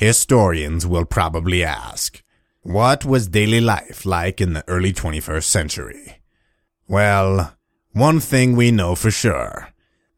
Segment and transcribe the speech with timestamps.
[0.00, 2.22] historians will probably ask,
[2.62, 6.22] what was daily life like in the early 21st century?
[6.88, 7.54] Well,
[7.92, 9.68] one thing we know for sure.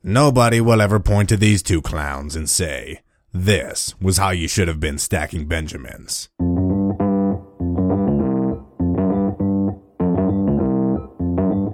[0.01, 3.01] Nobody will ever point to these two clowns and say,
[3.33, 6.29] this was how you should have been stacking Benjamins.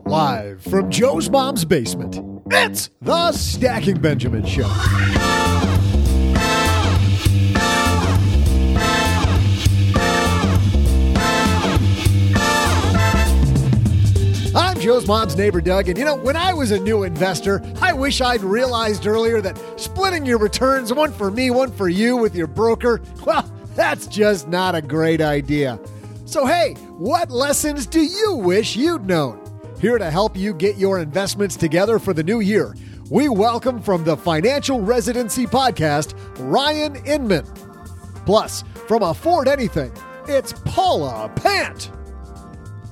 [0.07, 5.78] Live from Joe's mom's basement, it's the Stacking Benjamin Show.
[14.89, 18.23] Joe's mom's neighbor, Doug, and you know, when I was a new investor, I wish
[18.23, 22.47] I'd realized earlier that splitting your returns, one for me, one for you, with your
[22.47, 23.43] broker, well,
[23.75, 25.79] that's just not a great idea.
[26.25, 29.39] So, hey, what lessons do you wish you'd known?
[29.79, 32.75] Here to help you get your investments together for the new year,
[33.11, 37.45] we welcome from the Financial Residency Podcast, Ryan Inman.
[38.25, 39.93] Plus, from Afford Anything,
[40.27, 41.91] it's Paula Pant.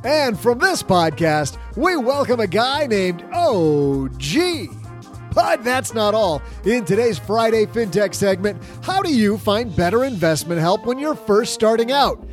[0.07, 4.69] And from this podcast, we welcome a guy named OG.
[5.35, 6.41] But that's not all.
[6.65, 11.55] In today's Friday FinTech segment, how do you find better investment help when you're first
[11.55, 12.25] starting out?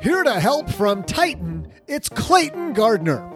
[0.00, 3.30] Here to help from Titan, it's Clayton Gardner.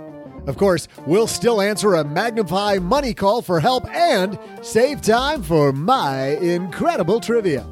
[0.46, 5.70] Of course, we'll still answer a Magnify money call for help and save time for
[5.70, 7.66] my incredible trivia.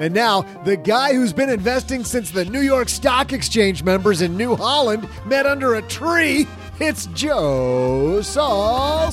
[0.00, 4.34] And now, the guy who's been investing since the New York Stock Exchange members in
[4.34, 6.46] New Holland met under a tree,
[6.80, 9.12] it's Joe Saul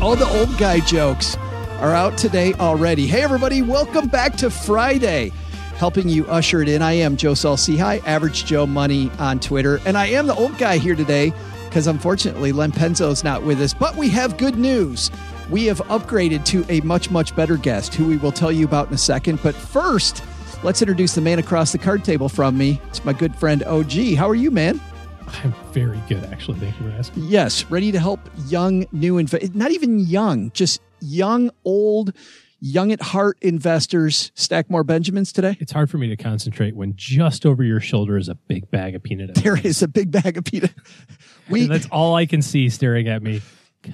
[0.00, 1.36] All the old guy jokes
[1.80, 3.06] are out today already.
[3.06, 5.32] Hey, everybody, welcome back to Friday.
[5.76, 6.80] Helping you usher it in.
[6.80, 9.78] I am Joe Saul Average Joe Money on Twitter.
[9.84, 11.34] And I am the old guy here today
[11.66, 13.74] because unfortunately Len Penzo is not with us.
[13.74, 15.10] But we have good news.
[15.48, 18.88] We have upgraded to a much, much better guest who we will tell you about
[18.88, 19.40] in a second.
[19.42, 20.24] But first,
[20.64, 22.80] let's introduce the man across the card table from me.
[22.88, 24.14] It's my good friend OG.
[24.16, 24.80] How are you, man?
[25.44, 26.58] I'm very good, actually.
[26.58, 27.24] Thank you for asking.
[27.24, 32.12] Yes, ready to help young, new, inv- not even young, just young, old,
[32.60, 35.56] young at heart investors stack more Benjamins today?
[35.60, 38.94] It's hard for me to concentrate when just over your shoulder is a big bag
[38.96, 39.34] of peanut.
[39.42, 40.74] There is a big bag of peanut.
[41.48, 43.42] We, and that's all I can see staring at me.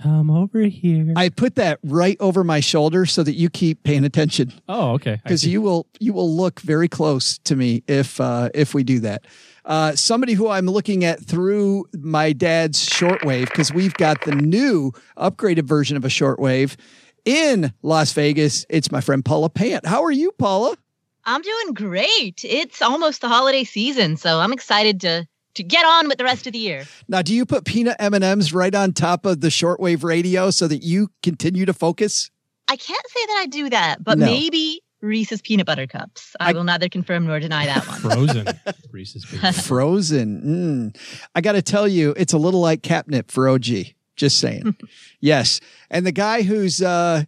[0.00, 1.12] Come over here.
[1.16, 4.52] I put that right over my shoulder so that you keep paying attention.
[4.68, 5.20] Oh, okay.
[5.22, 9.00] Because you will you will look very close to me if uh, if we do
[9.00, 9.26] that.
[9.64, 14.92] Uh, somebody who I'm looking at through my dad's shortwave because we've got the new
[15.16, 16.76] upgraded version of a shortwave
[17.24, 18.66] in Las Vegas.
[18.68, 19.86] It's my friend Paula Pant.
[19.86, 20.76] How are you, Paula?
[21.24, 22.44] I'm doing great.
[22.44, 26.46] It's almost the holiday season, so I'm excited to to get on with the rest
[26.46, 26.84] of the year.
[27.08, 30.82] Now, do you put peanut M&Ms right on top of the shortwave radio so that
[30.82, 32.30] you continue to focus?
[32.68, 34.26] I can't say that I do that, but No.
[34.26, 36.34] maybe Reese's peanut butter cups.
[36.40, 37.98] I, I- will neither confirm nor deny that one.
[38.00, 38.46] Frozen
[38.92, 39.66] Reese's Pieces.
[39.66, 40.92] Frozen.
[40.94, 41.22] Mm.
[41.34, 43.66] I got to tell you, it's a little like catnip for OG.
[44.14, 44.76] Just saying.
[45.20, 45.58] yes.
[45.90, 47.24] And the guy who's uh,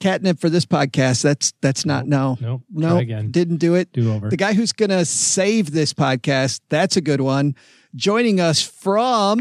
[0.00, 2.36] catnip for this podcast, that's that's not no.
[2.40, 3.30] No, No, try again.
[3.30, 3.92] didn't do it.
[3.92, 4.28] Do over.
[4.28, 7.54] The guy who's going to save this podcast, that's a good one.
[7.94, 9.40] Joining us from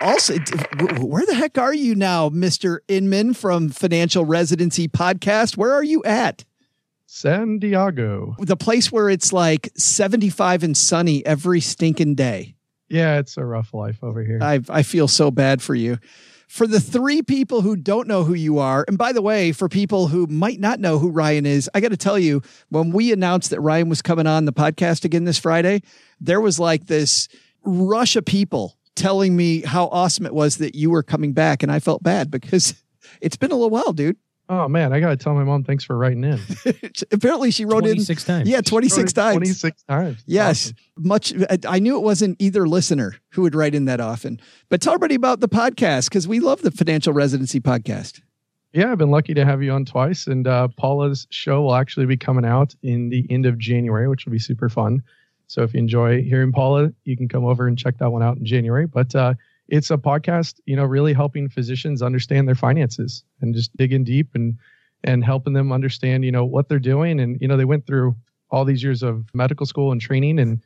[0.00, 0.34] also,
[1.00, 2.78] where the heck are you now, Mr.
[2.88, 5.56] Inman from Financial Residency Podcast?
[5.58, 6.44] Where are you at?
[7.06, 8.34] San Diego.
[8.38, 12.54] The place where it's like 75 and sunny every stinking day.
[12.88, 14.38] Yeah, it's a rough life over here.
[14.40, 15.98] I, I feel so bad for you.
[16.50, 19.68] For the three people who don't know who you are, and by the way, for
[19.68, 23.12] people who might not know who Ryan is, I got to tell you, when we
[23.12, 25.80] announced that Ryan was coming on the podcast again this Friday,
[26.20, 27.28] there was like this
[27.62, 31.62] rush of people telling me how awesome it was that you were coming back.
[31.62, 32.74] And I felt bad because
[33.20, 34.16] it's been a little while, dude.
[34.50, 36.38] Oh man, I gotta tell my mom thanks for writing in.
[37.12, 37.92] Apparently, she wrote in.
[37.94, 38.48] 26 times.
[38.48, 39.34] Yeah, 26 times.
[39.36, 40.22] Twenty six times.
[40.26, 40.76] Yes, Awesome.
[40.98, 41.32] much.
[41.48, 44.40] I- I knew it wasn't either listener who would write in that often.
[44.68, 48.20] But tell everybody about the podcast because we love the Financial Residency Podcast.
[48.72, 52.06] Yeah, I've been lucky to have you on twice, and uh, Paula's show will actually
[52.06, 55.02] be coming out in the end of January, which will be super fun.
[55.48, 58.36] So if you enjoy hearing Paula, you can come over and check that one out
[58.36, 58.86] in January.
[58.86, 59.34] But uh,
[59.70, 64.34] it's a podcast, you know, really helping physicians understand their finances and just digging deep
[64.34, 64.56] and
[65.02, 67.20] and helping them understand, you know, what they're doing.
[67.20, 68.14] And you know, they went through
[68.50, 70.62] all these years of medical school and training and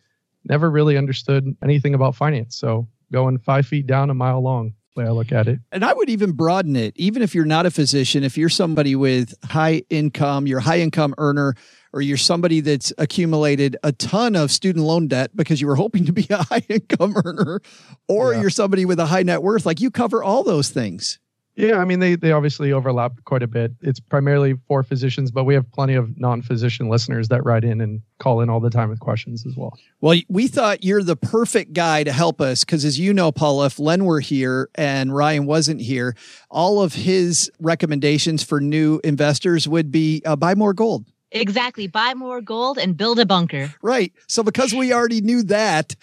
[0.49, 2.57] never really understood anything about finance.
[2.57, 5.59] So going five feet down, a mile long, way I look at it.
[5.73, 8.95] And I would even broaden it, even if you're not a physician, if you're somebody
[8.97, 11.55] with high income, you're a high income earner,
[11.93, 16.05] or you're somebody that's accumulated a ton of student loan debt because you were hoping
[16.07, 17.61] to be a high income earner,
[18.09, 18.41] or Yeah.
[18.43, 21.19] you're somebody with a high net worth, like you cover all those things.
[21.57, 23.73] Yeah, I mean they they obviously overlap quite a bit.
[23.81, 28.03] It's primarily for physicians, but we have plenty of non-physician listeners that write in and
[28.19, 29.79] call in all the time with questions as well.
[30.01, 33.67] Well, we thought you're the perfect guy to help us because, as you know, Paula,
[33.67, 36.17] if Len were here and Ryan wasn't here,
[36.51, 41.05] all of his recommendations for new investors would be uh, buy more gold.
[41.31, 41.87] Exactly.
[41.87, 43.73] Buy more gold and build a bunker.
[43.81, 44.13] Right.
[44.27, 45.95] So, because we already knew that,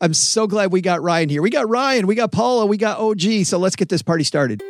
[0.00, 1.42] I'm so glad we got Ryan here.
[1.42, 3.46] We got Ryan, we got Paula, we got OG.
[3.46, 4.62] So, let's get this party started.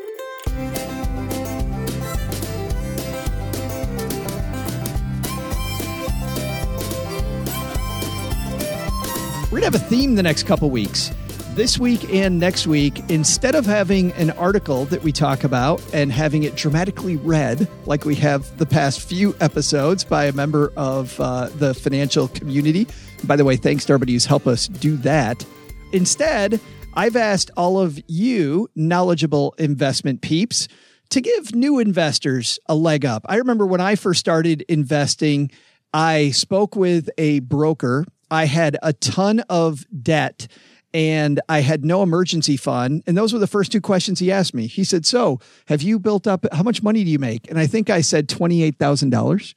[9.52, 11.10] We're going to have a theme the next couple weeks.
[11.50, 16.10] This week and next week, instead of having an article that we talk about and
[16.10, 21.20] having it dramatically read, like we have the past few episodes by a member of
[21.20, 22.86] uh, the financial community.
[23.24, 25.44] By the way, thanks to everybody who's helped us do that.
[25.92, 26.58] Instead,
[26.94, 30.66] I've asked all of you knowledgeable investment peeps
[31.10, 33.26] to give new investors a leg up.
[33.28, 35.50] I remember when I first started investing,
[35.92, 38.06] I spoke with a broker.
[38.32, 40.48] I had a ton of debt
[40.94, 43.02] and I had no emergency fund.
[43.06, 44.66] And those were the first two questions he asked me.
[44.66, 47.48] He said, So, have you built up how much money do you make?
[47.50, 49.54] And I think I said $28,000.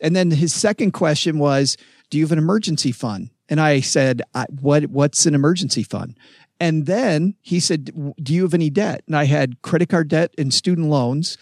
[0.00, 1.76] And then his second question was,
[2.08, 3.30] Do you have an emergency fund?
[3.50, 6.16] And I said, I, what, What's an emergency fund?
[6.58, 9.02] And then he said, Do you have any debt?
[9.06, 11.36] And I had credit card debt and student loans.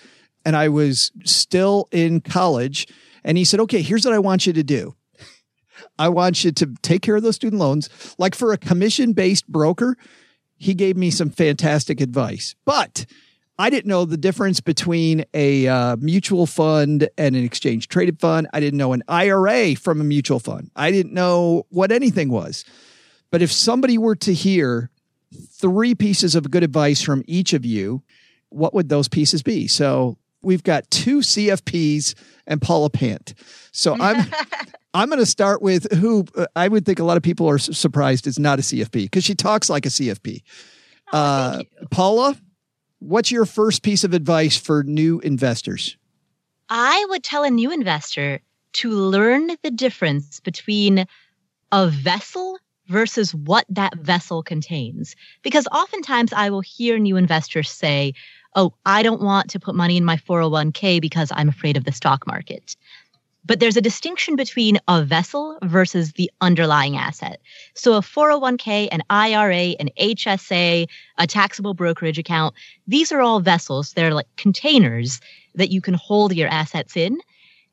[0.44, 2.88] And I was still in college.
[3.22, 4.96] And he said, Okay, here's what I want you to do.
[5.98, 7.88] I want you to take care of those student loans.
[8.18, 9.96] Like for a commission based broker,
[10.56, 12.54] he gave me some fantastic advice.
[12.64, 13.06] But
[13.58, 18.48] I didn't know the difference between a uh, mutual fund and an exchange traded fund.
[18.52, 20.70] I didn't know an IRA from a mutual fund.
[20.74, 22.64] I didn't know what anything was.
[23.30, 24.90] But if somebody were to hear
[25.50, 28.02] three pieces of good advice from each of you,
[28.48, 29.68] what would those pieces be?
[29.68, 32.14] So we've got two CFPs
[32.46, 33.34] and Paula Pant.
[33.72, 34.26] So I'm
[34.94, 37.58] I'm going to start with who uh, I would think a lot of people are
[37.58, 40.42] surprised is not a CFP because she talks like a CFP.
[41.12, 42.36] Uh, Paula,
[43.00, 45.96] what's your first piece of advice for new investors?
[46.68, 48.40] I would tell a new investor
[48.74, 51.06] to learn the difference between
[51.72, 55.16] a vessel versus what that vessel contains.
[55.42, 58.14] Because oftentimes I will hear new investors say,
[58.54, 61.92] Oh, I don't want to put money in my 401k because I'm afraid of the
[61.92, 62.76] stock market.
[63.46, 67.40] But there's a distinction between a vessel versus the underlying asset.
[67.74, 70.86] So a 401k, an IRA, an HSA,
[71.18, 72.54] a taxable brokerage account,
[72.86, 73.92] these are all vessels.
[73.92, 75.20] They're like containers
[75.54, 77.18] that you can hold your assets in.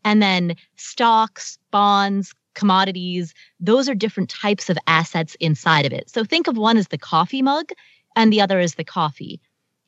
[0.03, 6.09] And then stocks, bonds, commodities, those are different types of assets inside of it.
[6.09, 7.71] So think of one as the coffee mug
[8.15, 9.39] and the other as the coffee.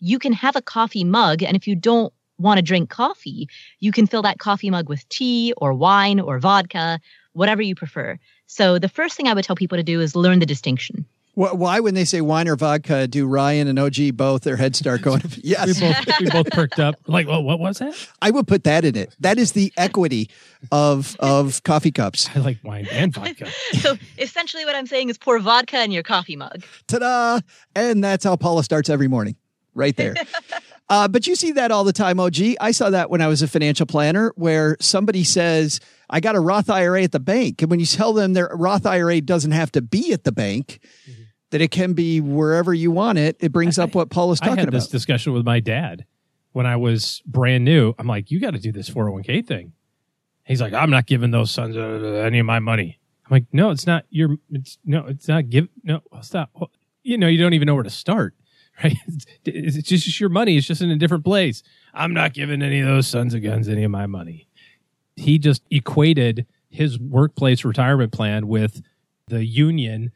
[0.05, 3.48] You can have a coffee mug, and if you don't want to drink coffee,
[3.79, 7.00] you can fill that coffee mug with tea or wine or vodka,
[7.31, 8.19] whatever you prefer.
[8.48, 11.05] So the first thing I would tell people to do is learn the distinction.
[11.36, 14.77] Wh- Why, when they say wine or vodka, do Ryan and OG both their heads
[14.77, 15.22] start going?
[15.41, 17.00] Yes, We both we both perked up.
[17.07, 17.95] Like, well, what was that?
[18.22, 19.15] I would put that in it.
[19.22, 20.29] That is the equity
[20.72, 22.29] of of coffee cups.
[22.36, 23.50] I like wine and vodka.
[23.74, 26.63] so essentially what I'm saying is pour vodka in your coffee mug.
[26.88, 27.39] Ta-da!
[27.74, 29.36] And that's how Paula starts every morning,
[29.74, 30.15] right there.
[30.89, 32.38] uh, but you see that all the time, OG.
[32.60, 36.39] I saw that when I was a financial planner, where somebody says, "I got a
[36.39, 39.72] Roth IRA at the bank," and when you tell them their Roth IRA doesn't have
[39.74, 40.80] to be at the bank.
[41.51, 43.38] That it can be wherever you want it.
[43.39, 44.77] It brings up what Paul was I talking had about.
[44.80, 46.03] this discussion with my dad
[46.53, 47.94] when I was brand new.
[48.00, 49.74] I'm like, you got to do this 401k thing.
[50.46, 53.00] He's like, I'm not giving those sons uh, any of my money.
[53.25, 56.50] I'm like, no, it's not your, it's no, it's not give, no, stop.
[57.03, 58.34] You know, you don't even know where to start,
[58.84, 58.98] right?
[59.46, 60.58] It's, it's just your money.
[60.58, 61.63] It's just in a different place.
[61.94, 64.48] I'm not giving any of those sons of guns any of my money.
[65.15, 68.82] He just equated his workplace retirement plan with
[69.27, 70.12] the union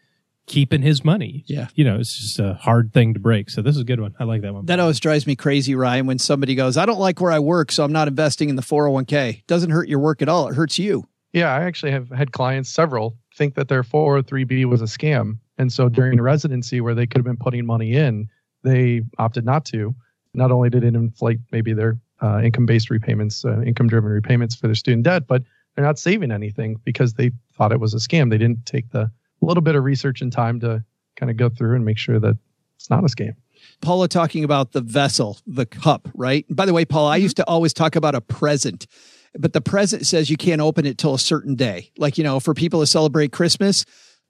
[0.47, 1.43] keeping his money.
[1.45, 1.67] Yeah.
[1.75, 3.49] You know, it's just a hard thing to break.
[3.49, 4.15] So this is a good one.
[4.17, 4.65] I like that one.
[4.65, 7.71] That always drives me crazy, Ryan, when somebody goes, I don't like where I work,
[7.71, 9.45] so I'm not investing in the 401k.
[9.45, 10.47] Doesn't hurt your work at all.
[10.47, 11.07] It hurts you.
[11.33, 15.37] Yeah, I actually have had clients, several, think that their 403b was a scam.
[15.57, 18.29] And so during residency, where they could have been putting money in,
[18.63, 19.95] they opted not to.
[20.33, 24.55] Not only did it inflate maybe their uh, income based repayments, uh, income driven repayments
[24.55, 25.43] for their student debt, but
[25.75, 28.29] they're not saving anything because they thought it was a scam.
[28.29, 29.11] They didn't take the
[29.41, 30.83] little bit of research and time to
[31.15, 32.37] kind of go through and make sure that
[32.75, 33.35] it's not a scam.
[33.81, 36.45] Paula talking about the vessel, the cup, right?
[36.49, 38.87] By the way, Paul, I used to always talk about a present,
[39.37, 41.91] but the present says you can't open it till a certain day.
[41.97, 43.85] Like, you know, for people to celebrate Christmas,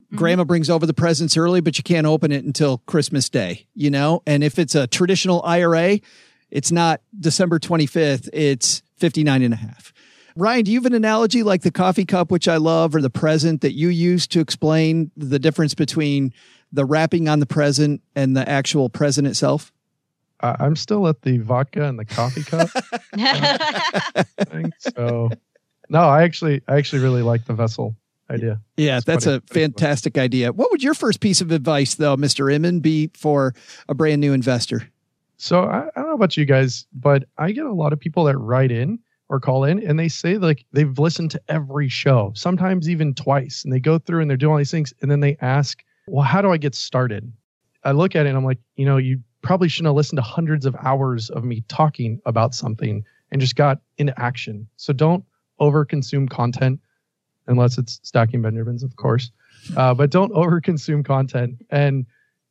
[0.08, 0.18] Mm-hmm.
[0.18, 3.90] grandma brings over the presents early, but you can't open it until Christmas Day, you
[3.90, 4.24] know?
[4.26, 6.00] And if it's a traditional IRA,
[6.50, 9.92] it's not December 25th, it's 59 and a half.
[10.38, 13.10] Ryan, do you have an analogy like the coffee cup, which I love, or the
[13.10, 16.32] present that you use to explain the difference between
[16.72, 19.74] the wrapping on the present and the actual present itself?
[20.40, 22.70] I I'm still at the vodka and the coffee cup
[24.48, 24.72] thing.
[24.80, 25.32] So,
[25.90, 27.96] no, I actually, I actually really like the vessel
[28.30, 28.62] idea.
[28.78, 29.38] Yeah, It's that's funny.
[29.38, 30.52] a fantastic idea.
[30.52, 32.52] What would your first piece of advice, though, Mr.
[32.54, 33.54] Inman, be for
[33.90, 34.88] a brand new investor?
[35.38, 38.24] So I, I don't know about you guys, but I get a lot of people
[38.26, 42.32] that write in or call in and they say like they've listened to every show,
[42.36, 45.20] sometimes even twice, and they go through and they're doing all these things, and then
[45.20, 47.32] they ask, "Well, how do I get started?"
[47.84, 50.22] I look at it and I'm like, you know, you probably shouldn't have listened to
[50.24, 54.68] hundreds of hours of me talking about something and just got into action.
[54.78, 55.24] So don't
[55.62, 56.80] overconsume content
[57.48, 59.32] unless it's stacking Benjamins, of course.
[59.76, 62.06] Uh, but don't overconsume content and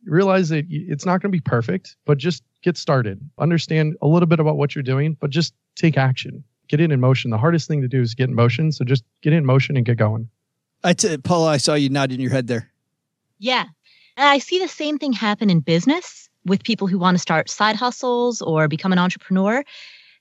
[0.04, 3.20] realize that it's not going to be perfect, but just get started.
[3.38, 6.42] Understand a little bit about what you're doing, but just take action.
[6.68, 7.30] Get it in motion.
[7.30, 8.72] The hardest thing to do is get in motion.
[8.72, 10.28] So just get in motion and get going.
[10.82, 12.70] I t- Paula, I saw you nodding your head there.
[13.38, 13.64] Yeah.
[14.16, 17.50] And I see the same thing happen in business with people who want to start
[17.50, 19.64] side hustles or become an entrepreneur.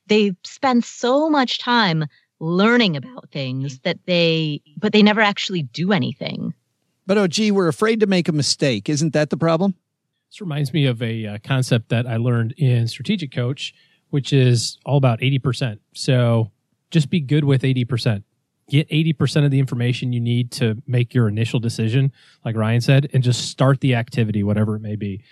[0.08, 2.06] They spend so much time
[2.40, 6.54] learning about things that they, but they never actually do anything.
[7.08, 8.90] But oh, gee, we're afraid to make a mistake.
[8.90, 9.76] Isn't that the problem?
[10.30, 13.74] This reminds me of a uh, concept that I learned in Strategic Coach,
[14.10, 15.80] which is all about 80%.
[15.94, 16.52] So
[16.92, 18.24] just be good with 80%.
[18.68, 22.12] Get 80% of the information you need to make your initial decision,
[22.44, 25.24] like Ryan said, and just start the activity, whatever it may be.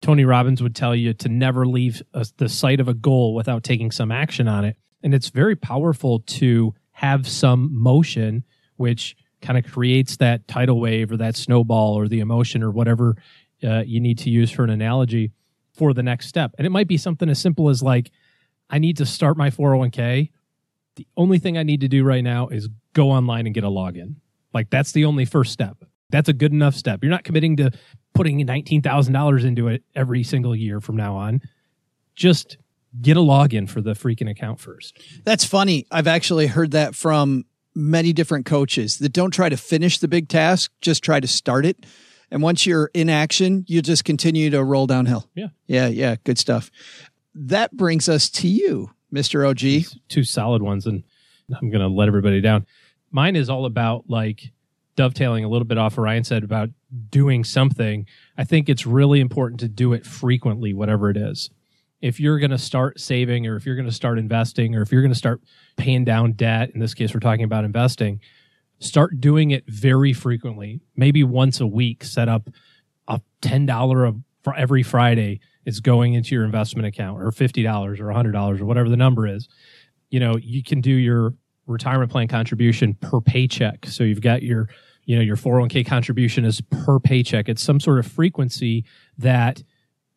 [0.00, 3.62] Tony Robbins would tell you to never leave a, the sight of a goal without
[3.62, 4.78] taking some action on it.
[5.02, 8.44] And it's very powerful to have some motion,
[8.76, 13.16] which kind of creates that tidal wave or that snowball or the emotion or whatever
[13.64, 15.32] uh, you need to use for an analogy
[15.74, 16.54] for the next step.
[16.58, 18.10] And it might be something as simple as like,
[18.68, 20.30] I need to start my 401k.
[20.96, 23.68] The only thing I need to do right now is go online and get a
[23.68, 24.16] login.
[24.52, 25.76] Like that's the only first step.
[26.10, 27.02] That's a good enough step.
[27.02, 27.70] You're not committing to
[28.14, 31.40] putting $19,000 into it every single year from now on.
[32.14, 32.58] Just
[33.00, 34.98] get a login for the freaking account first.
[35.24, 35.86] That's funny.
[35.90, 37.44] I've actually heard that from
[37.74, 41.64] many different coaches that don't try to finish the big task, just try to start
[41.64, 41.86] it.
[42.30, 45.28] And once you're in action, you just continue to roll downhill.
[45.34, 45.48] Yeah.
[45.66, 45.88] Yeah.
[45.88, 46.16] Yeah.
[46.24, 46.70] Good stuff.
[47.34, 49.48] That brings us to you, Mr.
[49.48, 49.92] OG.
[50.08, 51.04] two solid ones and
[51.60, 52.66] I'm going to let everybody down.
[53.10, 54.52] Mine is all about like
[54.96, 56.70] dovetailing a little bit off what Ryan said about
[57.08, 58.06] doing something.
[58.36, 61.50] I think it's really important to do it frequently, whatever it is.
[62.00, 64.90] If you're going to start saving or if you're going to start investing or if
[64.90, 65.40] you're going to start
[65.76, 68.20] paying down debt, in this case, we're talking about investing,
[68.78, 72.48] start doing it very frequently, maybe once a week, set up
[73.08, 78.04] a $10 a for every Friday is going into your investment account or $50 or
[78.04, 79.48] $100 or whatever the number is.
[80.08, 81.34] You know, you can do your
[81.66, 83.86] retirement plan contribution per paycheck.
[83.86, 84.68] So you've got your,
[85.04, 87.48] you know, your 401k contribution is per paycheck.
[87.48, 88.84] It's some sort of frequency
[89.18, 89.62] that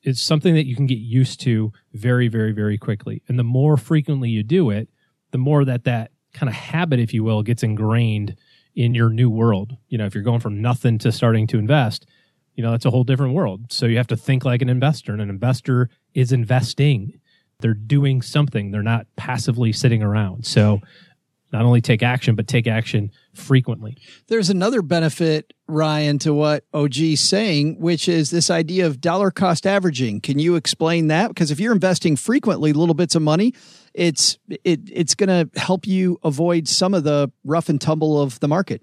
[0.03, 3.22] is something that you can get used to very, very, very quickly.
[3.27, 4.89] And the more frequently you do it,
[5.31, 8.36] the more that that kind of habit, if you will, gets ingrained
[8.75, 9.77] in your new world.
[9.88, 12.05] You know, if you're going from nothing to starting to invest,
[12.55, 13.72] you know, that's a whole different world.
[13.72, 17.19] So you have to think like an investor, and an investor is investing.
[17.60, 18.72] They're doing something.
[18.72, 20.45] They're not passively sitting around.
[20.45, 20.81] So
[21.51, 23.97] not only take action, but take action frequently.
[24.27, 29.65] There's another benefit, Ryan, to what OG's saying, which is this idea of dollar cost
[29.65, 30.21] averaging.
[30.21, 31.29] Can you explain that?
[31.29, 33.53] Because if you're investing frequently little bits of money,
[33.93, 38.39] it's it it's going to help you avoid some of the rough and tumble of
[38.39, 38.81] the market.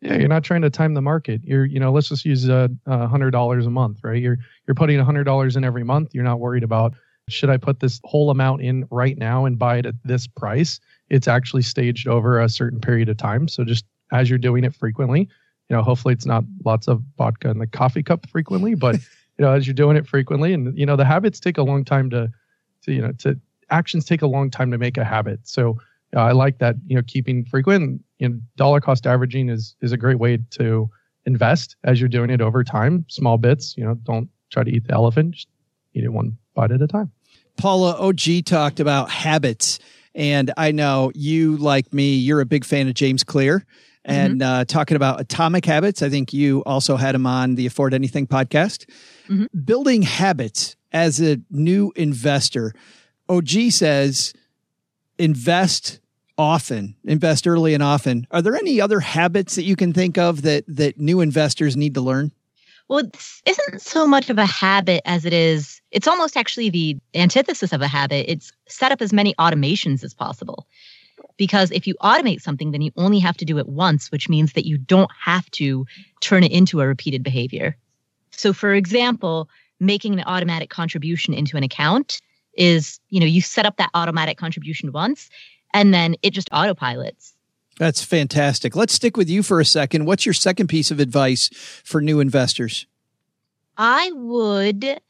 [0.00, 1.40] Yeah, you're not trying to time the market.
[1.42, 4.20] You're, you know, let's just use a uh, hundred dollars a month, right?
[4.20, 6.10] You're you're putting a hundred dollars in every month.
[6.14, 6.94] You're not worried about
[7.28, 10.80] should I put this whole amount in right now and buy it at this price.
[11.10, 13.48] It's actually staged over a certain period of time.
[13.48, 17.50] So just as you're doing it frequently, you know, hopefully it's not lots of vodka
[17.50, 18.94] in the coffee cup frequently, but
[19.38, 21.84] you know, as you're doing it frequently, and you know, the habits take a long
[21.84, 22.30] time to,
[22.82, 23.38] to you know, to
[23.70, 25.40] actions take a long time to make a habit.
[25.44, 25.78] So
[26.16, 26.76] uh, I like that.
[26.86, 30.90] You know, keeping frequent you know, dollar cost averaging is is a great way to
[31.26, 33.76] invest as you're doing it over time, small bits.
[33.76, 35.48] You know, don't try to eat the elephant; just
[35.94, 37.12] eat it one bite at a time.
[37.56, 39.78] Paula OG talked about habits,
[40.14, 43.64] and I know you, like me, you're a big fan of James Clear.
[44.04, 44.60] And mm-hmm.
[44.60, 48.26] uh, talking about atomic habits, I think you also had him on the Afford Anything
[48.26, 48.88] podcast.
[49.28, 49.46] Mm-hmm.
[49.64, 52.72] Building habits as a new investor.
[53.28, 54.32] OG says
[55.18, 56.00] invest
[56.38, 58.26] often, invest early and often.
[58.30, 61.94] Are there any other habits that you can think of that that new investors need
[61.94, 62.32] to learn?
[62.88, 65.80] Well, this isn't so much of a habit as it is.
[65.90, 68.30] It's almost actually the antithesis of a habit.
[68.30, 70.66] It's set up as many automations as possible.
[71.36, 74.54] Because if you automate something, then you only have to do it once, which means
[74.54, 75.84] that you don't have to
[76.20, 77.76] turn it into a repeated behavior.
[78.30, 79.48] So, for example,
[79.80, 82.20] making an automatic contribution into an account
[82.54, 85.28] is, you know, you set up that automatic contribution once
[85.74, 87.34] and then it just autopilots.
[87.78, 88.74] That's fantastic.
[88.74, 90.04] Let's stick with you for a second.
[90.04, 91.48] What's your second piece of advice
[91.84, 92.86] for new investors?
[93.76, 95.00] I would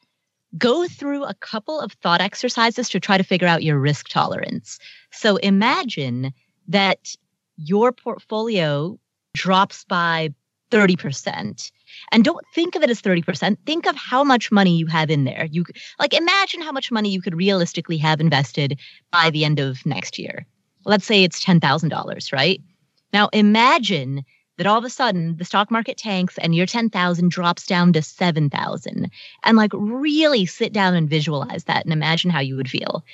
[0.56, 4.78] go through a couple of thought exercises to try to figure out your risk tolerance.
[5.10, 6.32] So imagine
[6.68, 7.14] that
[7.56, 8.98] your portfolio
[9.34, 10.34] drops by
[10.70, 11.70] 30%.
[12.12, 13.56] And don't think of it as 30%.
[13.64, 15.48] Think of how much money you have in there.
[15.50, 15.64] You
[15.98, 18.78] like imagine how much money you could realistically have invested
[19.10, 20.46] by the end of next year.
[20.88, 22.62] Let's say it's $10,000, right?
[23.12, 24.24] Now imagine
[24.56, 28.00] that all of a sudden the stock market tanks and your 10,000 drops down to
[28.00, 29.10] 7,000
[29.44, 33.04] and like really sit down and visualize that and imagine how you would feel.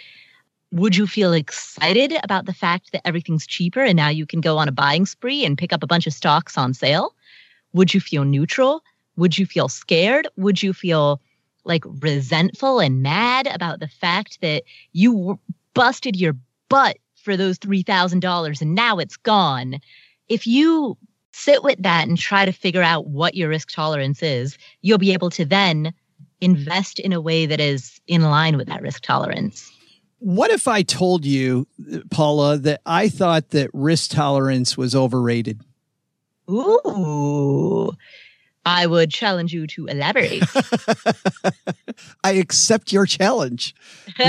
[0.70, 4.56] Would you feel excited about the fact that everything's cheaper and now you can go
[4.56, 7.12] on a buying spree and pick up a bunch of stocks on sale?
[7.72, 8.84] Would you feel neutral?
[9.16, 10.28] Would you feel scared?
[10.36, 11.20] Would you feel
[11.64, 15.40] like resentful and mad about the fact that you
[15.74, 16.36] busted your
[16.68, 19.80] butt for those $3,000 and now it's gone?
[20.28, 20.96] If you
[21.32, 25.12] sit with that and try to figure out what your risk tolerance is, you'll be
[25.12, 25.92] able to then
[26.40, 29.70] invest in a way that is in line with that risk tolerance.
[30.18, 31.66] What if I told you,
[32.10, 35.60] Paula, that I thought that risk tolerance was overrated?
[36.50, 37.92] Ooh.
[38.66, 40.42] I would challenge you to elaborate.
[42.24, 43.74] I accept your challenge.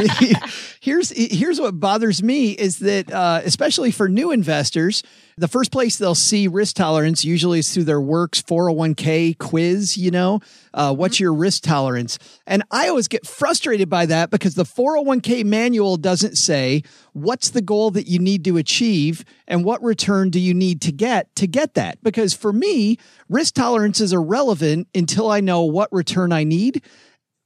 [0.79, 5.03] here's here's what bothers me is that uh, especially for new investors,
[5.37, 10.09] the first place they'll see risk tolerance usually is through their works 401k quiz, you
[10.09, 10.39] know,
[10.73, 11.23] uh, what's mm-hmm.
[11.23, 12.17] your risk tolerance?
[12.47, 17.61] And I always get frustrated by that because the 401k manual doesn't say what's the
[17.61, 21.47] goal that you need to achieve and what return do you need to get to
[21.47, 22.01] get that.
[22.01, 26.81] Because for me, risk tolerance is irrelevant until I know what return I need.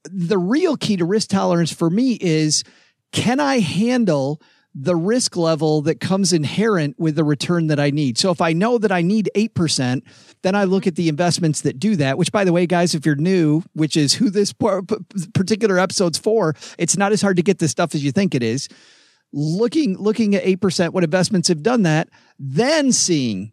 [0.04, 2.64] The real key to risk tolerance for me is
[3.12, 4.40] can I handle
[4.82, 8.18] the risk level that comes inherent with the return that I need.
[8.18, 10.02] So if I know that I need 8%,
[10.42, 13.06] then I look at the investments that do that, which by the way, guys, if
[13.06, 17.60] you're new, which is who this particular episode's for, it's not as hard to get
[17.60, 18.70] this stuff as you think it is.
[19.34, 22.08] Looking, looking at 8%, what investments have done that,
[22.40, 23.52] then seeing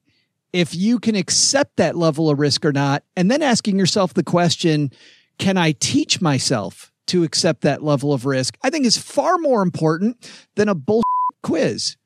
[0.53, 4.23] if you can accept that level of risk or not, and then asking yourself the
[4.23, 4.93] question,
[5.39, 9.63] can I teach myself to accept that level of risk, I think is far more
[9.63, 11.03] important than a bull
[11.47, 11.97] quiz.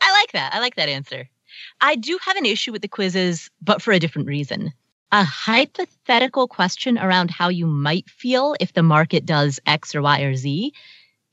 [0.00, 0.54] I like that.
[0.54, 1.28] I like that answer.
[1.80, 4.72] I do have an issue with the quizzes, but for a different reason.
[5.10, 10.20] a hypothetical question around how you might feel if the market does X or Y
[10.20, 10.72] or Z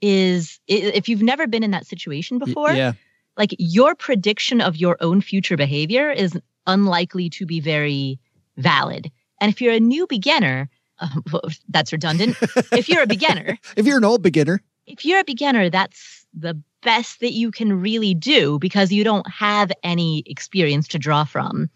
[0.01, 2.93] is if you've never been in that situation before, yeah.
[3.35, 8.19] like your prediction of your own future behavior is unlikely to be very
[8.57, 9.11] valid.
[9.41, 11.09] And if you're a new beginner, uh,
[11.69, 12.37] that's redundant.
[12.71, 16.61] if you're a beginner, if you're an old beginner, if you're a beginner, that's the
[16.85, 21.69] best that you can really do because you don't have any experience to draw from.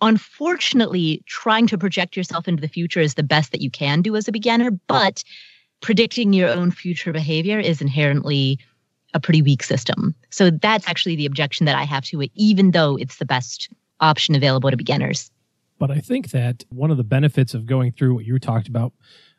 [0.00, 4.16] Unfortunately, trying to project yourself into the future is the best that you can do
[4.16, 5.22] as a beginner, but
[5.82, 8.58] predicting your own future behavior is inherently
[9.12, 10.14] a pretty weak system.
[10.30, 13.68] So that's actually the objection that I have to it, even though it's the best
[14.00, 15.30] option available to beginners.
[15.78, 18.92] But I think that one of the benefits of going through what you talked about,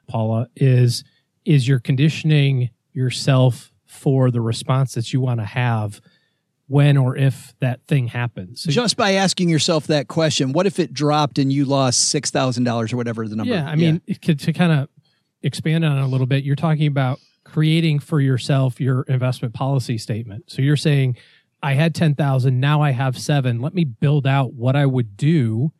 [0.07, 1.03] Paula, is
[1.45, 6.01] is you're conditioning yourself for the response that you want to have
[6.67, 8.63] when or if that thing happens.
[8.63, 12.31] So Just by asking yourself that question, what if it dropped and you lost six
[12.31, 13.53] thousand dollars or whatever the number?
[13.53, 14.33] Yeah, I mean, yeah.
[14.33, 14.89] to kind of
[15.43, 19.97] expand on it a little bit, you're talking about creating for yourself your investment policy
[19.97, 20.49] statement.
[20.49, 21.17] So you're saying,
[21.61, 23.61] I had ten thousand, now I have seven.
[23.61, 25.71] Let me build out what I would do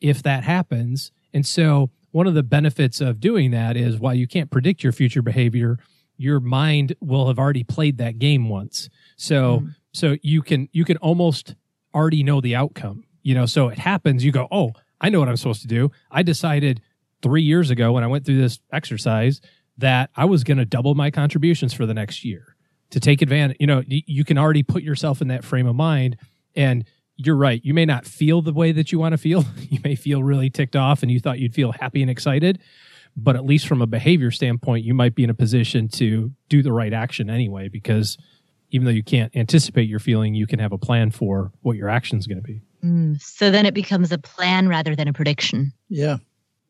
[0.00, 1.12] if that happens.
[1.32, 4.92] And so one of the benefits of doing that is while you can't predict your
[4.92, 5.78] future behavior,
[6.16, 8.88] your mind will have already played that game once.
[9.16, 9.74] So mm.
[9.92, 11.54] so you can you can almost
[11.94, 13.04] already know the outcome.
[13.22, 15.90] You know, so it happens, you go, "Oh, I know what I'm supposed to do.
[16.10, 16.80] I decided
[17.22, 19.40] 3 years ago when I went through this exercise
[19.78, 22.56] that I was going to double my contributions for the next year
[22.90, 23.56] to take advantage.
[23.60, 26.16] You know, you can already put yourself in that frame of mind
[26.54, 26.84] and
[27.16, 27.62] you're right.
[27.64, 29.44] You may not feel the way that you want to feel.
[29.68, 32.60] You may feel really ticked off and you thought you'd feel happy and excited.
[33.16, 36.62] But at least from a behavior standpoint, you might be in a position to do
[36.62, 38.18] the right action anyway, because
[38.70, 41.88] even though you can't anticipate your feeling, you can have a plan for what your
[41.88, 42.60] action is going to be.
[42.84, 45.72] Mm, so then it becomes a plan rather than a prediction.
[45.88, 46.18] Yeah.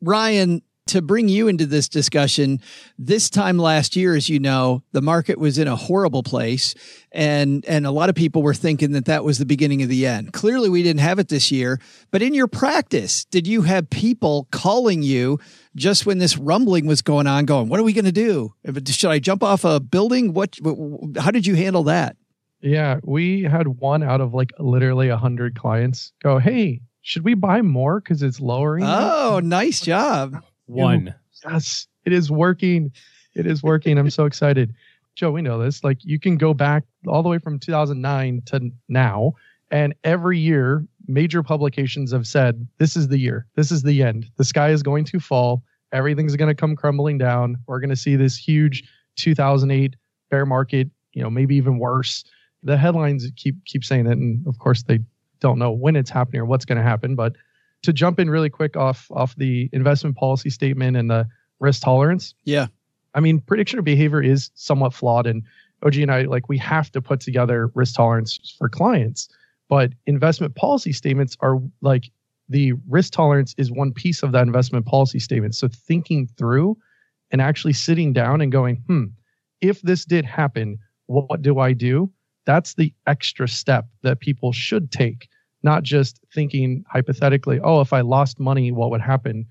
[0.01, 2.61] Ryan, to bring you into this discussion,
[2.97, 6.75] this time last year, as you know, the market was in a horrible place,
[7.11, 10.05] and and a lot of people were thinking that that was the beginning of the
[10.05, 10.33] end.
[10.33, 11.79] Clearly, we didn't have it this year.
[12.11, 15.39] But in your practice, did you have people calling you
[15.75, 18.53] just when this rumbling was going on, going, "What are we going to do?
[18.87, 20.33] Should I jump off a building?
[20.33, 20.57] What?
[21.17, 22.17] How did you handle that?"
[22.61, 27.35] Yeah, we had one out of like literally a hundred clients go, "Hey, should we
[27.35, 30.43] buy more because it's lowering?" Oh, nice job.
[30.67, 31.13] One.
[31.43, 32.91] Yes, it is working.
[33.35, 33.97] It is working.
[33.97, 34.73] I'm so excited.
[35.15, 35.83] Joe, we know this.
[35.83, 39.33] Like you can go back all the way from 2009 to now,
[39.71, 43.47] and every year, major publications have said, this is the year.
[43.55, 44.27] This is the end.
[44.37, 45.63] The sky is going to fall.
[45.91, 47.57] Everything's going to come crumbling down.
[47.67, 48.83] We're going to see this huge
[49.17, 49.95] 2008
[50.29, 52.23] bear market, you know, maybe even worse.
[52.63, 54.99] The headlines keep keep saying it, and of course they
[55.39, 57.15] don't know when it's happening or what's going to happen.
[57.15, 57.35] But
[57.87, 61.25] to jump in really quick off off the investment policy statement and the
[61.61, 62.35] risk tolerance.
[62.43, 62.67] Yeah.
[63.13, 65.41] I mean, prediction of behavior is somewhat flawed and
[65.83, 69.29] OG and I like we have to put together risk tolerance for clients,
[69.69, 72.11] but investment policy statements are like
[72.49, 75.55] the risk tolerance is one piece of that investment policy statement.
[75.55, 76.77] So thinking through
[77.31, 79.05] and actually sitting down and going, "Hmm,
[79.61, 82.11] if this did happen, what do I do?"
[82.45, 85.29] That's the extra step that people should take
[85.63, 89.45] not just thinking hypothetically, oh, if I lost money, what would happen?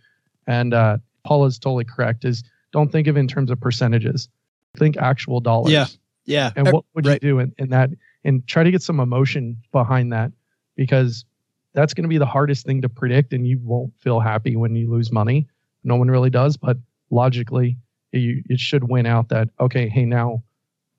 [0.47, 2.25] And uh, Paul is totally correct.
[2.25, 4.29] Is don't think of it in terms of percentages.
[4.77, 5.73] Think actual dollars.
[5.73, 5.87] Yeah.
[6.25, 6.51] Yeah.
[6.57, 7.23] And what would right.
[7.23, 7.91] you do in, in that?
[8.25, 10.33] And try to get some emotion behind that
[10.77, 11.25] because
[11.73, 13.33] that's going to be the hardest thing to predict.
[13.33, 15.47] And you won't feel happy when you lose money.
[15.85, 16.57] No one really does.
[16.57, 16.79] But
[17.11, 17.79] logically,
[18.13, 20.43] it, it should win out that, okay, hey, now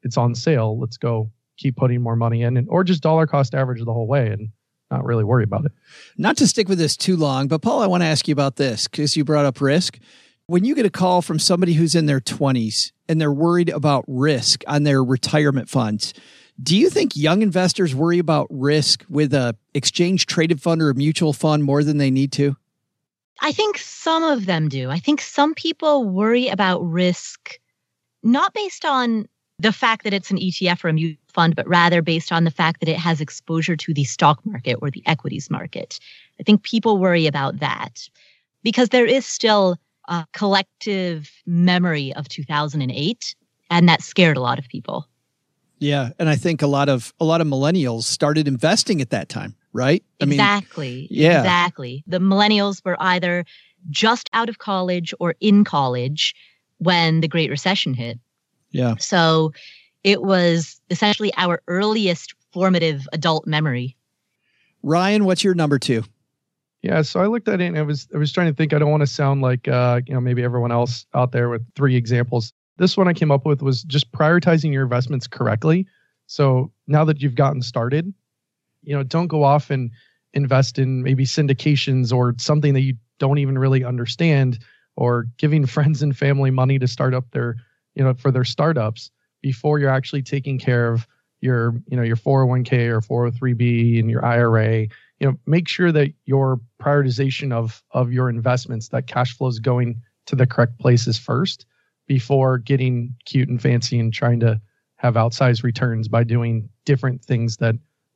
[0.04, 0.80] it's on sale.
[0.80, 4.08] Let's go keep putting more money in and or just dollar cost average the whole
[4.08, 4.28] way.
[4.28, 4.50] And
[4.92, 5.72] not really worry about it.
[6.18, 8.56] Not to stick with this too long, but Paul, I want to ask you about
[8.56, 10.00] this because you brought up risk.
[10.48, 14.06] When you get a call from somebody who's in their 20s and they're worried about
[14.08, 16.14] risk on their retirement funds,
[16.62, 20.96] do you think young investors worry about risk with a exchange traded fund or a
[20.96, 22.56] mutual fund more than they need to?
[23.42, 24.90] I think some of them do.
[24.90, 27.60] I think some people worry about risk
[28.24, 29.28] not based on
[29.60, 32.52] the fact that it's an ETF or a mutual fund, but rather based on the
[32.52, 36.00] fact that it has exposure to the stock market or the equities market.
[36.40, 38.10] I think people worry about that
[38.64, 43.36] because there is still a collective memory of 2008
[43.70, 45.08] and that scared a lot of people.
[45.78, 49.30] Yeah, and I think a lot of a lot of millennials started investing at that
[49.30, 50.04] time, right?
[50.20, 50.96] I exactly.
[51.02, 51.42] Mean, yeah.
[51.42, 52.04] Exactly.
[52.08, 53.46] The millennials were either
[53.92, 56.34] just out of college or in college
[56.80, 58.18] when the Great Recession hit.
[58.72, 58.96] Yeah.
[58.98, 59.54] So
[60.08, 63.98] it was essentially our earliest formative adult memory.
[64.82, 66.02] Ryan, what's your number two?
[66.82, 68.72] Yeah, so I looked at it and I was I was trying to think.
[68.72, 71.62] I don't want to sound like uh, you know maybe everyone else out there with
[71.76, 72.54] three examples.
[72.78, 75.86] This one I came up with was just prioritizing your investments correctly.
[76.28, 78.14] So now that you've gotten started,
[78.84, 79.92] you know, don't go off and
[80.34, 84.60] invest in maybe syndications or something that you don't even really understand,
[84.96, 87.58] or giving friends and family money to start up their
[87.94, 91.08] you know for their startups before you're actually taking care of
[91.42, 94.90] your you know your 401k or 403b and your IRA you
[95.22, 100.02] know make sure that your prioritization of of your investments that cash flow is going
[100.26, 101.66] to the correct places first
[102.08, 104.60] before getting cute and fancy and trying to
[104.96, 107.76] have outsized returns by doing different things that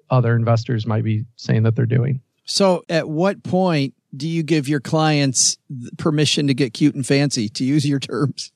[0.09, 2.21] other investors might be saying that they're doing.
[2.43, 5.57] So at what point do you give your clients
[5.97, 8.51] permission to get cute and fancy to use your terms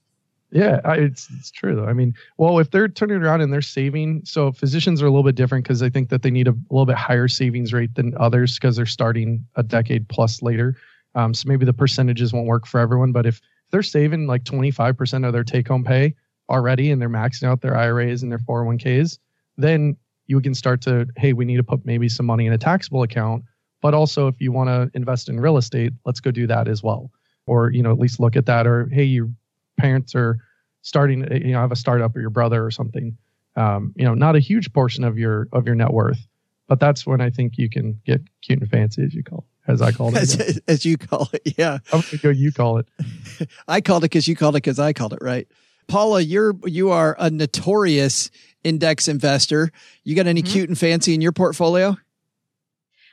[0.52, 1.86] yeah, it's it's true though.
[1.86, 5.24] I mean, well, if they're turning around and they're saving, so physicians are a little
[5.24, 8.16] bit different because I think that they need a, little bit higher savings rate than
[8.18, 10.78] others because they're starting a decade plus later.
[11.16, 15.26] Um, so maybe the percentages won't work for everyone, but if they're saving like 25%
[15.26, 16.16] of their take home pay
[16.50, 19.18] already and they're maxing out their IRAs and their 401ks,
[19.58, 22.58] then you can start to, hey, we need to put maybe some money in a
[22.58, 23.44] taxable account.
[23.82, 26.82] But also, if you want to invest in real estate, let's go do that as
[26.82, 27.12] well.
[27.46, 28.66] Or, you know, at least look at that.
[28.66, 29.34] Or, hey, you
[29.78, 30.38] parents are
[30.82, 33.18] starting, you know, have a startup or your brother or something.
[33.56, 36.28] Um, you know, not a huge portion of your of your net worth,
[36.68, 39.72] but that's when I think you can get cute and fancy, as you call it,
[39.72, 41.54] as I call it, as, as you call it.
[41.58, 42.30] Yeah, I'm gonna go.
[42.30, 42.88] You call it.
[43.68, 45.48] I called it because you called it because I called it right.
[45.88, 48.30] Paula, you're you are a notorious
[48.64, 49.72] index investor.
[50.04, 50.52] You got any mm-hmm.
[50.52, 51.98] cute and fancy in your portfolio?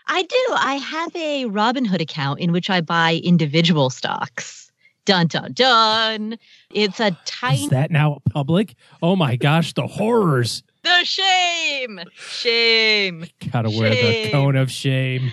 [0.07, 0.47] I do.
[0.55, 4.62] I have a Robinhood account in which I buy individual stocks.
[5.05, 6.39] Dun dun dun.
[6.71, 7.65] It's a tiny.
[7.65, 8.75] Is that now public?
[9.03, 10.63] Oh my gosh, the horrors.
[10.83, 12.01] The shame.
[12.15, 13.27] Shame.
[13.53, 13.81] Gotta shame.
[13.81, 15.33] wear the cone of shame.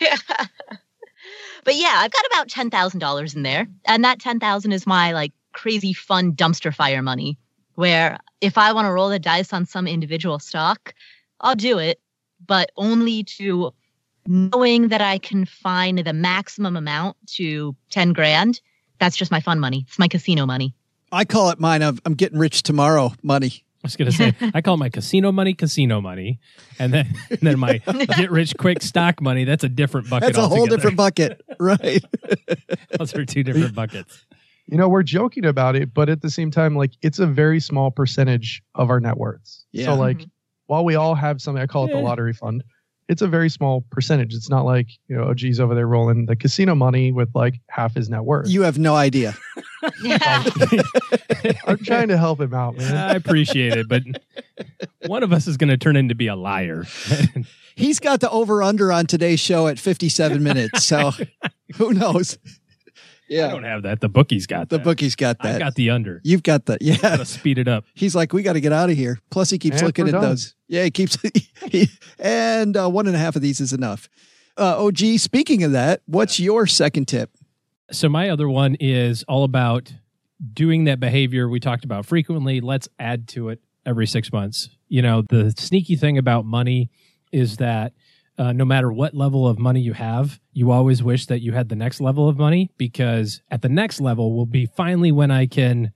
[0.00, 0.16] yeah.
[1.64, 4.86] But yeah, I've got about ten thousand dollars in there, and that ten thousand is
[4.86, 7.38] my like crazy fun dumpster fire money.
[7.74, 10.94] Where if I want to roll the dice on some individual stock,
[11.40, 12.00] I'll do it,
[12.46, 13.72] but only to
[14.26, 18.60] knowing that I can find the maximum amount to ten grand
[19.00, 19.84] that's just my fun money.
[19.88, 20.74] It's my casino money.
[21.10, 21.82] I call it mine.
[21.82, 23.64] I'm, I'm getting rich tomorrow money.
[23.82, 26.38] I was gonna say I call my casino money casino money,
[26.78, 27.78] and then and then my
[28.16, 29.44] get rich quick stock money.
[29.44, 30.26] That's a different bucket.
[30.26, 30.58] That's a altogether.
[30.58, 32.04] whole different bucket, right?
[32.98, 34.26] Those are two different buckets.
[34.66, 37.58] You know, we're joking about it, but at the same time, like it's a very
[37.58, 39.64] small percentage of our net worths.
[39.72, 39.86] Yeah.
[39.86, 40.28] So, like, mm-hmm.
[40.66, 41.96] while we all have something, I call it yeah.
[41.96, 42.62] the lottery fund
[43.10, 44.34] it's a very small percentage.
[44.34, 47.60] It's not like, you know, oh, OG's over there rolling the casino money with like
[47.68, 48.48] half his net worth.
[48.48, 49.36] You have no idea.
[51.66, 52.96] I'm trying to help him out, man.
[52.96, 54.02] I appreciate it, but
[55.06, 56.84] one of us is going to turn into be a liar.
[57.74, 60.84] He's got the over under on today's show at 57 minutes.
[60.84, 61.10] So
[61.76, 62.38] who knows?
[63.30, 63.46] Yeah.
[63.46, 64.00] I don't have that.
[64.00, 64.84] The bookie's got the that.
[64.84, 65.54] bookie's got that.
[65.54, 66.20] I got the under.
[66.24, 66.96] You've got the yeah.
[66.96, 67.84] Gotta speed it up.
[67.94, 69.20] He's like, we got to get out of here.
[69.30, 70.22] Plus, he keeps and looking at done.
[70.22, 70.56] those.
[70.66, 71.16] Yeah, he keeps.
[71.70, 71.88] he,
[72.18, 74.08] and uh, one and a half of these is enough.
[74.58, 77.30] Uh, OG, speaking of that, what's your second tip?
[77.92, 79.92] So my other one is all about
[80.52, 82.60] doing that behavior we talked about frequently.
[82.60, 84.70] Let's add to it every six months.
[84.88, 86.90] You know, the sneaky thing about money
[87.30, 87.92] is that
[88.40, 91.68] uh, no matter what level of money you have, you always wish that you had
[91.68, 95.44] the next level of money because at the next level will be finally when I
[95.44, 95.92] can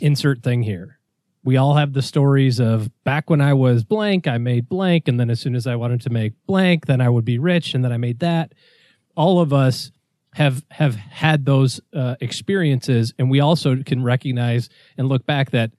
[0.00, 0.98] insert thing here.
[1.44, 5.06] We all have the stories of back when I was blank, I made blank.
[5.06, 7.74] And then as soon as I wanted to make blank, then I would be rich.
[7.74, 8.54] And then I made that.
[9.14, 9.92] All of us
[10.32, 13.12] have, have had those uh, experiences.
[13.18, 15.72] And we also can recognize and look back that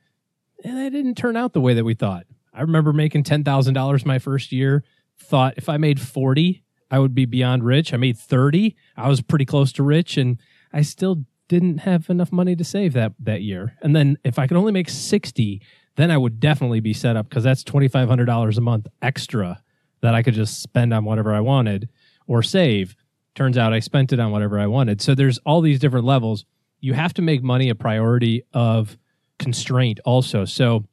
[0.64, 2.28] eh, that didn't turn out the way that we thought.
[2.54, 4.84] I remember making $10,000 my first year
[5.20, 7.94] thought if I made 40, I would be beyond rich.
[7.94, 8.76] I made 30.
[8.96, 10.40] I was pretty close to rich and
[10.72, 13.76] I still didn't have enough money to save that that year.
[13.82, 15.62] And then if I could only make 60,
[15.96, 19.62] then I would definitely be set up because that's $2500 a month extra
[20.02, 21.90] that I could just spend on whatever I wanted
[22.28, 22.96] or save.
[23.36, 25.02] Turns out I spent it on whatever I wanted.
[25.02, 26.46] So there's all these different levels.
[26.80, 28.98] You have to make money a priority of
[29.40, 30.46] constraint also.
[30.46, 30.86] So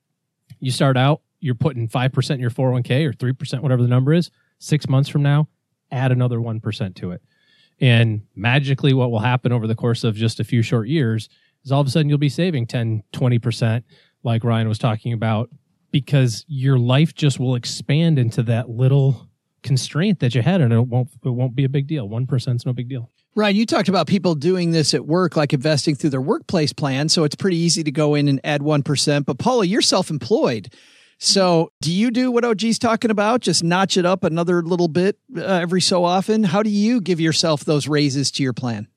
[0.60, 4.30] you start out you're putting 5% in your 401k or 3%, whatever the number is,
[4.58, 5.46] six months from now,
[5.92, 7.20] add another 1% to it.
[7.80, 11.28] And magically, what will happen over the course of just a few short years
[11.62, 13.82] is all of a sudden you'll be saving 10, 20%,
[14.22, 15.50] like Ryan was talking about,
[15.90, 19.28] because your life just will expand into that little
[19.62, 22.08] constraint that you had and it won't it won't be a big deal.
[22.08, 23.10] 1% is no big deal.
[23.34, 27.08] Ryan, you talked about people doing this at work, like investing through their workplace plan.
[27.08, 29.24] So it's pretty easy to go in and add 1%.
[29.26, 30.72] But Paula, you're self employed.
[31.18, 33.40] So, do you do what OG's talking about?
[33.40, 36.44] Just notch it up another little bit uh, every so often?
[36.44, 38.88] How do you give yourself those raises to your plan?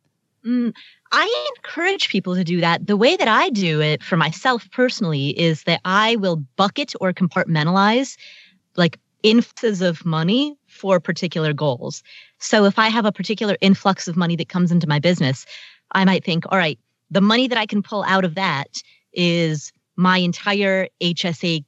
[0.46, 0.74] Mm,
[1.12, 2.88] I encourage people to do that.
[2.88, 7.14] The way that I do it for myself personally is that I will bucket or
[7.14, 8.18] compartmentalize
[8.76, 12.04] like influxes of money for particular goals.
[12.40, 15.46] So if I have a particular influx of money that comes into my business,
[15.92, 18.82] I might think, all right, the money that I can pull out of that
[19.14, 21.64] is my entire HSA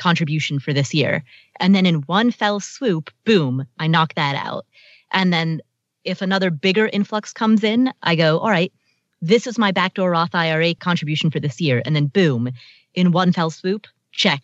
[0.00, 1.22] contribution for this year.
[1.60, 4.66] And then in one fell swoop, boom, I knock that out.
[5.12, 5.60] And then
[6.04, 8.72] if another bigger influx comes in, I go, all right,
[9.20, 11.82] this is my backdoor Roth IRA contribution for this year.
[11.84, 12.50] And then boom,
[12.94, 14.42] in one fell swoop, check.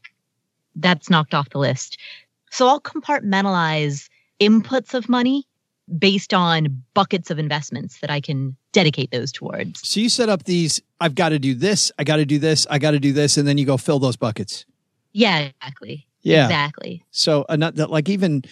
[0.77, 1.99] That's knocked off the list.
[2.51, 5.47] So I'll compartmentalize inputs of money
[5.99, 9.89] based on buckets of investments that I can dedicate those towards.
[9.89, 12.67] So you set up these, I've got to do this, I got to do this,
[12.69, 14.67] I got to do this, and then you go fill those buckets.
[15.17, 16.07] Yeah, exactly.
[16.21, 16.45] Yeah.
[16.45, 17.03] Exactly.
[17.11, 18.43] So like even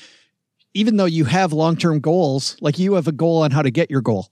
[0.73, 3.91] even though you have long-term goals, like you have a goal on how to get
[3.91, 4.29] your goal.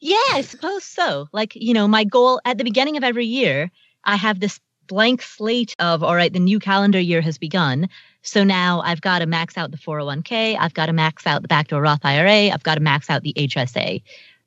[0.00, 1.26] Yeah, I suppose so.
[1.32, 3.70] Like, you know, my goal at the beginning of every year,
[4.04, 7.88] I have this blank slate of all right, the new calendar year has begun.
[8.20, 11.48] So now I've got to max out the 401k, I've got to max out the
[11.48, 14.02] backdoor Roth IRA, I've got to max out the HSA.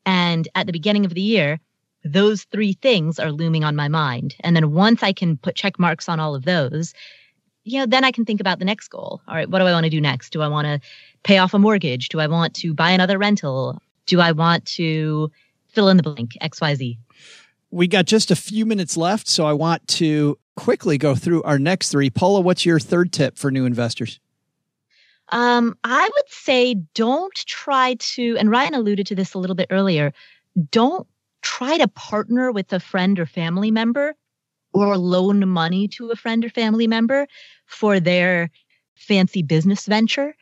[0.05, 1.59] And at the beginning of the year,
[2.07, 4.35] those three things are looming on my mind.
[4.41, 6.93] And then once I can put check marks on all of those,
[7.63, 9.21] you know, then I can think about the next goal.
[9.27, 10.31] All right, what do I want to do next?
[10.31, 10.79] Do I want to
[11.23, 12.09] pay off a mortgage?
[12.09, 13.81] Do I want to buy another rental?
[14.05, 15.29] Do I want to
[15.67, 16.97] fill in the blank XYZ?
[17.69, 21.59] We got just a few minutes left, so I want to quickly go through our
[21.59, 22.09] next three.
[22.09, 24.19] Paula, what's your third tip for new investors?
[25.29, 29.67] Um, I would say don't try to, and Ryan alluded to this a little bit
[29.69, 30.13] earlier,
[30.71, 31.05] don't
[31.47, 34.13] try to partner with a friend or family member
[34.73, 37.25] or loan money to a friend or family member
[37.65, 38.49] for their
[38.95, 40.35] fancy business venture.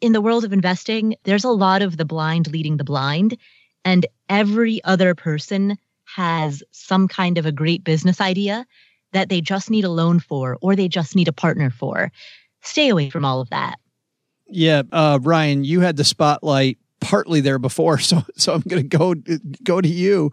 [0.00, 3.36] In the world of investing, there's a lot of the blind leading the blind,
[3.84, 5.78] and every other person
[6.16, 8.66] has some kind of a great business idea
[9.12, 12.10] that they just need a loan for or they just need a partner for.
[12.62, 13.78] Stay away from all of that.
[14.48, 18.96] Yeah, uh, Ryan, you had the spotlight partly there before, so so I'm going to
[18.96, 19.14] go
[19.62, 20.32] go to you.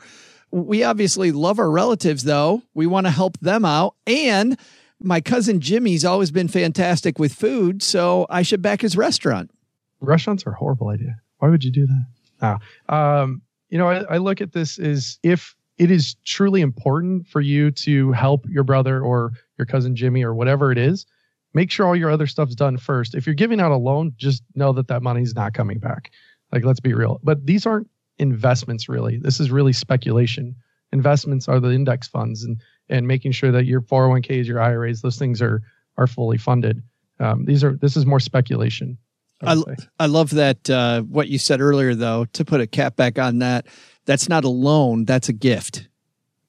[0.51, 2.61] We obviously love our relatives, though.
[2.73, 4.57] We want to help them out, and
[4.99, 9.51] my cousin Jimmy's always been fantastic with food, so I should back his restaurant.
[9.99, 11.17] Restaurants are a horrible idea.
[11.39, 12.05] Why would you do that?
[12.41, 17.27] Ah, um, you know, I, I look at this as if it is truly important
[17.27, 21.05] for you to help your brother or your cousin Jimmy or whatever it is.
[21.53, 23.15] Make sure all your other stuff's done first.
[23.15, 26.11] If you're giving out a loan, just know that that money's not coming back.
[26.55, 27.19] Like, let's be real.
[27.21, 29.17] But these aren't investments, really.
[29.17, 30.55] This is really speculation.
[30.93, 35.17] Investments are the index funds and and making sure that your 401ks, your IRAs, those
[35.17, 35.61] things are
[35.97, 36.81] are fully funded.
[37.19, 38.97] Um, these are this is more speculation.
[39.41, 42.25] I, I, I love that uh, what you said earlier, though.
[42.25, 43.67] To put a cap back on that,
[44.05, 45.89] that's not a loan; that's a gift.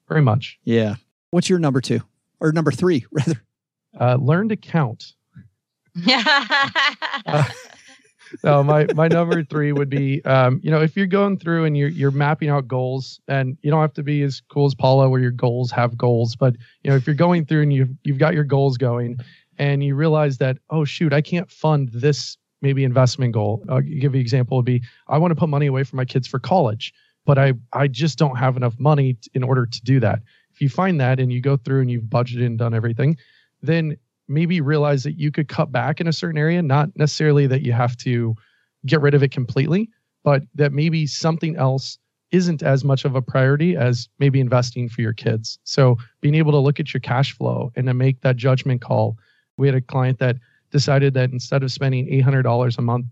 [0.07, 0.57] Very much.
[0.63, 0.95] Yeah.
[1.31, 1.99] What's your number two
[2.39, 3.41] or number three, rather?
[3.99, 5.13] Uh, learn to count.
[6.07, 7.43] uh,
[8.43, 11.77] no, my my number three would be, um, you know, if you're going through and
[11.77, 15.09] you're you're mapping out goals, and you don't have to be as cool as Paula,
[15.09, 18.17] where your goals have goals, but you know, if you're going through and you've you've
[18.17, 19.17] got your goals going,
[19.57, 23.63] and you realize that, oh shoot, I can't fund this maybe investment goal.
[23.69, 26.05] I'll give you an example would be, I want to put money away for my
[26.05, 26.93] kids for college,
[27.25, 30.19] but I I just don't have enough money t- in order to do that.
[30.53, 33.17] If you find that and you go through and you've budgeted and done everything,
[33.61, 37.61] then maybe realize that you could cut back in a certain area, not necessarily that
[37.61, 38.35] you have to
[38.85, 39.89] get rid of it completely,
[40.23, 41.97] but that maybe something else
[42.31, 45.59] isn't as much of a priority as maybe investing for your kids.
[45.63, 49.17] So being able to look at your cash flow and to make that judgment call.
[49.57, 50.35] We had a client that
[50.71, 53.05] decided that instead of spending $800 a month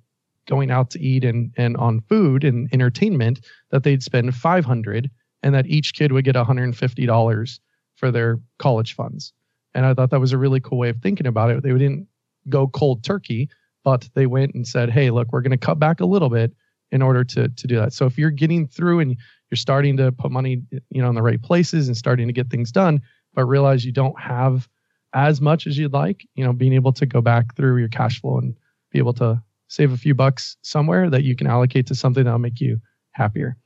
[0.47, 3.39] going out to eat and, and on food and entertainment,
[3.71, 5.09] that they'd spend 500
[5.41, 7.59] and that each kid would get $150
[7.95, 9.33] for their college funds.
[9.75, 11.61] And I thought that was a really cool way of thinking about it.
[11.61, 12.07] They didn't
[12.49, 13.49] go cold turkey,
[13.83, 16.53] but they went and said, hey, look, we're going to cut back a little bit
[16.91, 17.93] in order to, to do that.
[17.93, 19.11] So if you're getting through and
[19.51, 22.49] you're starting to put money, you know, in the right places and starting to get
[22.49, 23.01] things done,
[23.33, 24.69] but realize you don't have
[25.13, 28.21] as much as you'd like, you know, being able to go back through your cash
[28.21, 28.55] flow and
[28.91, 32.39] be able to save a few bucks somewhere that you can allocate to something that'll
[32.39, 32.79] make you
[33.11, 33.57] happier.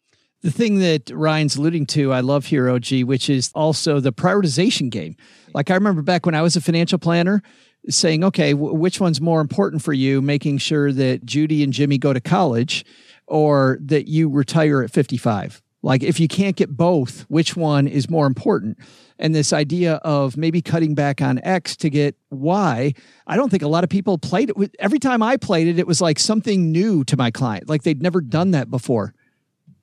[0.41, 4.89] The thing that Ryan's alluding to, I love here, OG, which is also the prioritization
[4.89, 5.17] game.
[5.53, 7.41] Like I remember back when I was a financial planner
[7.89, 11.97] saying, okay, w- which one's more important for you, making sure that Judy and Jimmy
[11.97, 12.85] go to college
[13.27, 15.61] or that you retire at 55?
[15.81, 18.77] Like if you can't get both, which one is more important?
[19.17, 22.93] And this idea of maybe cutting back on X to get Y,
[23.27, 24.75] I don't think a lot of people played it.
[24.79, 28.01] Every time I played it, it was like something new to my client, like they'd
[28.01, 29.13] never done that before.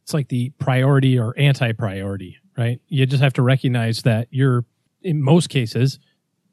[0.07, 2.81] It's like the priority or anti priority, right?
[2.87, 4.65] You just have to recognize that you're,
[5.03, 5.99] in most cases,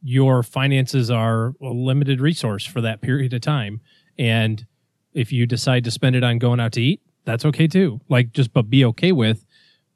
[0.01, 3.79] your finances are a limited resource for that period of time.
[4.17, 4.65] And
[5.13, 8.01] if you decide to spend it on going out to eat, that's okay too.
[8.09, 9.45] Like just but be okay with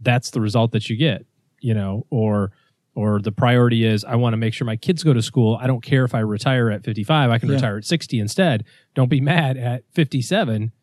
[0.01, 1.25] that's the result that you get,
[1.59, 2.51] you know, or
[2.93, 5.57] or the priority is I want to make sure my kids go to school.
[5.59, 7.55] I don't care if I retire at 55, I can yeah.
[7.55, 8.65] retire at 60 instead.
[8.93, 10.73] Don't be mad at 57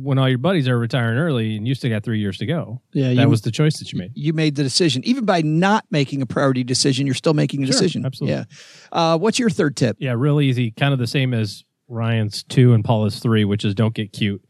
[0.00, 2.80] when all your buddies are retiring early and you still got three years to go.
[2.92, 4.12] Yeah, that you, was the choice that you made.
[4.14, 5.02] You made the decision.
[5.04, 8.06] Even by not making a priority decision, you're still making a sure, decision.
[8.06, 8.36] Absolutely.
[8.36, 8.44] Yeah.
[8.92, 9.96] Uh, what's your third tip?
[9.98, 10.70] Yeah, real easy.
[10.70, 14.44] Kind of the same as Ryan's two and Paula's three, which is don't get cute.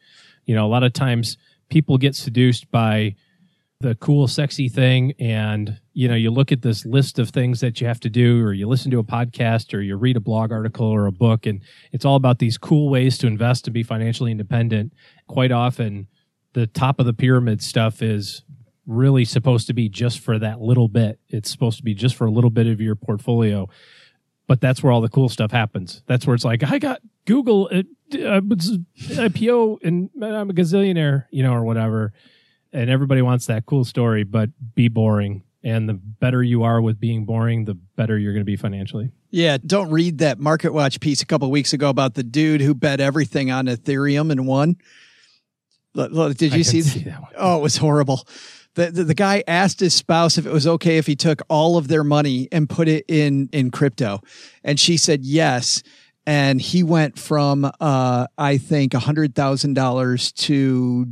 [0.44, 1.36] You know, a lot of times
[1.70, 3.14] people get seduced by
[3.80, 5.12] the cool, sexy thing.
[5.18, 8.40] And, you know, you look at this list of things that you have to do,
[8.44, 11.44] or you listen to a podcast, or you read a blog article or a book,
[11.44, 14.92] and it's all about these cool ways to invest and be financially independent.
[15.26, 16.06] Quite often,
[16.52, 18.44] the top of the pyramid stuff is
[18.86, 21.18] really supposed to be just for that little bit.
[21.30, 23.68] It's supposed to be just for a little bit of your portfolio
[24.46, 26.02] but that's where all the cool stuff happens.
[26.06, 27.82] That's where it's like, I got Google uh,
[28.14, 32.14] uh, IPO and I'm a gazillionaire, you know, or whatever.
[32.72, 35.42] And everybody wants that cool story, but be boring.
[35.64, 39.10] And the better you are with being boring, the better you're going to be financially.
[39.30, 42.74] Yeah, don't read that Market Watch piece a couple weeks ago about the dude who
[42.74, 44.76] bet everything on Ethereum and won.
[45.94, 47.20] Did you see, see that?
[47.20, 47.32] One.
[47.36, 48.24] Oh, it was horrible
[48.78, 51.76] the, the, the guy asked his spouse if it was okay if he took all
[51.76, 54.20] of their money and put it in in crypto,
[54.62, 55.82] and she said yes.
[56.26, 61.06] And he went from uh, I think a hundred thousand dollars to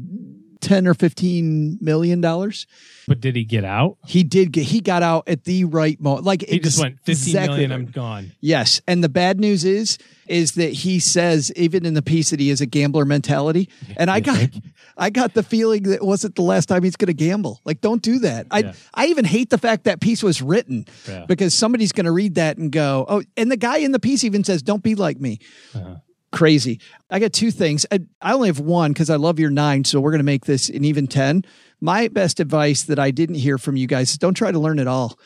[0.61, 2.67] ten or fifteen million dollars.
[3.09, 3.99] But did he get out?
[4.07, 4.65] He did get.
[4.65, 6.25] He got out at the right moment.
[6.25, 7.73] Like he just went fifteen exactly million.
[7.73, 8.33] I'm gone.
[8.41, 12.41] Yes, and the bad news is, is that he says even in the piece that
[12.41, 14.51] he is a gambler mentality, and I got,
[14.97, 17.61] I got the feeling that wasn't the last time he's going to gamble.
[17.65, 18.47] Like, don't do that.
[18.51, 18.73] I, yeah.
[18.95, 21.27] I even hate the fact that piece was written yeah.
[21.27, 24.25] because somebody's going to read that and go, oh, and the guy in the piece
[24.25, 25.39] even says, "Don't be like me."
[25.75, 25.97] Uh-huh
[26.33, 26.81] crazy.
[27.11, 27.87] I got two things.
[27.91, 30.45] I, I only have one because I love your nine, so we're going to make
[30.45, 31.45] this an even 10.
[31.81, 34.79] My best advice that I didn't hear from you guys is don't try to learn
[34.79, 35.19] it all.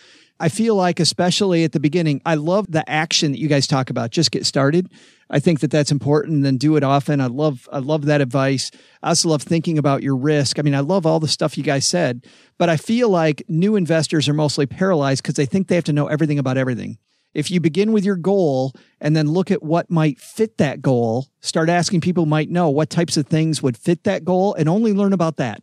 [0.43, 3.91] I feel like, especially at the beginning, I love the action that you guys talk
[3.91, 4.11] about.
[4.11, 4.91] Just get started.
[5.29, 7.21] I think that that's important and then do it often.
[7.21, 8.71] I love, I love that advice.
[9.03, 10.59] I also love thinking about your risk.
[10.59, 12.25] I mean, I love all the stuff you guys said,
[12.57, 15.93] but I feel like new investors are mostly paralyzed because they think they have to
[15.93, 16.99] know everything about everything
[17.35, 21.29] if you begin with your goal and then look at what might fit that goal,
[21.41, 24.93] start asking people might know what types of things would fit that goal and only
[24.93, 25.63] learn about that,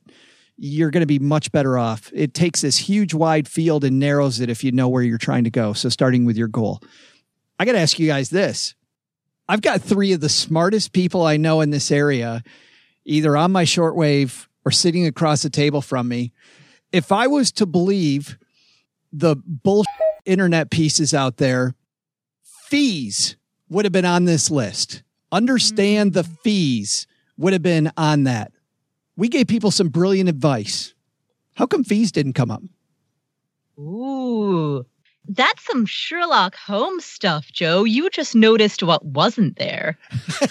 [0.57, 2.09] you're going to be much better off.
[2.13, 5.43] It takes this huge wide field and narrows it if you know where you're trying
[5.43, 5.74] to go.
[5.74, 6.82] So starting with your goal.
[7.59, 8.74] I got to ask you guys this.
[9.49, 12.43] I've got three of the smartest people I know in this area,
[13.05, 16.34] either on my shortwave or sitting across the table from me.
[16.91, 18.38] If I was to believe
[19.11, 21.73] the bullshit internet pieces out there,
[22.43, 23.38] fees
[23.69, 25.03] would have been on this list.
[25.32, 26.38] Understand the mm.
[26.43, 27.07] fees
[27.38, 28.51] would have been on that.
[29.15, 30.93] We gave people some brilliant advice.
[31.55, 32.61] How come fees didn't come up?
[33.80, 34.86] Ooh,
[35.28, 37.84] that's some Sherlock Holmes stuff, Joe.
[37.84, 39.97] You just noticed what wasn't there.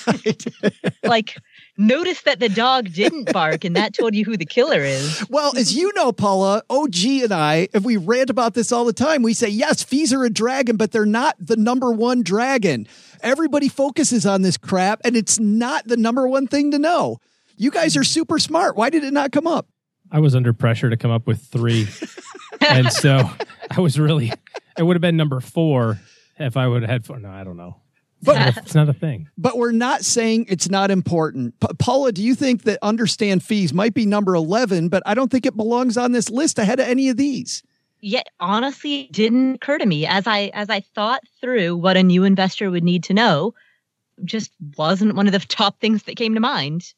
[1.05, 1.37] like,
[1.77, 5.24] notice that the dog didn't bark and that told you who the killer is.
[5.29, 8.93] Well, as you know, Paula, OG and I, if we rant about this all the
[8.93, 12.87] time, we say, yes, fees are a dragon, but they're not the number one dragon.
[13.20, 17.18] Everybody focuses on this crap and it's not the number one thing to know.
[17.57, 18.77] You guys are super smart.
[18.77, 19.66] Why did it not come up?
[20.11, 21.89] I was under pressure to come up with three.
[22.68, 23.31] and so
[23.70, 24.33] I was really,
[24.79, 25.99] it would have been number four
[26.39, 27.18] if I would have had four.
[27.18, 27.81] No, I don't know.
[28.23, 29.29] But it's not a thing.
[29.37, 31.59] But we're not saying it's not important.
[31.61, 35.31] Pa- Paula, do you think that understand fees might be number 11, but I don't
[35.31, 37.62] think it belongs on this list ahead of any of these?
[38.01, 42.03] Yeah, honestly, it didn't occur to me as I as I thought through what a
[42.03, 43.55] new investor would need to know.
[44.25, 46.95] Just wasn't one of the top things that came to mind.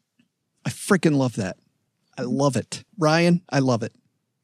[0.64, 1.56] I freaking love that.
[2.16, 2.84] I love it.
[2.98, 3.92] Ryan, I love it.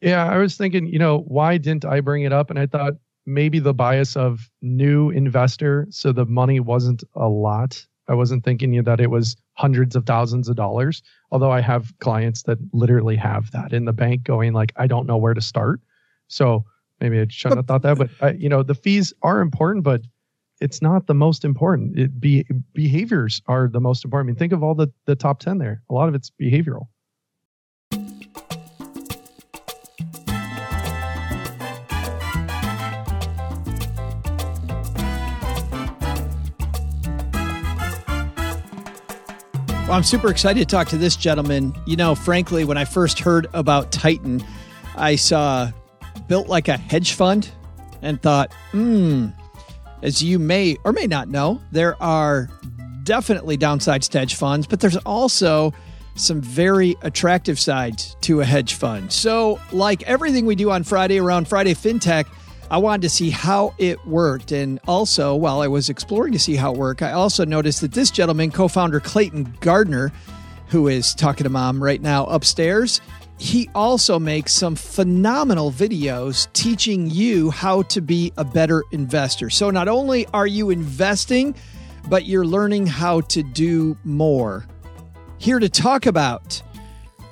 [0.01, 2.51] Yeah, I was thinking, you know, why didn't I bring it up?
[2.51, 2.95] And I thought
[3.27, 5.87] maybe the bias of new investor.
[5.91, 7.85] So the money wasn't a lot.
[8.09, 11.03] I wasn't thinking that it was hundreds of thousands of dollars.
[11.31, 15.07] Although I have clients that literally have that in the bank going like, I don't
[15.07, 15.81] know where to start.
[16.29, 16.65] So
[17.01, 20.03] maybe I shouldn't have thought that, but I, you know, the fees are important, but
[20.61, 21.99] it's not the most important.
[21.99, 24.29] It be behaviors are the most important.
[24.29, 25.83] I mean, think of all the, the top 10 there.
[25.91, 26.89] A lot of it's behavioral.
[39.85, 41.75] Well, I'm super excited to talk to this gentleman.
[41.85, 44.43] You know, frankly, when I first heard about Titan,
[44.97, 45.71] I saw
[46.27, 47.51] built like a hedge fund
[48.01, 49.27] and thought, hmm,
[50.01, 52.49] as you may or may not know, there are
[53.03, 55.75] definitely downsides to hedge funds, but there's also
[56.15, 59.13] some very attractive sides to a hedge fund.
[59.13, 62.25] So, like everything we do on Friday around Friday FinTech,
[62.71, 64.53] I wanted to see how it worked.
[64.53, 67.93] And also, while I was exploring to see how it worked, I also noticed that
[67.93, 70.13] this gentleman, co founder Clayton Gardner,
[70.69, 73.01] who is talking to mom right now upstairs,
[73.37, 79.51] he also makes some phenomenal videos teaching you how to be a better investor.
[79.51, 81.55] So, not only are you investing,
[82.09, 84.67] but you're learning how to do more.
[85.39, 86.63] Here to talk about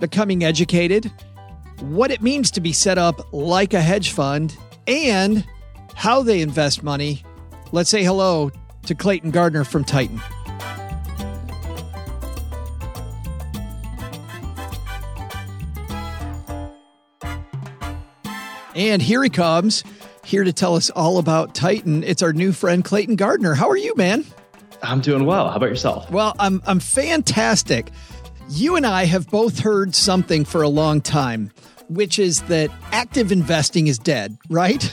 [0.01, 1.11] becoming educated,
[1.81, 4.57] what it means to be set up like a hedge fund,
[4.87, 5.47] and
[5.95, 7.25] how they invest money.
[7.73, 8.51] Let's say hello
[8.87, 10.21] to Clayton Gardner from Titan.
[18.75, 19.85] And here he comes,
[20.25, 22.03] here to tell us all about Titan.
[22.05, 23.55] It's our new friend Clayton Gardner.
[23.55, 24.25] How are you, man?
[24.83, 25.51] I'm doing well.
[25.51, 26.11] How about yourself?
[26.11, 27.91] Well, I'm I'm fantastic.
[28.49, 31.53] You and I have both heard something for a long time,
[31.89, 34.93] which is that active investing is dead, right?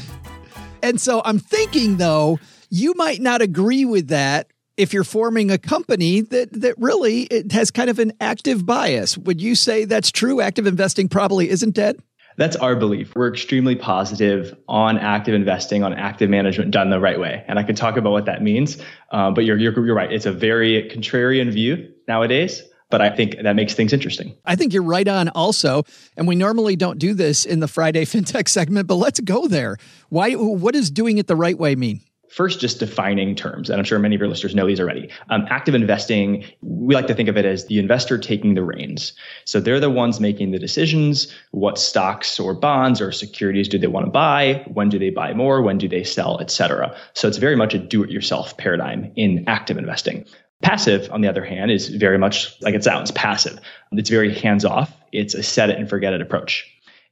[0.82, 5.58] And so I'm thinking though, you might not agree with that if you're forming a
[5.58, 9.18] company that that really it has kind of an active bias.
[9.18, 10.40] Would you say that's true?
[10.40, 11.98] Active investing probably isn't dead?
[12.38, 13.14] That's our belief.
[13.16, 17.44] We're extremely positive on active investing, on active management done the right way.
[17.50, 18.78] And I can talk about what that means.
[19.12, 20.10] Uh, but you're, you're, you're right.
[20.10, 24.36] It's a very contrarian view nowadays but I think that makes things interesting.
[24.46, 25.84] I think you're right on also.
[26.18, 29.78] And we normally don't do this in the Friday FinTech segment, but let's go there.
[30.10, 32.02] Why what does doing it the right way mean?
[32.30, 35.10] First, just defining terms, and I'm sure many of your listeners know these already.
[35.32, 39.14] Um, active investing, we like to think of it as the investor taking the reins.
[39.46, 41.34] So they're the ones making the decisions.
[41.52, 44.64] What stocks or bonds or securities do they want to buy?
[44.68, 45.64] When do they buy more?
[45.64, 46.96] When do they sell, et cetera?
[47.14, 50.24] So it's very much a do-it-yourself paradigm in active investing.
[50.62, 53.60] Passive, on the other hand, is very much like it sounds passive.
[53.94, 54.94] It's very hands off.
[55.12, 56.68] It's a set it and forget it approach.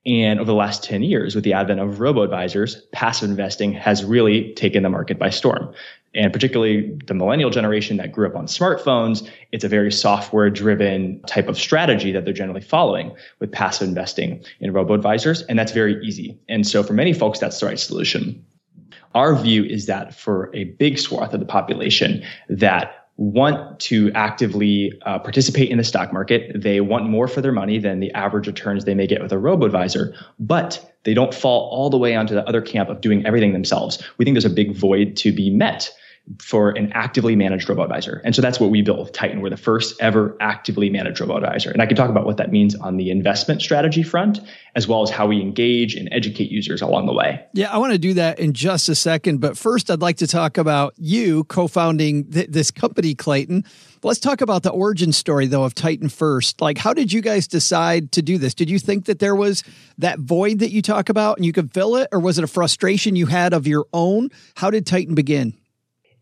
[0.06, 4.06] And over the last 10 years, with the advent of robo advisors, passive investing has
[4.06, 5.74] really taken the market by storm.
[6.16, 11.22] And particularly the millennial generation that grew up on smartphones, it's a very software driven
[11.28, 15.42] type of strategy that they're generally following with passive investing in robo advisors.
[15.44, 16.40] And that's very easy.
[16.48, 18.44] And so for many folks, that's the right solution.
[19.14, 24.94] Our view is that for a big swath of the population that want to actively
[25.06, 26.52] uh, participate in the stock market.
[26.56, 29.40] They want more for their money than the average returns they may get with a
[29.40, 33.26] robo advisor, but they don't fall all the way onto the other camp of doing
[33.26, 34.02] everything themselves.
[34.18, 35.92] We think there's a big void to be met
[36.40, 38.22] for an actively managed robo advisor.
[38.26, 39.42] And so that's what we built with Titan.
[39.42, 41.72] We're the first ever actively managed robo advisor.
[41.72, 44.40] And I can talk about what that means on the investment strategy front,
[44.76, 47.46] as well as how we engage and educate users along the way.
[47.54, 49.40] Yeah, I want to do that in just a second.
[49.40, 53.64] But first, I'd like to talk about you co founding th- this company, Clayton.
[54.04, 56.62] Let's talk about the origin story, though, of Titan first.
[56.62, 58.54] Like, how did you guys decide to do this?
[58.54, 59.64] Did you think that there was
[59.98, 62.08] that void that you talk about and you could fill it?
[62.12, 64.30] Or was it a frustration you had of your own?
[64.56, 65.54] How did Titan begin?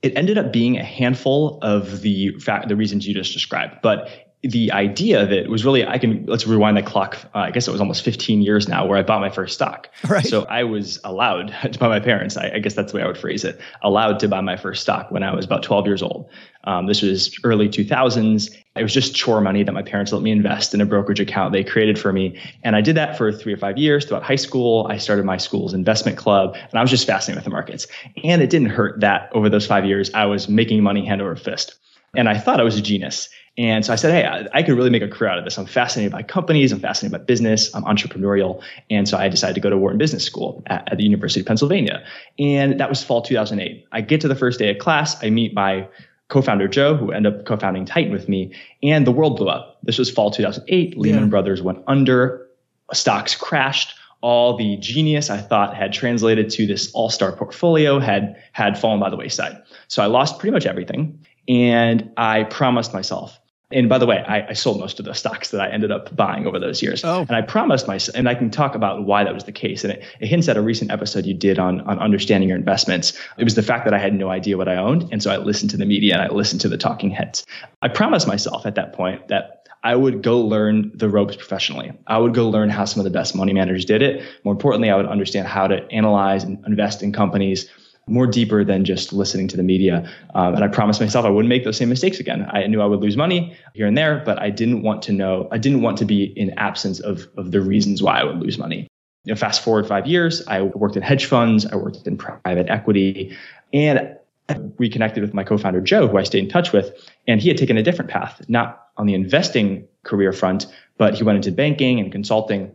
[0.01, 2.31] It ended up being a handful of the
[2.67, 4.09] the reasons you just described but
[4.47, 7.17] the idea of it was really I can let's rewind the clock.
[7.33, 9.89] Uh, I guess it was almost 15 years now where I bought my first stock.
[10.07, 10.25] Right.
[10.25, 12.37] So I was allowed to buy my parents.
[12.37, 13.59] I, I, guess that's the way I would phrase it.
[13.81, 16.29] Allowed to buy my first stock when I was about 12 years old.
[16.65, 18.55] Um, this was early 2000s.
[18.75, 21.53] It was just chore money that my parents let me invest in a brokerage account
[21.53, 24.35] they created for me, and I did that for three or five years throughout high
[24.35, 24.85] school.
[24.89, 27.87] I started my school's investment club, and I was just fascinated with the markets.
[28.23, 31.35] And it didn't hurt that over those five years I was making money hand over
[31.35, 31.75] fist.
[32.15, 33.29] And I thought I was a genius.
[33.57, 35.57] And so I said, hey, I, I, could really make a career out of this.
[35.57, 36.73] I'm fascinated by companies.
[36.73, 37.73] I'm fascinated by business.
[37.73, 38.61] I'm entrepreneurial.
[38.89, 41.45] And so I decided to go to Wharton Business School at, at, the University of
[41.45, 42.05] Pennsylvania.
[42.37, 43.87] And that was fall 2008.
[43.93, 45.23] I get to the first day of class.
[45.23, 45.87] I meet my
[46.27, 48.53] co-founder Joe, who ended up co-founding Titan with me.
[48.83, 49.77] And the world blew up.
[49.83, 50.97] This was fall 2008.
[50.97, 51.29] Lehman yeah.
[51.29, 52.47] Brothers went under.
[52.91, 53.95] Stocks crashed.
[54.19, 59.09] All the genius I thought had translated to this all-star portfolio had had fallen by
[59.09, 59.61] the wayside.
[59.87, 61.19] So I lost pretty much everything.
[61.47, 63.39] And I promised myself
[63.76, 66.15] and by the way, I, I, sold most of the stocks that I ended up
[66.15, 67.03] buying over those years.
[67.03, 67.19] Oh.
[67.19, 69.84] And I promised myself, and I can talk about why that was the case.
[69.84, 73.11] And it, it, hints at a recent episode you did on, on understanding your investments.
[73.38, 75.09] It was the fact that I had no idea what I owned.
[75.11, 77.45] And so I listened to the media and I listened to the talking heads.
[77.82, 81.91] I promised myself at that point that I would go learn the ropes professionally.
[82.07, 84.23] I would go learn how some of the best money managers did it.
[84.45, 87.69] More importantly, I would understand how to analyze and invest in companies
[88.07, 90.09] more deeper than just listening to the media.
[90.35, 92.47] Um, and I promised myself I wouldn't make those same mistakes again.
[92.51, 95.47] I knew I would lose money here and there, but I didn't want to know,
[95.51, 98.57] I didn't want to be in absence of, of the reasons why I would lose
[98.57, 98.87] money.
[99.23, 102.69] You know, fast forward five years, I worked in hedge funds, I worked in private
[102.69, 103.35] equity,
[103.73, 104.15] and
[104.49, 106.91] I reconnected with my co-founder Joe, who I stayed in touch with,
[107.27, 110.67] and he had taken a different path, not on the investing career front,
[110.99, 112.71] but he went into banking and consulting.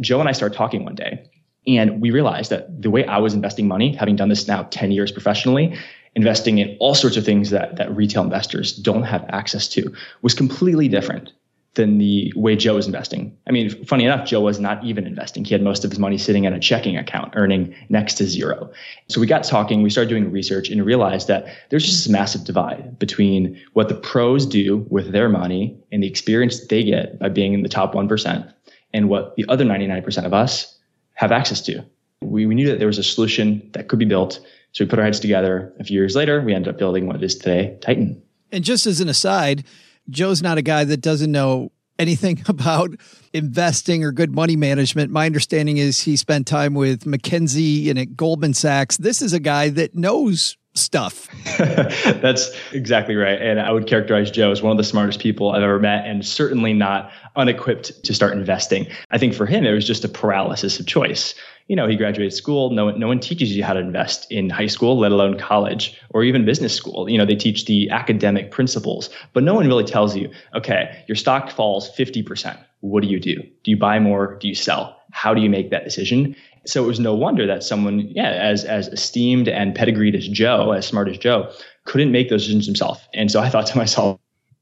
[0.00, 1.28] Joe and I started talking one day,
[1.66, 4.92] and we realized that the way I was investing money, having done this now 10
[4.92, 5.76] years professionally,
[6.14, 9.92] investing in all sorts of things that, that retail investors don't have access to,
[10.22, 11.32] was completely different
[11.74, 13.36] than the way Joe was investing.
[13.48, 15.44] I mean, funny enough, Joe was not even investing.
[15.44, 18.70] He had most of his money sitting in a checking account, earning next to zero.
[19.08, 22.44] So we got talking, we started doing research and realized that there's just a massive
[22.44, 27.28] divide between what the pros do with their money and the experience they get by
[27.28, 28.52] being in the top 1%
[28.92, 30.73] and what the other 99% of us
[31.14, 31.84] have access to.
[32.20, 34.40] We, we knew that there was a solution that could be built.
[34.72, 35.72] So we put our heads together.
[35.78, 38.22] A few years later, we ended up building what is today, Titan.
[38.50, 39.64] And just as an aside,
[40.10, 42.90] Joe's not a guy that doesn't know anything about
[43.32, 45.10] investing or good money management.
[45.12, 48.96] My understanding is he spent time with McKinsey and at Goldman Sachs.
[48.96, 51.28] This is a guy that knows stuff.
[51.58, 53.40] That's exactly right.
[53.40, 56.26] And I would characterize Joe as one of the smartest people I've ever met and
[56.26, 58.86] certainly not unequipped to start investing.
[59.10, 61.34] I think for him, it was just a paralysis of choice.
[61.68, 62.70] You know, he graduated school.
[62.70, 65.98] No one, no one teaches you how to invest in high school, let alone college
[66.10, 67.08] or even business school.
[67.08, 71.16] You know, they teach the academic principles, but no one really tells you, okay, your
[71.16, 72.58] stock falls 50%.
[72.80, 73.36] What do you do?
[73.62, 74.36] Do you buy more?
[74.40, 74.98] Do you sell?
[75.12, 76.36] How do you make that decision?
[76.66, 80.72] So it was no wonder that someone, yeah, as as esteemed and pedigreed as Joe,
[80.72, 81.52] as smart as Joe,
[81.84, 83.06] couldn't make those decisions himself.
[83.14, 84.18] And so I thought to myself,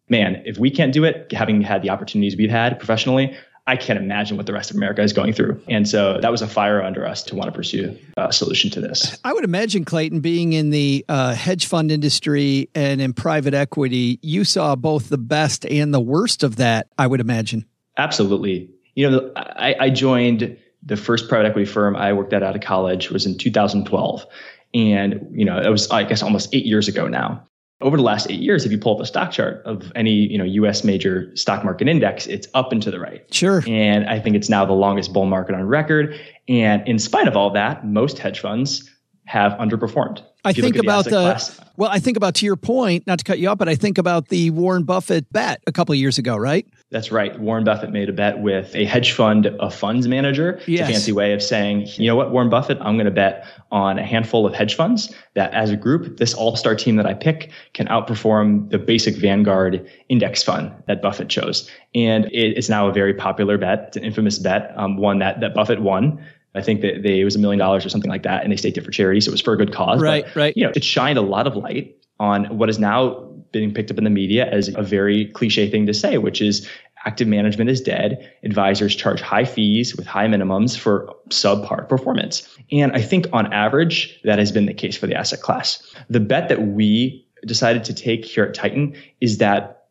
[0.09, 3.37] man, if we can't do it, having had the opportunities we've had professionally,
[3.67, 5.63] I can't imagine what the rest of America is going through.
[5.69, 8.81] And so that was a fire under us to want to pursue a solution to
[8.81, 9.17] this.
[9.23, 14.19] I would imagine, Clayton, being in the uh, hedge fund industry and in private equity,
[14.21, 17.65] you saw both the best and the worst of that, I would imagine.
[17.97, 18.69] Absolutely.
[18.97, 22.63] You know, I, I joined the first private equity firm I worked at out of
[22.63, 24.27] college was in 2012.
[24.75, 27.47] And, you know, it was, I guess, almost eight years ago now.
[27.81, 30.39] Over the last eight years, if you pull up a stock chart of any, you
[30.39, 33.25] know, US major stock market index, it's up and to the right.
[33.35, 33.63] Sure.
[33.67, 36.19] And I think it's now the longest bull market on record.
[36.49, 38.89] And in spite of all that, most hedge funds
[39.33, 40.21] have underperformed.
[40.45, 43.39] I think about the, the well, I think about to your point, not to cut
[43.39, 46.37] you off, but I think about the Warren Buffett bet a couple of years ago,
[46.37, 46.67] right?
[46.91, 47.41] That's right.
[47.41, 50.61] Warren Buffett made a bet with a hedge fund, a funds manager.
[50.67, 50.81] Yes.
[50.81, 53.47] It's a fancy way of saying, you know what, Warren Buffett, I'm going to bet
[53.71, 57.15] on a handful of hedge funds that as a group, this all-star team that I
[57.15, 61.71] pick can outperform the basic Vanguard index fund that Buffett chose.
[61.95, 63.85] And it's now a very popular bet.
[63.89, 66.23] It's an infamous bet, um, one that, that Buffett won.
[66.55, 68.57] I think that they, it was a million dollars or something like that, and they
[68.57, 69.21] staked it for charity.
[69.21, 70.01] So it was for a good cause.
[70.01, 70.57] Right, but, right.
[70.57, 73.99] You know, it shined a lot of light on what is now being picked up
[73.99, 76.69] in the media as a very cliche thing to say, which is
[77.05, 78.31] active management is dead.
[78.45, 82.49] Advisors charge high fees with high minimums for subpar performance.
[82.71, 85.83] And I think on average, that has been the case for the asset class.
[86.09, 89.87] The bet that we decided to take here at Titan is that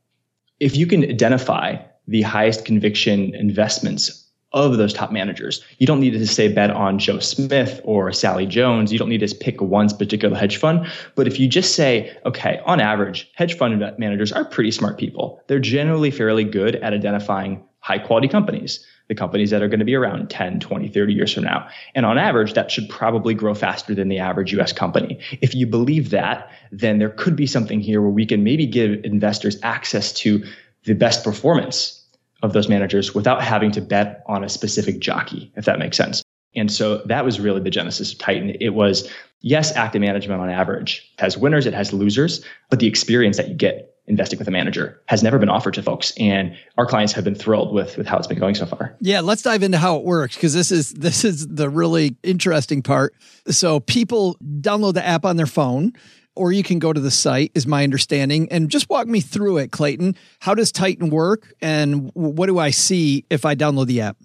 [0.59, 1.75] if you can identify
[2.07, 5.63] the highest conviction investments of those top managers.
[5.77, 8.91] You don't need to say bet on Joe Smith or Sally Jones.
[8.91, 10.87] You don't need to pick one particular hedge fund.
[11.15, 15.41] But if you just say, okay, on average, hedge fund managers are pretty smart people.
[15.47, 19.85] They're generally fairly good at identifying high quality companies, the companies that are going to
[19.85, 21.67] be around 10, 20, 30 years from now.
[21.95, 25.19] And on average, that should probably grow faster than the average US company.
[25.41, 29.03] If you believe that, then there could be something here where we can maybe give
[29.03, 30.43] investors access to
[30.83, 32.00] the best performance
[32.41, 36.23] of those managers without having to bet on a specific jockey, if that makes sense.
[36.55, 38.55] And so that was really the genesis of Titan.
[38.59, 39.09] It was,
[39.41, 43.55] yes, active management on average has winners, it has losers, but the experience that you
[43.55, 47.23] get investing with a manager has never been offered to folks and our clients have
[47.23, 48.95] been thrilled with with how it's been going so far.
[48.99, 52.81] Yeah, let's dive into how it works because this is this is the really interesting
[52.81, 53.13] part.
[53.47, 55.93] So people download the app on their phone
[56.35, 58.47] or you can go to the site, is my understanding.
[58.51, 60.15] And just walk me through it, Clayton.
[60.39, 61.53] How does Titan work?
[61.61, 64.17] And what do I see if I download the app?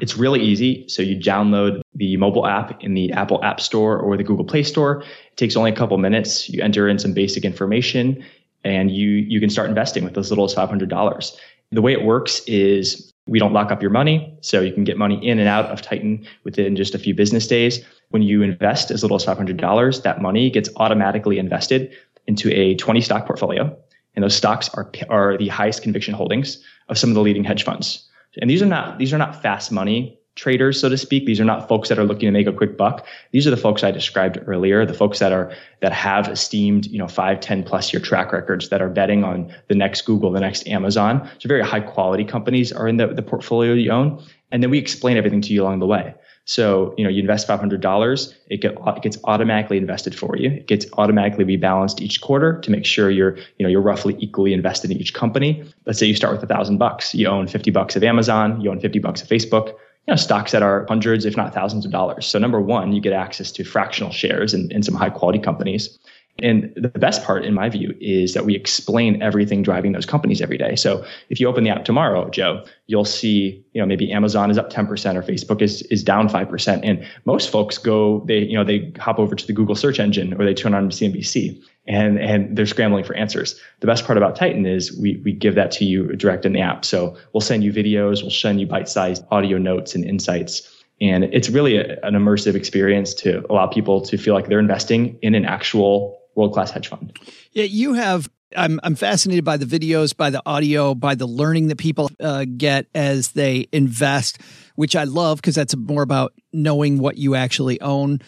[0.00, 0.86] It's really easy.
[0.88, 4.62] So you download the mobile app in the Apple App Store or the Google Play
[4.62, 5.02] Store.
[5.02, 6.50] It takes only a couple minutes.
[6.50, 8.24] You enter in some basic information
[8.64, 11.36] and you, you can start investing with as little as $500.
[11.70, 14.36] The way it works is we don't lock up your money.
[14.42, 17.46] So you can get money in and out of Titan within just a few business
[17.46, 17.80] days.
[18.10, 21.94] When you invest as little as $500, that money gets automatically invested
[22.26, 23.76] into a 20 stock portfolio.
[24.14, 27.64] And those stocks are, are the highest conviction holdings of some of the leading hedge
[27.64, 28.08] funds.
[28.40, 31.26] And these are not, these are not fast money traders, so to speak.
[31.26, 33.06] These are not folks that are looking to make a quick buck.
[33.30, 36.98] These are the folks I described earlier, the folks that are that have esteemed, you
[36.98, 40.40] know, five, 10 plus year track records that are betting on the next Google, the
[40.40, 41.28] next Amazon.
[41.38, 44.22] So very high quality companies are in the, the portfolio you own.
[44.50, 46.14] And then we explain everything to you along the way.
[46.46, 50.50] So, you know, you invest $500, it, get, it gets automatically invested for you.
[50.50, 54.52] It gets automatically rebalanced each quarter to make sure you're, you know, you're roughly equally
[54.52, 55.64] invested in each company.
[55.86, 57.14] Let's say you start with a thousand bucks.
[57.14, 59.74] You own 50 bucks of Amazon, you own 50 bucks of Facebook,
[60.06, 62.26] you know, stocks that are hundreds, if not thousands of dollars.
[62.26, 65.98] So number one, you get access to fractional shares in, in some high quality companies.
[66.42, 70.42] And the best part, in my view, is that we explain everything driving those companies
[70.42, 70.74] every day.
[70.74, 74.58] So if you open the app tomorrow, Joe, you'll see, you know, maybe Amazon is
[74.58, 76.80] up 10% or Facebook is, is down 5%.
[76.82, 80.34] And most folks go, they, you know, they hop over to the Google search engine
[80.34, 83.60] or they turn on CNBC and, and they're scrambling for answers.
[83.78, 86.60] The best part about Titan is we, we give that to you direct in the
[86.60, 86.84] app.
[86.84, 90.68] So we'll send you videos, we'll send you bite-sized audio notes and insights.
[91.00, 95.16] And it's really a, an immersive experience to allow people to feel like they're investing
[95.22, 97.18] in an actual world class hedge fund.
[97.52, 98.28] Yeah, you have.
[98.56, 102.44] I'm I'm fascinated by the videos, by the audio, by the learning that people uh,
[102.56, 104.40] get as they invest,
[104.76, 108.20] which I love because that's more about knowing what you actually own.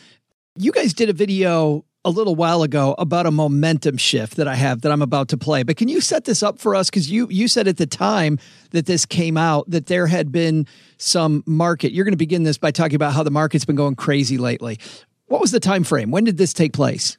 [0.57, 4.55] You guys did a video a little while ago about a momentum shift that I
[4.55, 5.65] have that I'm about to play.
[5.65, 6.89] But can you set this up for us?
[6.89, 8.39] Because you you said at the time
[8.71, 10.67] that this came out that there had been
[10.99, 11.93] some market.
[11.93, 14.79] You're going to begin this by talking about how the market's been going crazy lately.
[15.27, 16.13] What was the time frame?
[16.13, 17.19] When did this take place?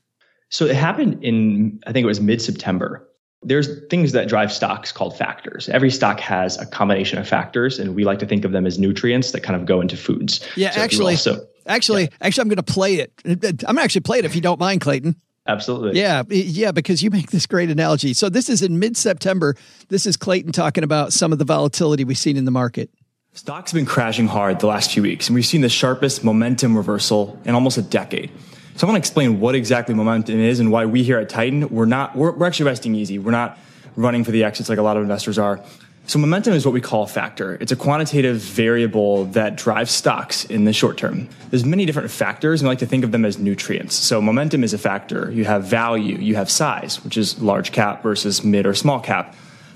[0.50, 3.08] So it happened in, I think it was mid September.
[3.44, 5.70] There's things that drive stocks called factors.
[5.70, 8.80] Every stock has a combination of factors, and we like to think of them as
[8.80, 10.46] nutrients that kind of go into foods.
[10.56, 12.10] Yeah, so actually, also, actually, yeah.
[12.22, 13.14] actually, I'm going to play it.
[13.26, 15.16] I'm going to actually play it if you don't mind, Clayton.
[15.48, 16.00] Absolutely.
[16.00, 18.14] Yeah, yeah, because you make this great analogy.
[18.14, 19.56] So this is in mid-September.
[19.88, 22.90] This is Clayton talking about some of the volatility we've seen in the market.
[23.34, 26.76] Stocks have been crashing hard the last few weeks, and we've seen the sharpest momentum
[26.76, 28.32] reversal in almost a decade.
[28.78, 31.68] So I want to explain what exactly momentum is and why we here at Titan,
[31.70, 33.18] we're not, we're, we're actually resting easy.
[33.18, 33.58] We're not
[33.96, 35.60] running for the exits like a lot of investors are.
[36.06, 37.56] So momentum is what we call a factor.
[37.60, 41.28] It's a quantitative variable that drives stocks in the short term.
[41.50, 43.96] There's many different factors, and we like to think of them as nutrients.
[43.96, 45.32] So momentum is a factor.
[45.32, 49.36] You have value, you have size, which is large cap versus mid or small cap.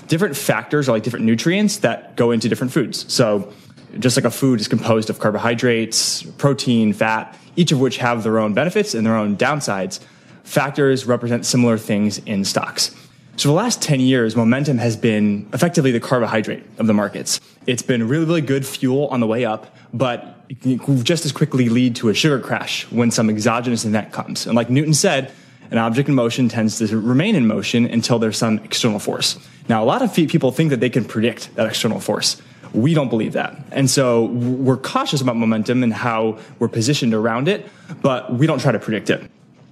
[0.09, 3.11] Different factors are like different nutrients that go into different foods.
[3.11, 3.51] So
[3.97, 8.39] just like a food is composed of carbohydrates, protein, fat, each of which have their
[8.39, 9.99] own benefits and their own downsides,
[10.43, 12.95] factors represent similar things in stocks.
[13.37, 17.39] So, the last 10 years, momentum has been effectively the carbohydrate of the markets.
[17.65, 21.31] It's been really, really good fuel on the way up, but it can just as
[21.31, 24.45] quickly lead to a sugar crash when some exogenous event comes.
[24.45, 25.31] And like Newton said,
[25.71, 29.39] an object in motion tends to remain in motion until there's some external force.
[29.69, 32.41] Now, a lot of people think that they can predict that external force.
[32.73, 33.57] We don't believe that.
[33.71, 37.67] And so we're cautious about momentum and how we're positioned around it,
[38.01, 39.29] but we don't try to predict it.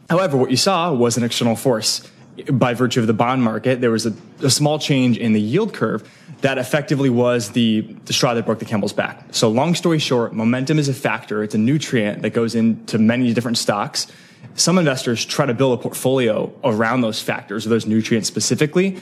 [0.10, 2.10] However, what you saw was an external force.
[2.52, 5.74] By virtue of the bond market, there was a, a small change in the yield
[5.74, 6.10] curve
[6.42, 9.26] that effectively was the, the straw that broke the camel's back.
[9.32, 11.44] So, long story short, momentum is a factor.
[11.44, 14.08] It's a nutrient that goes into many different stocks.
[14.56, 19.02] Some investors try to build a portfolio around those factors or those nutrients specifically,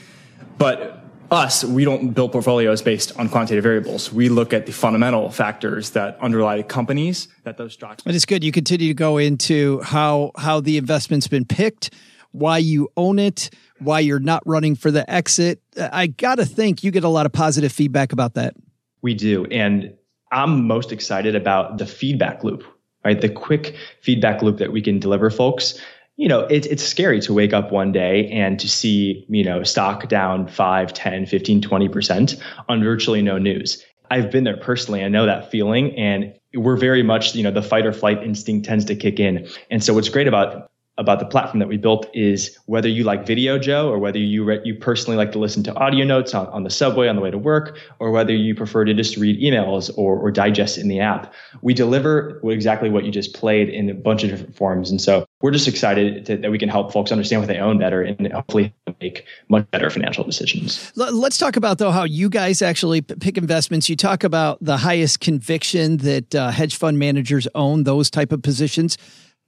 [0.58, 0.97] but
[1.30, 4.12] us, we don't build portfolios based on quantitative variables.
[4.12, 8.02] We look at the fundamental factors that underlie companies that those stocks.
[8.02, 8.42] But it's good.
[8.42, 11.92] You continue to go into how how the investment's been picked,
[12.32, 15.60] why you own it, why you're not running for the exit.
[15.76, 18.54] I got to think you get a lot of positive feedback about that.
[19.02, 19.94] We do, and
[20.32, 22.64] I'm most excited about the feedback loop.
[23.04, 25.80] Right, the quick feedback loop that we can deliver folks
[26.18, 29.62] you know, it's it's scary to wake up one day and to see, you know,
[29.62, 33.82] stock down 5, 10, 15, 20% on virtually no news.
[34.10, 35.04] I've been there personally.
[35.04, 38.66] I know that feeling and we're very much, you know, the fight or flight instinct
[38.66, 39.46] tends to kick in.
[39.70, 43.24] And so what's great about about the platform that we built is whether you like
[43.24, 46.48] video, Joe, or whether you re- you personally like to listen to audio notes on,
[46.48, 49.40] on the subway on the way to work, or whether you prefer to just read
[49.40, 51.32] emails or, or digest in the app.
[51.62, 54.90] We deliver exactly what you just played in a bunch of different forms.
[54.90, 57.78] And so we're just excited to, that we can help folks understand what they own
[57.78, 60.92] better and hopefully make much better financial decisions.
[60.96, 63.88] Let's talk about though how you guys actually pick investments.
[63.88, 68.42] You talk about the highest conviction that uh, hedge fund managers own those type of
[68.42, 68.98] positions.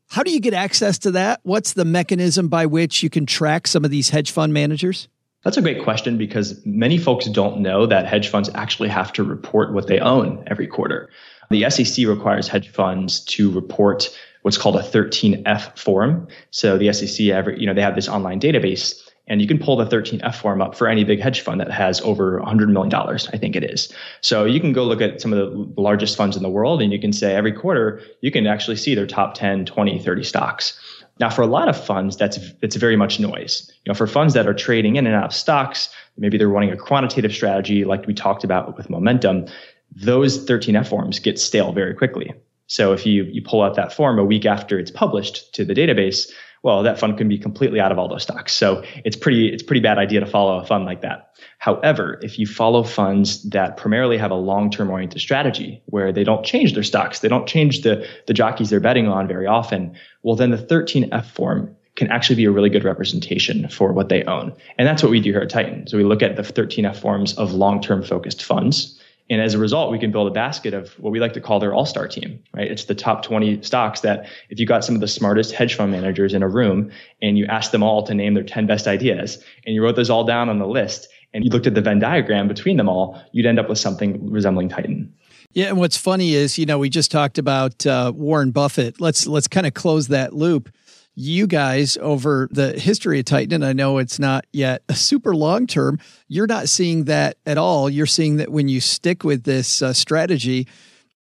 [0.08, 1.40] How do you get access to that?
[1.42, 5.08] What's the mechanism by which you can track some of these hedge fund managers?
[5.44, 9.24] That's a great question because many folks don't know that hedge funds actually have to
[9.24, 11.08] report what they own every quarter.
[11.50, 14.10] The SEC requires hedge funds to report
[14.42, 16.26] what's called a 13F form.
[16.50, 19.76] So the SEC, every, you know, they have this online database And you can pull
[19.76, 23.38] the 13F form up for any big hedge fund that has over $100 million, I
[23.38, 23.92] think it is.
[24.20, 26.92] So you can go look at some of the largest funds in the world and
[26.92, 30.78] you can say every quarter, you can actually see their top 10, 20, 30 stocks.
[31.20, 33.70] Now, for a lot of funds, that's it's very much noise.
[33.84, 36.72] You know, for funds that are trading in and out of stocks, maybe they're running
[36.72, 39.46] a quantitative strategy like we talked about with momentum.
[39.94, 42.32] Those 13F forms get stale very quickly.
[42.70, 45.74] So if you you pull out that form a week after it's published to the
[45.74, 46.30] database,
[46.62, 48.52] well, that fund can be completely out of all those stocks.
[48.54, 51.34] So it's pretty, it's pretty bad idea to follow a fund like that.
[51.58, 56.44] However, if you follow funds that primarily have a long-term oriented strategy where they don't
[56.44, 60.36] change their stocks, they don't change the, the jockeys they're betting on very often, well,
[60.36, 64.54] then the 13F form can actually be a really good representation for what they own.
[64.78, 65.88] And that's what we do here at Titan.
[65.88, 68.99] So we look at the 13F forms of long-term focused funds
[69.30, 71.60] and as a result, we can build a basket of what we like to call
[71.60, 72.68] their all star team, right?
[72.70, 75.92] It's the top 20 stocks that if you got some of the smartest hedge fund
[75.92, 76.90] managers in a room
[77.22, 80.10] and you asked them all to name their 10 best ideas and you wrote those
[80.10, 83.22] all down on the list and you looked at the Venn diagram between them all,
[83.30, 85.14] you'd end up with something resembling Titan.
[85.52, 89.00] Yeah, and what's funny is, you know, we just talked about uh, Warren Buffett.
[89.00, 90.70] Let's let's kind of close that loop
[91.14, 95.34] you guys over the history of Titan, and I know it's not yet a super
[95.34, 95.98] long term,
[96.28, 97.90] you're not seeing that at all.
[97.90, 100.66] You're seeing that when you stick with this uh, strategy,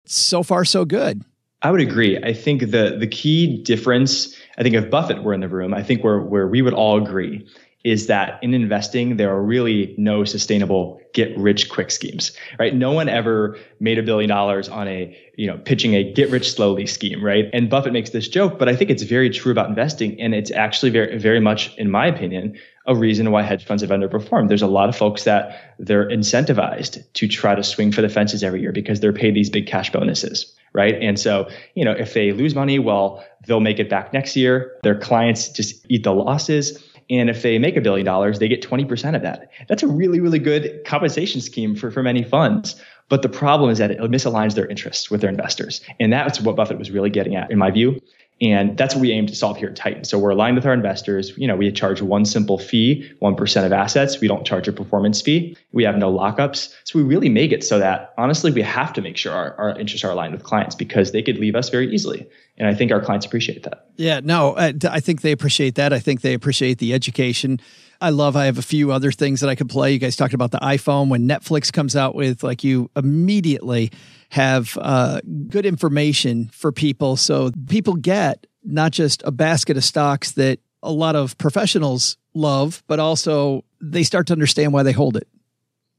[0.06, 1.24] so far so good.
[1.62, 2.18] I would agree.
[2.18, 5.82] I think the the key difference, I think if Buffett were in the room, I
[5.82, 7.48] think where where we would all agree
[7.86, 12.74] is that in investing, there are really no sustainable get rich quick schemes, right?
[12.74, 16.52] No one ever made a billion dollars on a, you know, pitching a get rich
[16.52, 17.46] slowly scheme, right?
[17.54, 20.20] And Buffett makes this joke, but I think it's very true about investing.
[20.20, 22.58] And it's actually very, very much, in my opinion,
[22.88, 24.48] a reason why hedge funds have underperformed.
[24.48, 28.44] There's a lot of folks that they're incentivized to try to swing for the fences
[28.44, 31.02] every year because they're paid these big cash bonuses right?
[31.02, 34.78] And so, you know, if they lose money, well, they'll make it back next year.
[34.84, 36.84] Their clients just eat the losses.
[37.10, 39.52] And if they make a billion dollars, they get 20% of that.
[39.68, 42.82] That's a really, really good compensation scheme for, for many funds.
[43.10, 45.82] But the problem is that it misaligns their interests with their investors.
[46.00, 48.02] And that's what Buffett was really getting at, in my view.
[48.42, 50.04] And that's what we aim to solve here at Titan.
[50.04, 51.32] So we're aligned with our investors.
[51.38, 54.20] You know, we charge one simple fee, 1% of assets.
[54.20, 55.56] We don't charge a performance fee.
[55.72, 56.74] We have no lockups.
[56.84, 59.80] So we really make it so that honestly, we have to make sure our, our
[59.80, 62.28] interests are aligned with clients because they could leave us very easily.
[62.58, 63.88] And I think our clients appreciate that.
[63.96, 65.94] Yeah, no, I, I think they appreciate that.
[65.94, 67.62] I think they appreciate the education.
[68.06, 69.92] I love, I have a few other things that I could play.
[69.92, 71.10] You guys talked about the iPhone.
[71.10, 73.92] When Netflix comes out with, like, you immediately
[74.30, 77.18] have uh, good information for people.
[77.18, 82.84] So people get not just a basket of stocks that a lot of professionals love,
[82.86, 85.28] but also they start to understand why they hold it.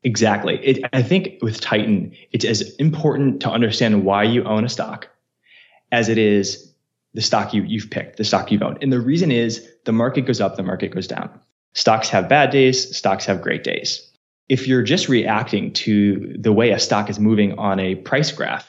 [0.04, 0.64] Exactly.
[0.64, 5.09] It, I think with Titan, it's as important to understand why you own a stock
[5.90, 6.72] as it is
[7.14, 8.78] the stock you, you've picked, the stock you've owned.
[8.80, 11.40] And the reason is the market goes up, the market goes down.
[11.77, 14.03] Stocks have bad days, stocks have great days.
[14.49, 18.66] If you're just reacting to the way a stock is moving on a price graph,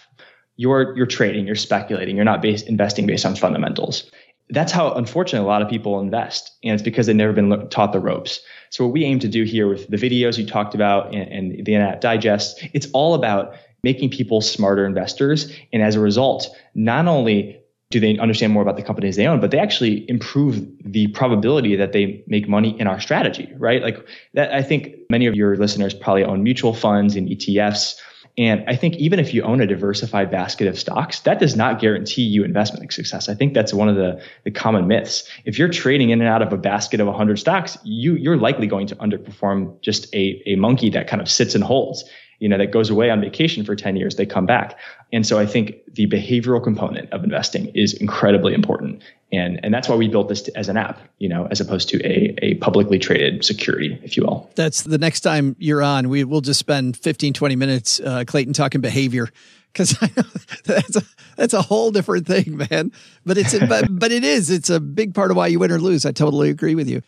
[0.57, 4.11] you're you're trading, you're speculating, you're not based, investing based on fundamentals.
[4.49, 7.93] That's how, unfortunately, a lot of people invest, and it's because they've never been taught
[7.93, 8.41] the ropes.
[8.71, 11.65] So what we aim to do here with the videos you talked about and, and
[11.65, 13.53] the Internet Digest, it's all about
[13.83, 17.56] making people smarter investors, and as a result, not only
[17.89, 21.75] do they understand more about the companies they own, but they actually improve the probability
[21.75, 23.81] that they make money in our strategy, right?
[23.81, 27.95] Like that, I think many of your listeners probably own mutual funds and ETFs.
[28.37, 31.79] And I think even if you own a diversified basket of stocks, that does not
[31.79, 33.29] guarantee you investment success.
[33.29, 35.27] I think that's one of the, the common myths.
[35.45, 38.67] If you're trading in and out of a basket of 100 stocks, you, you're likely
[38.67, 42.03] going to underperform just a, a monkey that kind of sits and holds
[42.39, 44.77] you know, that goes away on vacation for 10 years, they come back.
[45.11, 49.01] And so I think the behavioral component of investing is incredibly important.
[49.31, 51.89] And, and that's why we built this to, as an app, you know, as opposed
[51.89, 54.49] to a, a publicly traded security, if you will.
[54.55, 58.53] That's the next time you're on, we will just spend 15, 20 minutes, uh, Clayton
[58.53, 59.29] talking behavior.
[59.73, 60.23] Cause I know
[60.63, 61.01] that's a,
[61.35, 62.91] that's a whole different thing, man.
[63.25, 65.79] But it's, but, but it is, it's a big part of why you win or
[65.79, 66.05] lose.
[66.05, 67.01] I totally agree with you.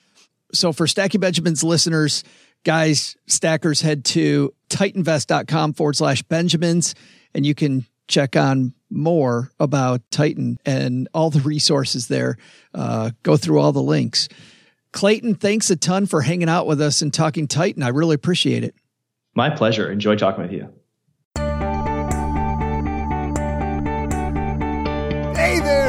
[0.51, 2.23] So for Stacking Benjamins listeners,
[2.63, 6.95] guys, stackers, head to titanvest.com forward slash Benjamins
[7.33, 12.37] and you can check on more about Titan and all the resources there.
[12.73, 14.27] Uh, go through all the links.
[14.91, 17.83] Clayton, thanks a ton for hanging out with us and talking Titan.
[17.83, 18.73] I really appreciate it.
[19.35, 19.91] My pleasure.
[19.91, 20.73] Enjoy talking with you.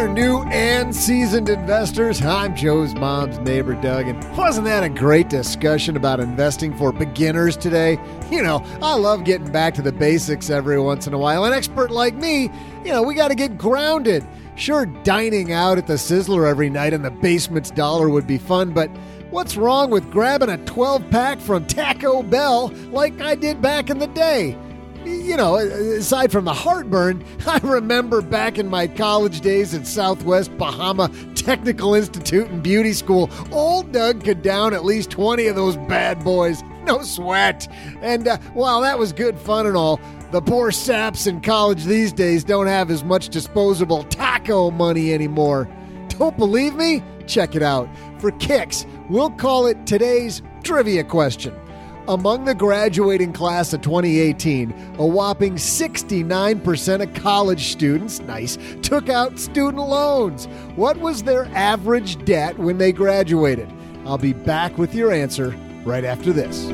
[0.08, 2.22] New and seasoned investors.
[2.22, 7.56] I'm Joe's mom's neighbor, Doug, and wasn't that a great discussion about investing for beginners
[7.56, 7.98] today?
[8.30, 11.44] You know, I love getting back to the basics every once in a while.
[11.44, 12.50] An expert like me,
[12.84, 14.26] you know, we got to get grounded.
[14.56, 18.72] Sure, dining out at the Sizzler every night in the basement's dollar would be fun,
[18.72, 18.90] but
[19.30, 23.98] what's wrong with grabbing a 12 pack from Taco Bell like I did back in
[23.98, 24.56] the day?
[25.04, 30.56] You know, aside from the heartburn, I remember back in my college days at Southwest
[30.58, 35.76] Bahama Technical Institute and Beauty School, old Doug could down at least 20 of those
[35.76, 36.62] bad boys.
[36.84, 37.68] No sweat.
[38.00, 42.12] And uh, while that was good fun and all, the poor saps in college these
[42.12, 45.68] days don't have as much disposable taco money anymore.
[46.08, 47.02] Don't believe me?
[47.26, 47.88] Check it out.
[48.18, 51.54] For kicks, we'll call it today's trivia question.
[52.08, 59.38] Among the graduating class of 2018, a whopping 69% of college students, nice, took out
[59.38, 60.46] student loans.
[60.76, 63.70] What was their average debt when they graduated?
[64.06, 66.64] I'll be back with your answer right after this.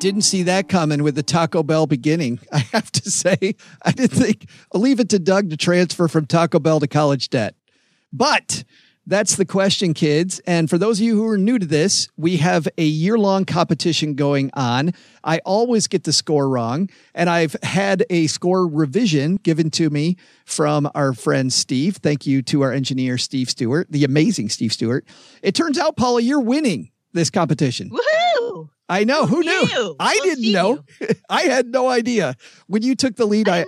[0.00, 2.40] Didn't see that coming with the Taco Bell beginning.
[2.52, 6.26] I have to say, I didn't think, I'll leave it to Doug to transfer from
[6.26, 7.54] Taco Bell to college debt.
[8.12, 8.64] But
[9.06, 10.40] that's the question, kids.
[10.46, 13.44] And for those of you who are new to this, we have a year long
[13.44, 14.92] competition going on.
[15.24, 20.16] I always get the score wrong, and I've had a score revision given to me
[20.44, 21.96] from our friend Steve.
[21.96, 25.04] Thank you to our engineer, Steve Stewart, the amazing Steve Stewart.
[25.42, 27.90] It turns out, Paula, you're winning this competition.
[27.90, 28.68] Woohoo!
[28.88, 29.26] I know.
[29.26, 29.66] Who, Who knew?
[29.66, 29.96] knew?
[29.98, 30.84] I We'll didn't know.
[31.30, 32.36] I had no idea.
[32.66, 33.64] When you took the lead, I I,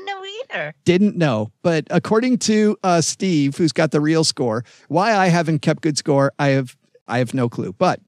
[0.54, 0.74] either.
[0.84, 1.52] didn't know.
[1.62, 5.98] But according to uh, Steve, who's got the real score, why I haven't kept good
[5.98, 6.76] score, I have
[7.06, 7.72] I have no clue.
[7.72, 8.00] But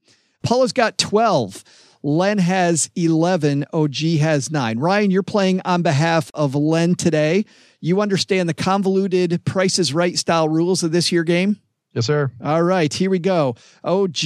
[0.43, 1.63] Paula's got 12.
[2.03, 3.65] Len has 11.
[3.73, 4.79] OG has nine.
[4.79, 7.45] Ryan, you're playing on behalf of Len today.
[7.81, 11.59] You understand the convoluted Price is Right style rules of this year game?
[11.93, 12.31] Yes, sir.
[12.43, 13.55] All right, here we go.
[13.83, 14.23] OG,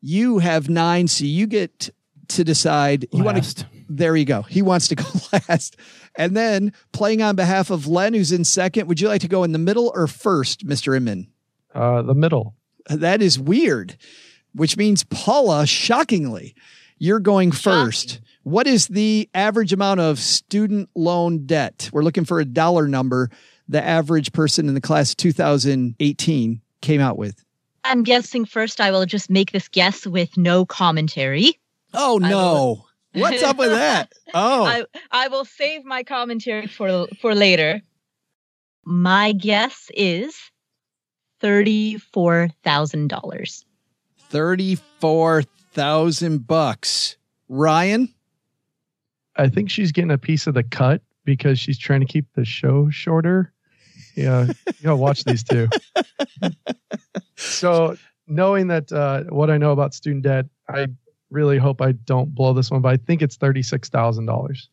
[0.00, 1.90] you have nine, so you get
[2.28, 3.06] to decide.
[3.12, 3.66] You want to.
[3.88, 4.42] There you go.
[4.42, 5.04] He wants to go
[5.48, 5.76] last.
[6.16, 9.44] And then playing on behalf of Len, who's in second, would you like to go
[9.44, 10.96] in the middle or first, Mr.
[10.96, 11.28] Inman?
[11.74, 12.54] Uh, the middle.
[12.88, 13.96] That is weird,
[14.54, 16.54] which means Paula, shockingly,
[16.98, 18.20] you're going first.
[18.44, 21.90] What is the average amount of student loan debt?
[21.92, 23.30] We're looking for a dollar number
[23.68, 27.44] the average person in the class 2018 came out with.
[27.84, 31.58] I'm guessing first I will just make this guess with no commentary.
[31.94, 32.85] Oh I no.
[33.20, 34.12] What's up with that?
[34.34, 34.64] Oh.
[34.64, 37.80] I, I will save my commentary for for later.
[38.84, 40.36] My guess is
[41.40, 43.64] thirty-four thousand dollars.
[44.28, 47.16] 34,000 bucks.
[47.48, 48.12] Ryan?
[49.36, 52.44] I think she's getting a piece of the cut because she's trying to keep the
[52.44, 53.52] show shorter.
[54.16, 55.68] Yeah, you gotta watch these two.
[57.38, 57.96] So,
[58.26, 60.86] knowing that uh, what I know about student debt, I
[61.30, 64.68] really hope I don't blow this one, but I think it's thirty-six thousand dollars.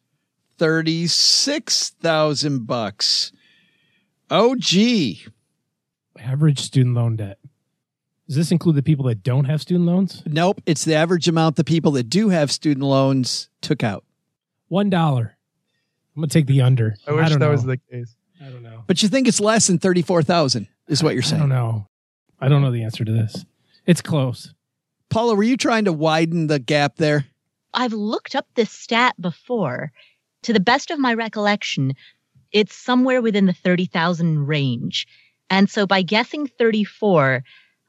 [0.60, 3.32] 36,000 bucks.
[4.30, 5.26] Oh gee.
[6.20, 7.40] Average student loan debt.
[8.28, 10.24] Does this include the people that don't have student loans?
[10.26, 14.06] Nope, it's the average amount the people that do have student loans took out.
[14.68, 15.38] One dollar.
[16.16, 16.96] I'm gonna take the under.
[17.08, 17.52] I wish don't that know.
[17.52, 18.16] was the case.
[18.40, 18.84] I don't know.
[18.88, 21.42] But you think it's less than 34,000 is what you're saying.
[21.42, 21.88] I don't know.
[22.40, 23.46] I don't know the answer to this.
[23.86, 24.54] It's close.
[25.14, 27.28] Paula, were you trying to widen the gap there?
[27.72, 29.92] I've looked up this stat before.
[30.42, 31.94] To the best of my recollection,
[32.52, 35.06] it's somewhere within the 30,000 range.
[35.52, 37.44] And so by guessing 34,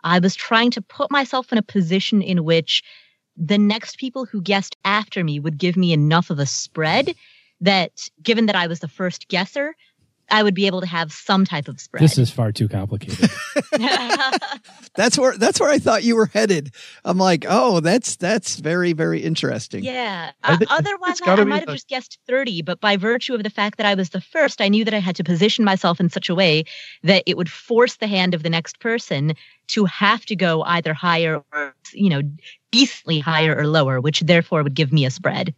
[0.05, 2.83] I was trying to put myself in a position in which
[3.39, 7.15] the next people who guessed after me would give me enough of a spread
[7.63, 9.75] that given that I was the first guesser,
[10.31, 12.03] I would be able to have some type of spread.
[12.03, 13.31] This is far too complicated.
[14.97, 16.73] That's where that's where I thought you were headed.
[17.05, 20.31] I'm like, "Oh, that's that's very very interesting." Yeah.
[20.43, 23.43] I Uh, otherwise, I, I might have the- just guessed 30, but by virtue of
[23.43, 25.99] the fact that I was the first, I knew that I had to position myself
[25.99, 26.65] in such a way
[27.03, 29.35] that it would force the hand of the next person
[29.69, 32.23] to have to go either higher or, you know,
[32.71, 35.55] decently higher or lower, which therefore would give me a spread.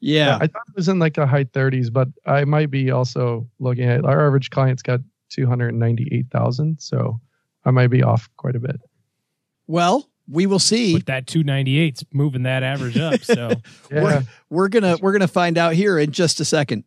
[0.00, 0.36] Yeah.
[0.40, 3.84] I thought it was in like the high 30s, but I might be also looking
[3.84, 7.20] at our average client's got 298,000, so
[7.64, 8.80] I might be off quite a bit.
[9.66, 10.94] Well, we will see.
[10.94, 13.22] With that 298's moving that average up.
[13.22, 13.50] So
[13.90, 14.02] Yeah.
[14.02, 16.84] We're, we're gonna we're gonna find out here in just a second.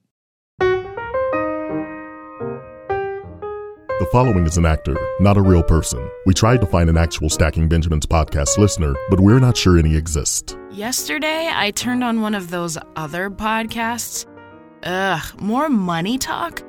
[4.00, 6.10] The following is an actor, not a real person.
[6.26, 9.94] We tried to find an actual Stacking Benjamins podcast listener, but we're not sure any
[9.94, 10.58] exist.
[10.72, 14.26] Yesterday, I turned on one of those other podcasts
[14.84, 16.64] Ugh, more money talk?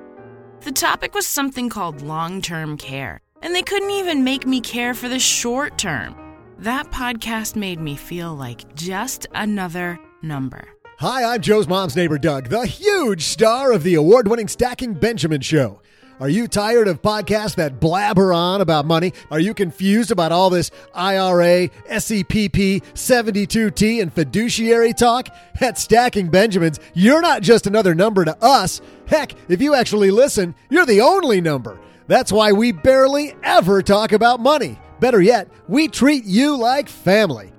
[0.63, 4.93] The topic was something called long term care, and they couldn't even make me care
[4.93, 6.17] for the short term.
[6.59, 10.67] That podcast made me feel like just another number.
[10.99, 15.41] Hi, I'm Joe's mom's neighbor, Doug, the huge star of the award winning Stacking Benjamin
[15.41, 15.81] Show.
[16.21, 19.15] Are you tired of podcasts that blabber on about money?
[19.31, 25.31] Are you confused about all this IRA, SEPP, 72T, and fiduciary talk?
[25.63, 28.83] At Stacking Benjamins, you're not just another number to us.
[29.07, 31.81] Heck, if you actually listen, you're the only number.
[32.07, 34.79] That's why we barely ever talk about money.
[35.01, 37.51] Better yet, we treat you like family.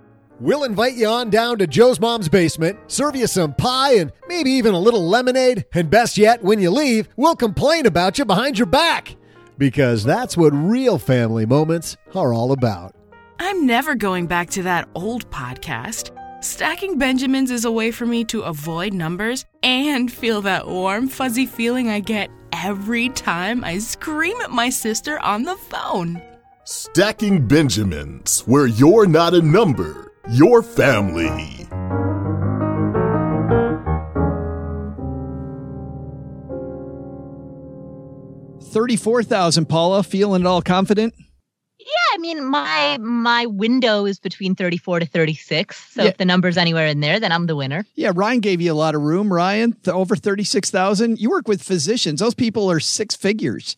[0.41, 4.49] We'll invite you on down to Joe's mom's basement, serve you some pie and maybe
[4.49, 8.57] even a little lemonade, and best yet, when you leave, we'll complain about you behind
[8.57, 9.15] your back.
[9.59, 12.95] Because that's what real family moments are all about.
[13.37, 16.09] I'm never going back to that old podcast.
[16.43, 21.45] Stacking Benjamins is a way for me to avoid numbers and feel that warm, fuzzy
[21.45, 26.19] feeling I get every time I scream at my sister on the phone.
[26.63, 31.67] Stacking Benjamins, where you're not a number your family.
[38.61, 40.03] Thirty-four thousand, Paula.
[40.03, 41.13] Feeling it all confident?
[41.79, 45.93] Yeah, I mean my my window is between 34 to 36.
[45.93, 46.09] So Yeah.
[46.09, 47.85] if the number's anywhere in there, then I'm the winner.
[47.95, 49.33] Yeah, Ryan gave you a lot of room.
[49.33, 51.19] Ryan, th- over thirty-six thousand.
[51.19, 53.75] You work with physicians; those people are six figures.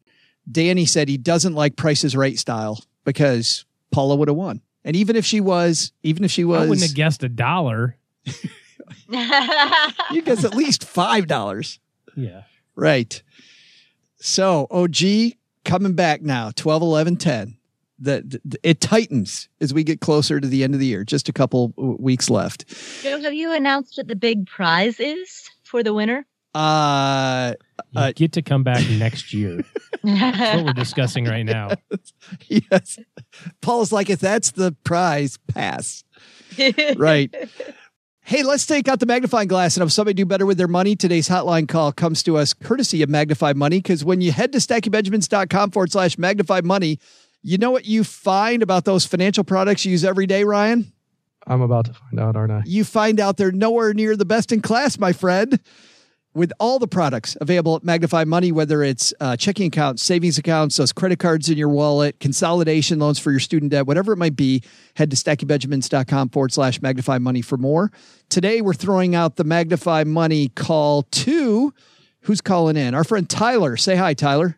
[0.50, 4.62] Danny said he doesn't like Price's Right style because Paula would have won.
[4.84, 7.96] And even if she was, even if she was, I wouldn't have guessed a dollar.
[9.08, 11.78] you guess at least five dollars.
[12.16, 12.42] Yeah.
[12.74, 13.22] Right.
[14.16, 14.96] So OG
[15.64, 17.56] coming back now, 12, 11, 10.
[18.00, 21.04] The, the- it tightens as we get closer to the end of the year.
[21.04, 22.64] Just a couple weeks left.
[23.02, 26.26] Joe, have you announced what the big prize is for the winner?
[26.54, 27.54] Uh,
[27.92, 29.62] You Uh, get to come back next year.
[30.02, 31.70] That's what we're discussing right now.
[32.48, 32.98] yes.
[33.60, 36.02] Paul's like, if that's the prize, pass.
[36.96, 37.32] Right.
[38.22, 40.94] Hey, let's take out the magnifying glass and have somebody do better with their money.
[40.96, 44.58] Today's hotline call comes to us courtesy of Magnify Money because when you head to
[44.58, 46.98] stackingbenjamins.com forward slash magnify money,
[47.42, 50.92] you know what you find about those financial products you use every day, Ryan?
[51.46, 52.62] I'm about to find out, aren't I?
[52.66, 55.58] you find out they're nowhere near the best in class, my friend.
[56.32, 60.76] With all the products available at Magnify Money, whether it's uh, checking accounts, savings accounts,
[60.76, 64.36] those credit cards in your wallet, consolidation loans for your student debt, whatever it might
[64.36, 64.62] be,
[64.94, 67.90] head to stackingbenjamins.com forward slash magnify money for more.
[68.28, 71.74] Today, we're throwing out the Magnify Money call to
[72.20, 72.94] who's calling in?
[72.94, 73.76] Our friend Tyler.
[73.76, 74.56] Say hi, Tyler.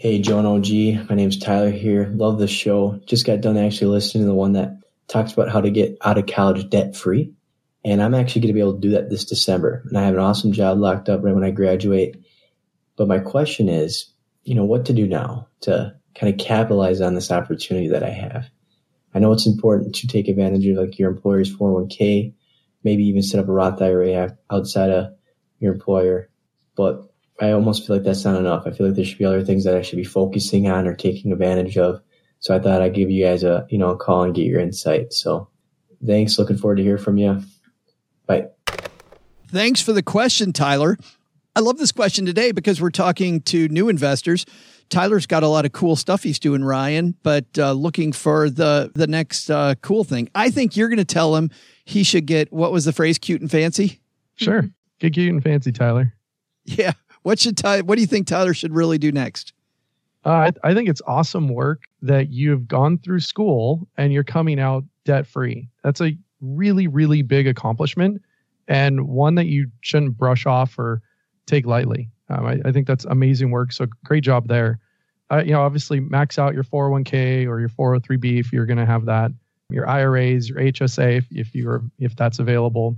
[0.00, 1.10] Hey, Joe and OG.
[1.10, 2.10] My name's Tyler here.
[2.14, 2.98] Love the show.
[3.04, 4.78] Just got done actually listening to the one that
[5.08, 7.34] talks about how to get out of college debt free.
[7.84, 9.82] And I'm actually going to be able to do that this December.
[9.84, 12.16] And I have an awesome job locked up right when I graduate.
[12.96, 14.10] But my question is,
[14.42, 18.08] you know, what to do now to kind of capitalize on this opportunity that I
[18.08, 18.48] have?
[19.12, 22.32] I know it's important to take advantage of like your employer's 401k,
[22.84, 25.12] maybe even set up a Roth IRA outside of
[25.58, 26.30] your employer.
[26.74, 27.09] But
[27.40, 28.66] I almost feel like that's not enough.
[28.66, 30.94] I feel like there should be other things that I should be focusing on or
[30.94, 32.02] taking advantage of.
[32.38, 34.60] So I thought I'd give you guys a, you know, a call and get your
[34.60, 35.14] insight.
[35.14, 35.48] So
[36.04, 36.38] thanks.
[36.38, 37.42] Looking forward to hear from you.
[38.26, 38.48] Bye.
[39.48, 40.98] Thanks for the question, Tyler.
[41.56, 44.46] I love this question today because we're talking to new investors.
[44.88, 48.90] Tyler's got a lot of cool stuff he's doing, Ryan, but uh, looking for the
[48.94, 50.28] the next uh, cool thing.
[50.34, 51.50] I think you're going to tell him
[51.84, 54.00] he should get what was the phrase, cute and fancy.
[54.36, 54.68] Sure,
[54.98, 56.14] get cute and fancy, Tyler.
[56.66, 56.92] Yeah.
[57.22, 57.82] What should Ty?
[57.82, 59.52] What do you think Tyler should really do next?
[60.24, 64.60] Uh, I, I think it's awesome work that you've gone through school and you're coming
[64.60, 65.68] out debt free.
[65.82, 68.22] That's a really, really big accomplishment
[68.68, 71.02] and one that you shouldn't brush off or
[71.46, 72.10] take lightly.
[72.28, 73.72] Um, I, I, think that's amazing work.
[73.72, 74.78] So great job there.
[75.30, 78.86] Uh, you know, obviously max out your 401k or your 403b if you're going to
[78.86, 79.32] have that.
[79.70, 82.96] Your IRAs, your HSA if, if you're if that's available,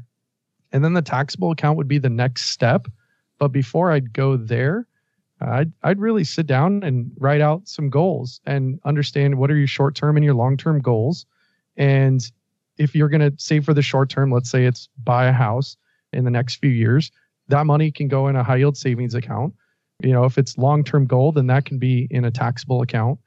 [0.72, 2.86] and then the taxable account would be the next step.
[3.42, 4.86] But before I'd go there,
[5.40, 9.66] I'd I'd really sit down and write out some goals and understand what are your
[9.66, 11.26] short term and your long term goals,
[11.76, 12.22] and
[12.78, 15.76] if you're going to save for the short term, let's say it's buy a house
[16.12, 17.10] in the next few years,
[17.48, 19.52] that money can go in a high yield savings account.
[20.04, 23.18] You know, if it's long term goal, then that can be in a taxable account.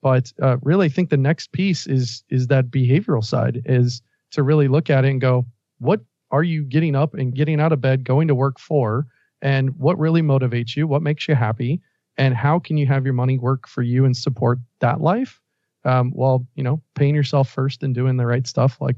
[0.00, 4.00] But uh, really, I think the next piece is is that behavioral side is
[4.30, 5.44] to really look at it and go,
[5.76, 6.00] what
[6.30, 9.06] are you getting up and getting out of bed, going to work for,
[9.42, 11.80] and what really motivates you, what makes you happy,
[12.16, 15.40] and how can you have your money work for you and support that life,
[15.84, 18.96] um, while you know paying yourself first and doing the right stuff like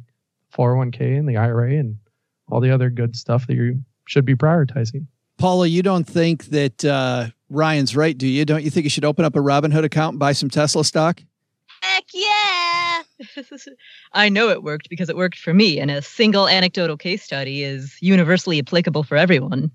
[0.55, 1.97] 401k and the IRA and
[2.51, 5.07] all the other good stuff that you should be prioritizing.
[5.39, 8.45] Paula, you don't think that uh, Ryan's right, do you?
[8.45, 11.23] Don't you think you should open up a Robinhood account and buy some Tesla stock?
[11.83, 13.03] Heck yeah!
[14.13, 17.63] I know it worked because it worked for me, and a single anecdotal case study
[17.63, 19.71] is universally applicable for everyone.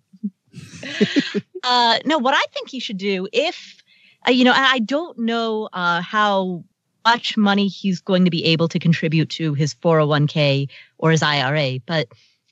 [1.64, 3.84] uh, no, what I think you should do, if
[4.28, 6.64] uh, you know, I don't know uh, how
[7.06, 10.68] much money he's going to be able to contribute to his 401k
[10.98, 12.08] or his IRA, but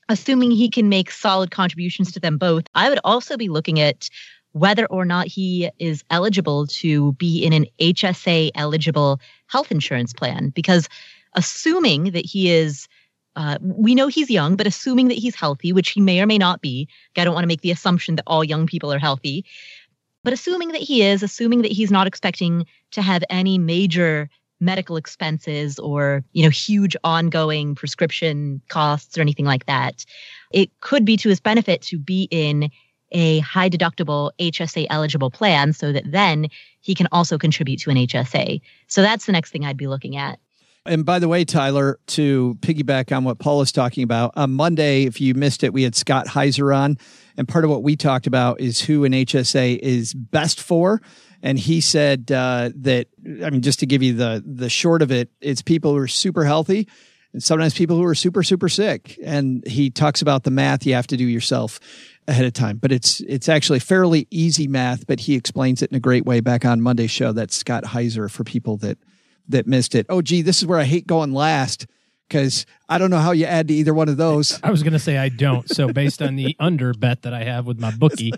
[0.09, 4.09] assuming he can make solid contributions to them both, I would also be looking at
[4.51, 10.49] whether or not he is eligible to be in an HSA eligible health insurance plan.
[10.49, 10.87] Because
[11.33, 12.87] assuming that he is,
[13.35, 16.37] uh, we know he's young, but assuming that he's healthy, which he may or may
[16.37, 16.87] not be,
[17.17, 19.45] I don't want to make the assumption that all young people are healthy.
[20.23, 24.29] But assuming that he is, assuming that he's not expecting to have any major
[24.59, 30.05] medical expenses or you know huge ongoing prescription costs or anything like that
[30.53, 32.69] it could be to his benefit to be in
[33.11, 36.47] a high deductible HSA eligible plan so that then
[36.81, 38.61] he can also contribute to an HSA.
[38.87, 40.39] So that's the next thing I'd be looking at.
[40.85, 45.03] And by the way, Tyler, to piggyback on what Paul is talking about, on Monday,
[45.03, 46.97] if you missed it, we had Scott Heiser on.
[47.37, 51.01] And part of what we talked about is who an HSA is best for
[51.43, 53.07] and he said uh, that
[53.43, 56.07] I mean, just to give you the the short of it, it's people who are
[56.07, 56.87] super healthy,
[57.33, 59.19] and sometimes people who are super super sick.
[59.21, 61.81] And he talks about the math you have to do yourself
[62.29, 65.05] ahead of time, but it's it's actually fairly easy math.
[65.05, 67.33] But he explains it in a great way back on Monday's show.
[67.33, 68.97] That's Scott Heiser for people that
[69.49, 70.05] that missed it.
[70.09, 71.87] Oh, gee, this is where I hate going last
[72.27, 74.59] because I don't know how you add to either one of those.
[74.63, 75.69] I was going to say I don't.
[75.69, 78.33] So based on the under bet that I have with my bookie,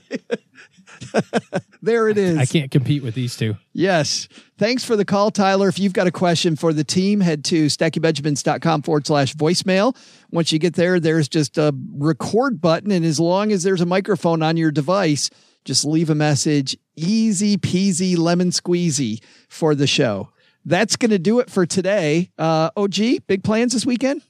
[1.81, 2.37] there it is.
[2.37, 3.55] I can't compete with these two.
[3.73, 4.27] Yes.
[4.57, 5.67] Thanks for the call, Tyler.
[5.67, 9.95] If you've got a question for the team, head to stackingbenjamins.com forward slash voicemail.
[10.31, 12.91] Once you get there, there's just a record button.
[12.91, 15.29] And as long as there's a microphone on your device,
[15.63, 16.77] just leave a message.
[16.95, 20.29] Easy peasy lemon squeezy for the show.
[20.65, 22.31] That's going to do it for today.
[22.37, 24.23] Uh, OG, big plans this weekend?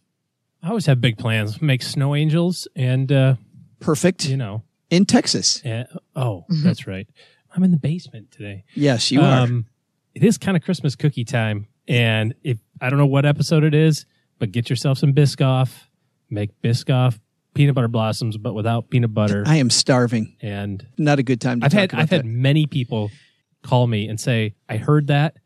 [0.62, 1.62] I always have big plans.
[1.62, 3.36] Make snow angels and uh,
[3.80, 4.28] perfect.
[4.28, 5.62] You know, in Texas.
[5.64, 5.86] Yeah.
[6.16, 6.64] Oh, mm-hmm.
[6.64, 7.07] that's right.
[7.56, 8.66] I'm in the basement today.
[8.74, 9.72] Yes, you um, are.
[10.16, 13.74] It is kind of Christmas cookie time, and if I don't know what episode it
[13.74, 14.06] is,
[14.40, 15.72] but get yourself some Biscoff.
[16.30, 17.20] Make Biscoff
[17.53, 19.44] peanut butter blossoms, but without peanut butter.
[19.45, 21.60] I am starving, and not a good time.
[21.62, 22.18] To I've had I've that.
[22.18, 23.12] had many people
[23.64, 25.38] call me and say, "I heard that."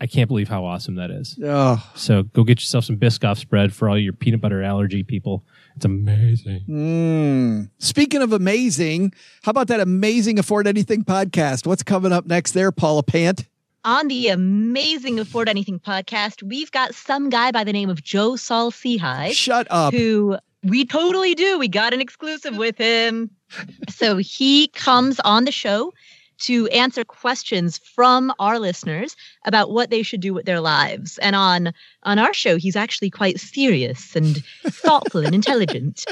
[0.00, 1.38] I can't believe how awesome that is.
[1.42, 1.84] Oh.
[1.94, 5.44] So go get yourself some Biscoff spread for all your peanut butter allergy people.
[5.74, 6.64] It's amazing.
[6.68, 7.70] Mm.
[7.78, 9.12] Speaking of amazing,
[9.42, 11.66] how about that amazing Afford Anything podcast?
[11.66, 13.46] What's coming up next there, Paula Pant?
[13.84, 18.36] On the amazing Afford Anything podcast, we've got some guy by the name of Joe
[18.36, 19.32] Saul Sehy.
[19.32, 19.94] Shut up.
[19.94, 21.58] Who we totally do.
[21.58, 23.30] We got an exclusive with him.
[23.88, 25.92] so he comes on the show
[26.38, 31.18] to answer questions from our listeners about what they should do with their lives.
[31.18, 31.72] And on
[32.04, 34.36] on our show, he's actually quite serious and
[34.66, 36.04] thoughtful and intelligent.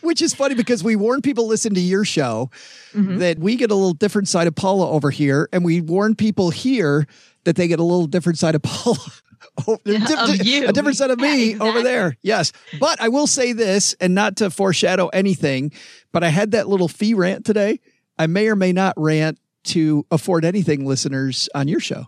[0.00, 2.50] Which is funny because we warn people listen to your show
[2.92, 3.18] mm-hmm.
[3.18, 6.50] that we get a little different side of Paula over here, and we warn people
[6.50, 7.06] here
[7.44, 8.98] that they get a little different side of Paula
[9.68, 10.68] Oh, di- Of di- you.
[10.68, 12.16] A different set of Yeah, me over there.
[12.22, 12.52] Yes.
[12.80, 15.72] But I will say this, and not to foreshadow anything,
[16.12, 17.80] but I had that little fee rant today.
[18.18, 22.06] I may or may not rant to afford anything listeners on your show.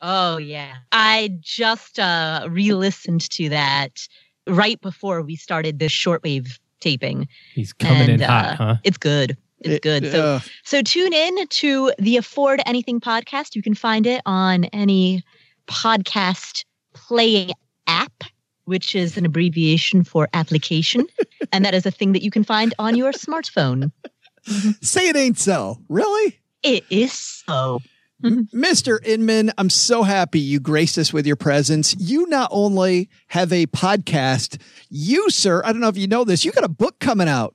[0.00, 0.74] Oh yeah.
[0.92, 4.06] I just uh re-listened to that
[4.46, 7.28] right before we started this shortwave taping.
[7.54, 8.76] He's coming in And, hot, uh, huh?
[8.84, 9.36] It's good.
[9.60, 10.10] It's It- good.
[10.10, 13.54] So uh, so tune in to the Afford Anything podcast.
[13.54, 15.22] You can find it on any
[15.66, 17.52] podcast playing
[17.86, 18.24] app,
[18.64, 21.06] which is an abbreviation for application,
[21.52, 23.90] and that is a thing that you can find on your smartphone.
[24.48, 24.70] Mm-hmm.
[24.82, 25.78] say it ain't so.
[25.88, 26.38] Really?
[26.62, 27.80] It is so.
[28.22, 29.04] Mr.
[29.04, 31.94] Inman, I'm so happy you graced us with your presence.
[31.98, 36.44] You not only have a podcast, you, sir, I don't know if you know this,
[36.44, 37.54] you got a book coming out.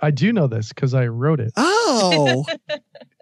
[0.00, 1.52] I do know this because I wrote it.
[1.56, 2.44] Oh,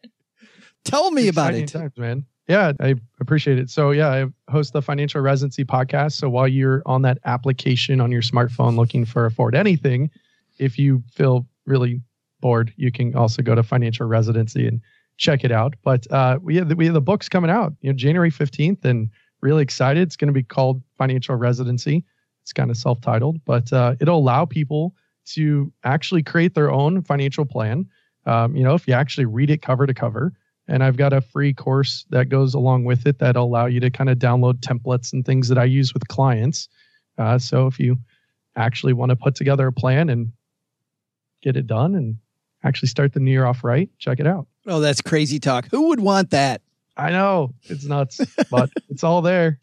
[0.85, 1.69] tell me about it.
[1.69, 2.25] times, man.
[2.49, 3.71] Yeah, I appreciate it.
[3.71, 6.13] So yeah, I host the Financial Residency podcast.
[6.13, 10.11] So while you're on that application on your smartphone looking for afford anything,
[10.59, 12.01] if you feel really
[12.41, 14.81] bored, you can also go to Financial Residency and
[15.17, 15.75] check it out.
[15.83, 18.85] But uh, we have the, we have the books coming out, you know, January fifteenth,
[18.85, 19.09] and
[19.41, 20.03] really excited.
[20.03, 22.05] It's going to be called Financial Residency.
[22.43, 24.95] It's kind of self-titled, but uh, it'll allow people
[25.27, 27.87] to actually create their own financial plan.
[28.25, 30.33] Um, you know, if you actually read it cover to cover,
[30.69, 33.91] and I've got a free course that goes along with it that'll allow you to
[33.91, 36.69] kind of download templates and things that I use with clients.
[37.19, 37.99] Uh, so if you
[38.57, 40.33] actually want to put together a plan and
[41.43, 42.17] get it done and
[42.67, 44.47] actually start the new year off right, check it out.
[44.67, 45.69] Oh, that's crazy talk.
[45.71, 46.63] Who would want that?
[46.97, 48.21] I know it's nuts,
[48.51, 49.61] but it's all there.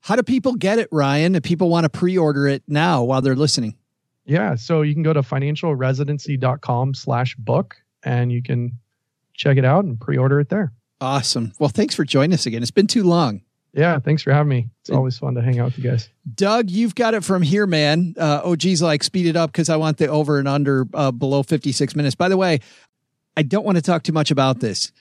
[0.00, 1.34] How do people get it, Ryan?
[1.34, 3.76] If people want to pre order it now while they're listening?
[4.26, 4.56] Yeah.
[4.56, 8.78] So you can go to financialresidency.com slash book and you can
[9.34, 10.72] check it out and pre-order it there.
[11.00, 11.52] Awesome.
[11.58, 12.62] Well, thanks for joining us again.
[12.62, 13.42] It's been too long.
[13.76, 13.98] Yeah.
[13.98, 14.70] Thanks for having me.
[14.80, 16.08] It's always fun to hang out with you guys.
[16.34, 18.14] Doug, you've got it from here, man.
[18.18, 21.10] Uh, oh, geez, like speed it up because I want the over and under uh,
[21.12, 22.14] below 56 minutes.
[22.14, 22.60] By the way,
[23.36, 24.92] I don't want to talk too much about this,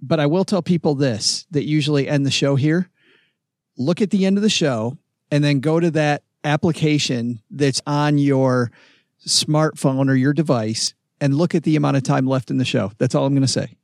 [0.00, 2.88] but I will tell people this that usually end the show here.
[3.76, 4.96] Look at the end of the show
[5.32, 8.70] and then go to that application that's on your
[9.26, 12.92] smartphone or your device and look at the amount of time left in the show.
[12.98, 13.76] That's all I'm going to say.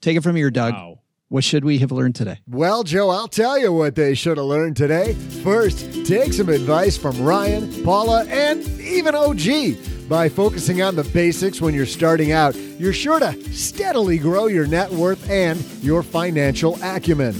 [0.00, 0.72] Take it from here, Doug.
[0.72, 1.00] Wow.
[1.32, 2.40] What should we have learned today?
[2.46, 5.14] Well, Joe, I'll tell you what they should have learned today.
[5.42, 10.10] First, take some advice from Ryan, Paula, and even OG.
[10.10, 14.66] By focusing on the basics when you're starting out, you're sure to steadily grow your
[14.66, 17.32] net worth and your financial acumen.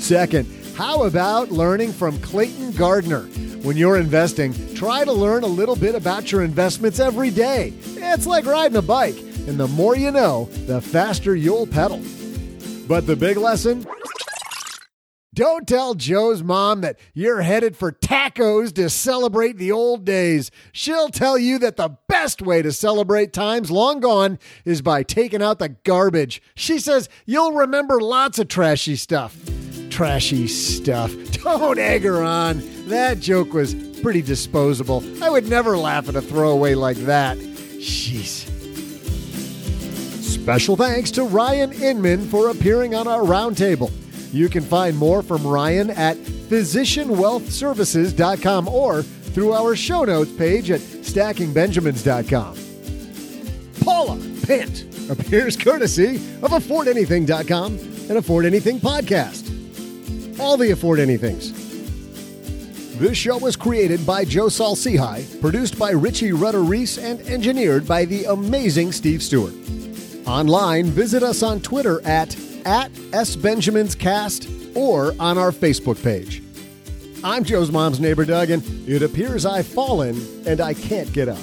[0.00, 0.46] Second,
[0.76, 3.22] how about learning from Clayton Gardner?
[3.64, 7.72] When you're investing, try to learn a little bit about your investments every day.
[7.96, 12.00] It's like riding a bike, and the more you know, the faster you'll pedal.
[12.86, 13.86] But the big lesson?
[15.34, 20.50] Don't tell Joe's mom that you're headed for tacos to celebrate the old days.
[20.72, 25.42] She'll tell you that the best way to celebrate times long gone is by taking
[25.42, 26.42] out the garbage.
[26.54, 29.34] She says you'll remember lots of trashy stuff.
[29.88, 31.14] Trashy stuff.
[31.42, 32.60] Don't egg her on.
[32.88, 35.02] That joke was pretty disposable.
[35.24, 37.38] I would never laugh at a throwaway like that.
[37.38, 38.51] Jeez.
[40.32, 43.92] Special thanks to Ryan Inman for appearing on our roundtable.
[44.32, 50.80] You can find more from Ryan at physicianwealthservices.com or through our show notes page at
[50.80, 52.56] stackingbenjamins.com.
[53.84, 57.74] Paula Pant appears courtesy of AffordAnything.com
[58.08, 59.50] and Afford Anything Podcast.
[60.40, 61.52] All the Afford Anythings.
[62.98, 67.86] This show was created by Joe Saul Sehy, produced by Richie Rudder Reese, and engineered
[67.86, 69.52] by the amazing Steve Stewart.
[70.26, 76.42] Online, visit us on Twitter at, at SBenjaminsCast or on our Facebook page.
[77.24, 80.16] I'm Joe's mom's neighbor, Doug, and it appears I've fallen
[80.46, 81.38] and I can't get up.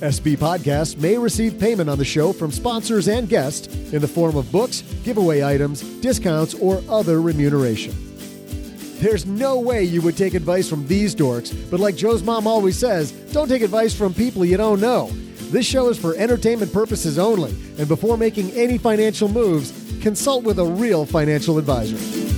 [0.00, 4.36] SB Podcasts may receive payment on the show from sponsors and guests in the form
[4.36, 7.94] of books, giveaway items, discounts, or other remuneration.
[9.00, 12.78] There's no way you would take advice from these dorks, but like Joe's mom always
[12.78, 15.10] says, don't take advice from people you don't know.
[15.50, 19.72] This show is for entertainment purposes only, and before making any financial moves,
[20.02, 22.37] consult with a real financial advisor.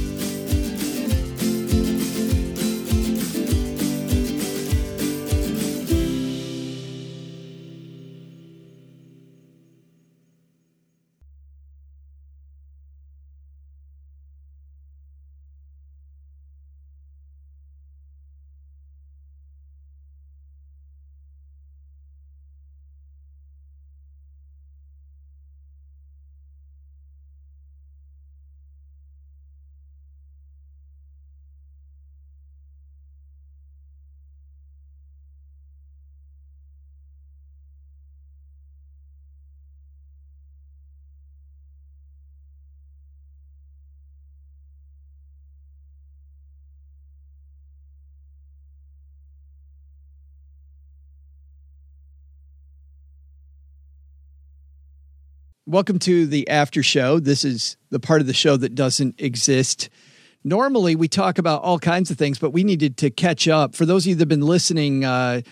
[55.70, 57.20] Welcome to the after show.
[57.20, 59.88] This is the part of the show that doesn't exist.
[60.42, 63.76] Normally, we talk about all kinds of things, but we needed to catch up.
[63.76, 65.42] For those of you that have been listening uh,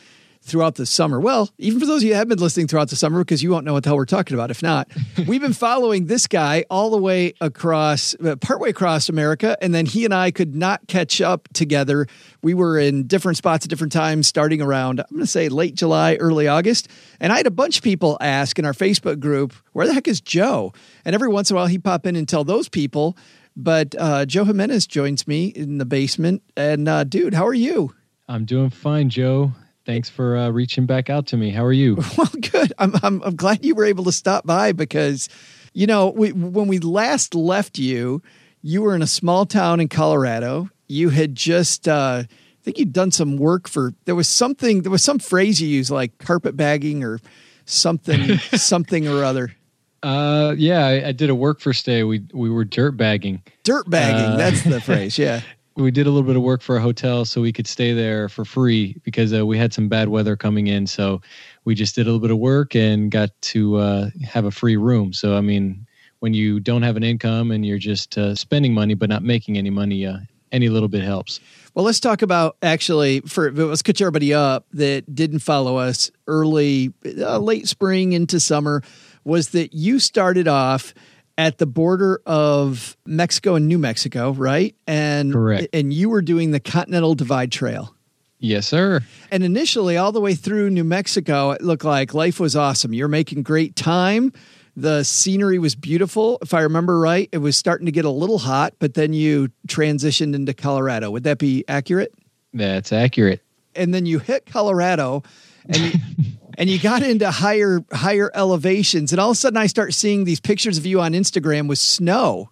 [0.43, 2.97] throughout the summer, well, even for those of you that have been listening throughout the
[2.97, 4.89] summer, because you won't know what the hell we're talking about if not,
[5.27, 9.87] we've been following this guy all the way across, uh, partway across America, and then
[9.87, 12.07] he and I could not catch up together.
[12.43, 15.75] We were in different spots at different times, starting around, I'm going to say late
[15.75, 16.89] July, early August.
[17.21, 20.09] And I had a bunch of people ask in our Facebook group, where the heck
[20.09, 20.73] is Joe?
[21.05, 23.17] And every once in a while, he'd pop in and tell those people.
[23.57, 26.43] But uh, Joe Jimenez joins me in the basement.
[26.57, 27.93] And uh, dude, how are you?
[28.29, 29.53] I'm doing fine, Joe.
[29.89, 31.49] Thanks for uh, reaching back out to me.
[31.49, 31.97] How are you?
[32.19, 32.75] Well, good.
[32.79, 35.31] I'm, I'm, I'm glad you were able to stop by because,
[35.73, 38.23] you know, we, when we last left you,
[38.61, 40.69] you were in a small town in Colorado.
[40.89, 44.93] You had just, uh, I think you'd done some work for, there was something, there
[44.93, 47.19] was some phrase you used like carpet bagging or
[47.65, 49.55] something, something or other.
[50.03, 52.05] Uh, yeah, I, I, did a work for stay.
[52.05, 53.43] We we were dirt bagging.
[53.65, 54.35] Dirt bagging.
[54.35, 55.19] Uh, that's the phrase.
[55.19, 55.41] Yeah.
[55.79, 58.29] We did a little bit of work for a hotel so we could stay there
[58.29, 60.89] for free because uh, we had some bad weather coming in.
[60.89, 61.23] So
[61.65, 64.77] we just did a little bit of work and got to uh, have a free
[64.77, 65.13] room.
[65.13, 65.87] So I mean,
[66.19, 69.57] when you don't have an income and you're just uh, spending money but not making
[69.57, 70.19] any money, uh,
[70.51, 71.39] any little bit helps.
[71.75, 76.93] Well, let's talk about actually for let's catch everybody up that didn't follow us early,
[77.21, 78.83] uh, late spring into summer
[79.23, 80.93] was that you started off
[81.39, 84.75] at the border of Mexico and New Mexico, right?
[84.87, 85.69] And Correct.
[85.73, 87.95] and you were doing the Continental Divide Trail.
[88.41, 89.01] Yes, sir.
[89.31, 92.93] And initially, all the way through New Mexico, it looked like life was awesome.
[92.93, 94.33] You're making great time.
[94.77, 96.39] The scenery was beautiful.
[96.43, 99.51] If I remember right, it was starting to get a little hot, but then you
[99.67, 101.11] transitioned into Colorado.
[101.11, 102.15] Would that be accurate?
[102.53, 103.43] That's accurate.
[103.75, 105.25] And then you hit Colorado
[105.69, 106.01] and
[106.59, 110.25] and you got into higher higher elevations and all of a sudden I start seeing
[110.25, 112.51] these pictures of you on Instagram with snow.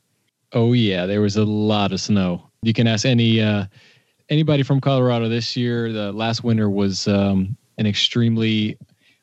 [0.53, 2.49] Oh yeah, there was a lot of snow.
[2.63, 3.67] You can ask any uh,
[4.31, 5.93] anybody from Colorado this year.
[5.93, 8.79] The last winter was um, an extremely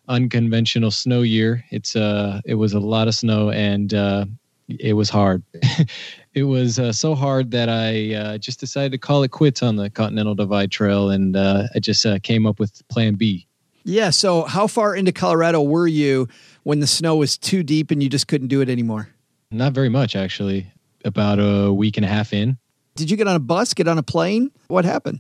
[0.10, 1.64] unconventional snow year.
[1.72, 4.26] It's uh it was a lot of snow and uh,
[4.68, 5.44] it was hard.
[6.34, 9.76] it was uh, so hard that I uh, just decided to call it quits on
[9.76, 13.48] the Continental Divide Trail, and uh, I just uh, came up with Plan B.
[13.84, 14.10] Yeah.
[14.10, 16.28] So, how far into Colorado were you
[16.64, 19.10] when the snow was too deep and you just couldn't do it anymore?
[19.52, 20.72] Not very much, actually.
[21.06, 22.58] About a week and a half in.
[22.96, 24.52] Did you get on a bus, get on a plane?
[24.68, 25.20] What happened?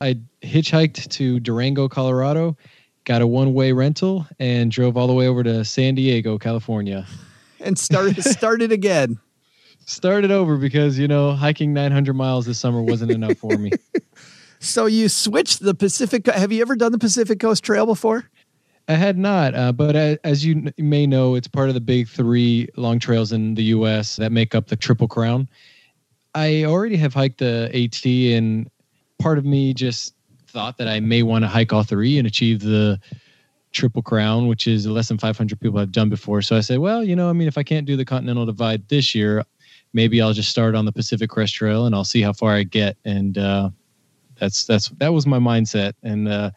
[0.00, 2.56] I hitchhiked to Durango, Colorado,
[3.04, 7.06] got a one way rental, and drove all the way over to San Diego, California.
[7.62, 9.18] And started started again.
[9.84, 13.70] Started over because, you know, hiking 900 miles this summer wasn't enough for me.
[14.60, 16.26] So you switched the Pacific.
[16.26, 18.30] Have you ever done the Pacific Coast Trail before?
[18.88, 22.68] I had not, uh, but as you may know, it's part of the big three
[22.76, 24.16] long trails in the U.S.
[24.16, 25.48] that make up the Triple Crown.
[26.34, 28.70] I already have hiked the AT, and
[29.18, 30.14] part of me just
[30.48, 33.00] thought that I may want to hike all three and achieve the
[33.72, 36.42] Triple Crown, which is less than 500 people have done before.
[36.42, 38.88] So I said, well, you know, I mean, if I can't do the Continental Divide
[38.88, 39.44] this year,
[39.92, 42.64] maybe I'll just start on the Pacific Crest Trail and I'll see how far I
[42.64, 42.96] get.
[43.04, 43.70] And uh,
[44.40, 46.50] that's that's that was my mindset, and uh,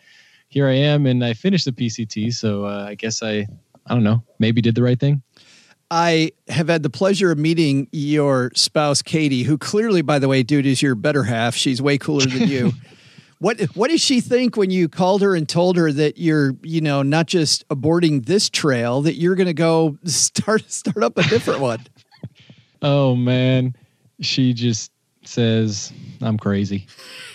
[0.48, 2.34] here I am, and I finished the PCT.
[2.34, 3.46] So uh, I guess I
[3.86, 5.22] I don't know, maybe did the right thing.
[5.92, 10.42] I have had the pleasure of meeting your spouse, Katie, who clearly, by the way,
[10.42, 11.54] dude, is your better half.
[11.56, 12.72] She's way cooler than you.
[13.40, 16.82] what what did she think when you called her and told her that you're, you
[16.82, 21.24] know, not just aborting this trail, that you're going to go start start up a
[21.24, 21.86] different one?
[22.82, 23.76] oh man,
[24.22, 24.93] she just
[25.28, 25.92] says
[26.22, 26.88] I'm crazy.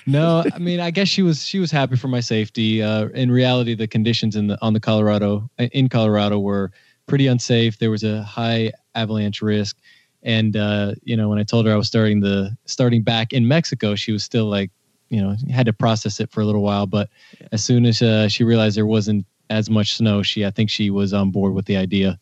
[0.07, 2.83] No, I mean, I guess she was she was happy for my safety.
[2.83, 6.71] Uh, in reality, the conditions in the on the Colorado in Colorado were
[7.07, 7.79] pretty unsafe.
[7.79, 9.77] There was a high avalanche risk,
[10.23, 13.47] and uh, you know, when I told her I was starting the starting back in
[13.47, 14.71] Mexico, she was still like,
[15.09, 16.87] you know, had to process it for a little while.
[16.87, 17.09] But
[17.53, 20.91] as soon as uh, she realized there wasn't as much snow, she I think she
[20.91, 22.19] was on board with the idea.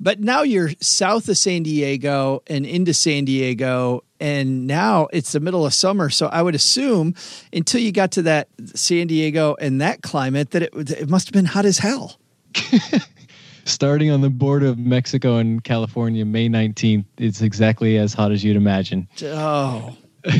[0.00, 5.40] But now you're south of San Diego and into San Diego, and now it's the
[5.40, 6.08] middle of summer.
[6.08, 7.16] So I would assume
[7.52, 11.32] until you got to that San Diego and that climate, that it, it must have
[11.32, 12.20] been hot as hell.
[13.64, 18.44] Starting on the border of Mexico and California, May 19th, it's exactly as hot as
[18.44, 19.08] you'd imagine.
[19.24, 19.96] Oh.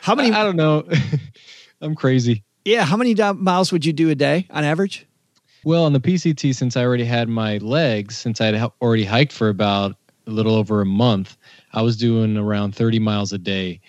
[0.00, 0.30] how many?
[0.30, 0.88] I, I don't know.
[1.80, 2.44] I'm crazy.
[2.64, 2.84] Yeah.
[2.84, 5.08] How many miles would you do a day on average?
[5.64, 9.48] Well, on the PCT, since I already had my legs, since I'd already hiked for
[9.48, 11.36] about a little over a month,
[11.72, 13.80] I was doing around 30 miles a day.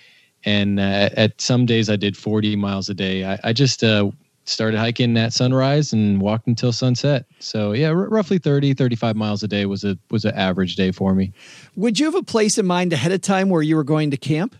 [0.43, 3.25] And uh, at some days I did 40 miles a day.
[3.25, 4.11] I, I just, uh,
[4.45, 7.25] started hiking at sunrise and walked until sunset.
[7.39, 10.91] So yeah, r- roughly 30, 35 miles a day was a was an average day
[10.91, 11.33] for me.
[11.75, 14.17] Would you have a place in mind ahead of time where you were going to
[14.17, 14.55] camp?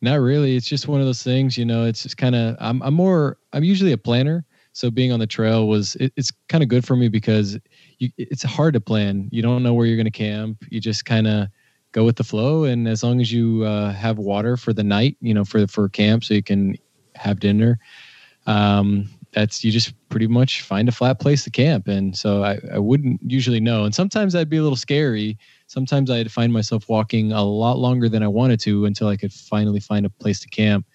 [0.00, 0.54] Not really.
[0.54, 1.84] It's just one of those things, you know.
[1.84, 2.56] It's just kind of.
[2.60, 2.80] I'm.
[2.82, 3.36] I'm more.
[3.52, 5.96] I'm usually a planner, so being on the trail was.
[5.96, 7.58] It, it's kind of good for me because
[7.98, 8.10] you.
[8.16, 9.28] It's hard to plan.
[9.32, 10.64] You don't know where you're going to camp.
[10.70, 11.48] You just kind of
[11.92, 15.16] go with the flow, and as long as you uh, have water for the night,
[15.20, 16.76] you know, for for camp, so you can
[17.14, 17.78] have dinner.
[18.46, 22.58] Um, that's you just pretty much find a flat place to camp, and so I,
[22.72, 23.84] I wouldn't usually know.
[23.84, 25.38] And sometimes that'd be a little scary
[25.68, 29.32] sometimes I'd find myself walking a lot longer than I wanted to until I could
[29.32, 30.86] finally find a place to camp.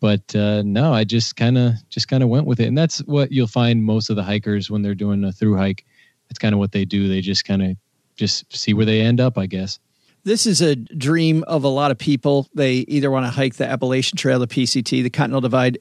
[0.00, 3.00] But uh, no, I just kind of just kind of went with it, and that's
[3.00, 5.84] what you'll find most of the hikers when they're doing a through hike.
[6.30, 7.08] That's kind of what they do.
[7.08, 7.76] They just kind of
[8.16, 9.78] just see where they end up, I guess
[10.24, 12.48] this is a dream of a lot of people.
[12.54, 15.78] They either want to hike the Appalachian Trail, the PCT, the Continental Divide,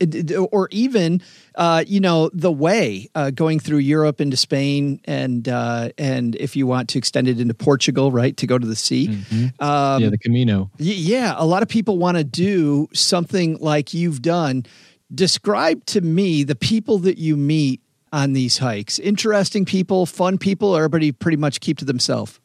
[0.52, 1.22] or even,
[1.56, 6.56] uh, you know, the way uh, going through Europe into Spain, and uh, and if
[6.56, 9.08] you want to extend it into Portugal, right, to go to the sea.
[9.10, 9.64] Mm-hmm.
[9.64, 10.72] Um, yeah, the Camino.
[10.78, 14.66] Yeah, a lot of people want to do something like you've done.
[15.14, 19.00] Describe to me the people that you meet on these hikes.
[19.00, 22.40] Interesting people, fun people, everybody pretty much keep to themselves.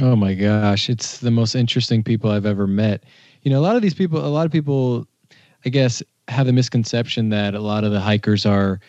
[0.00, 3.04] Oh my gosh, it's the most interesting people I've ever met.
[3.42, 5.06] You know, a lot of these people, a lot of people,
[5.64, 8.80] I guess, have the misconception that a lot of the hikers are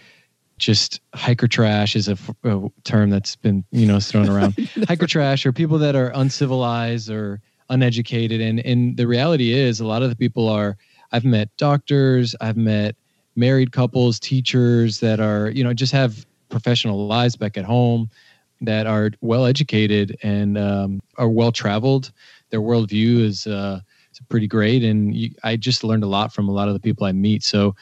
[0.58, 4.56] just hiker trash is a, a term that's been you know thrown around.
[4.88, 9.86] hiker trash or people that are uncivilized or uneducated, and and the reality is a
[9.86, 10.78] lot of the people are.
[11.12, 12.96] I've met doctors, I've met
[13.36, 18.10] married couples, teachers that are you know just have professional lives back at home
[18.62, 22.12] that are well educated and um, are well traveled.
[22.50, 23.82] Their worldview is uh,
[24.30, 27.06] pretty great, and you, I just learned a lot from a lot of the people
[27.06, 27.44] I meet.
[27.44, 27.76] So,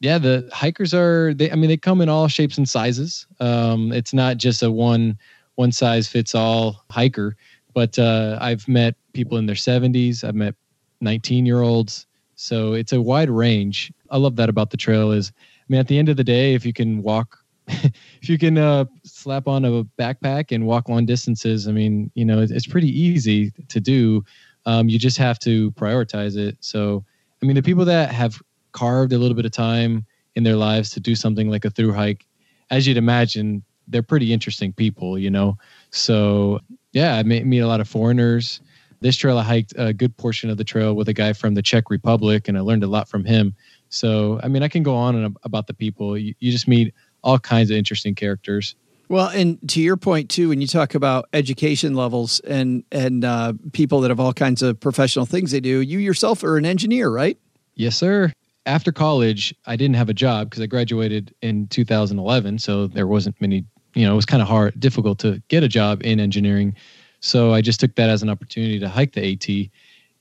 [0.00, 1.34] yeah, the hikers are.
[1.34, 3.26] They, I mean, they come in all shapes and sizes.
[3.40, 5.18] Um, it's not just a one
[5.58, 7.36] one size fits all hiker.
[7.74, 10.24] But uh, I've met people in their 70s.
[10.24, 10.54] I've met
[11.00, 12.07] 19 year olds.
[12.40, 13.92] So it's a wide range.
[14.10, 15.10] I love that about the trail.
[15.10, 17.38] Is I mean, at the end of the day, if you can walk
[17.68, 22.24] if you can uh, slap on a backpack and walk long distances, I mean, you
[22.24, 24.24] know, it's, pretty easy to do.
[24.64, 26.56] Um, you just have to prioritize it.
[26.60, 27.04] So,
[27.42, 28.40] I mean, the people that have
[28.72, 31.92] carved a little bit of time in their lives to do something like a through
[31.92, 32.24] hike,
[32.70, 35.58] as you'd imagine, they're pretty interesting people, you know.
[35.90, 36.60] So,
[36.92, 38.60] yeah, I meet a lot of foreigners.
[39.00, 41.62] This trail, I hiked a good portion of the trail with a guy from the
[41.62, 43.54] Czech Republic, and I learned a lot from him.
[43.90, 46.18] So, I mean, I can go on and about the people.
[46.18, 46.92] You, you just meet
[47.22, 48.74] all kinds of interesting characters.
[49.08, 53.54] Well, and to your point too, when you talk about education levels and and uh,
[53.72, 57.08] people that have all kinds of professional things they do, you yourself are an engineer,
[57.08, 57.38] right?
[57.74, 58.32] Yes, sir.
[58.66, 63.40] After college, I didn't have a job because I graduated in 2011, so there wasn't
[63.40, 63.64] many.
[63.94, 66.76] You know, it was kind of hard, difficult to get a job in engineering.
[67.20, 69.70] So I just took that as an opportunity to hike the AT,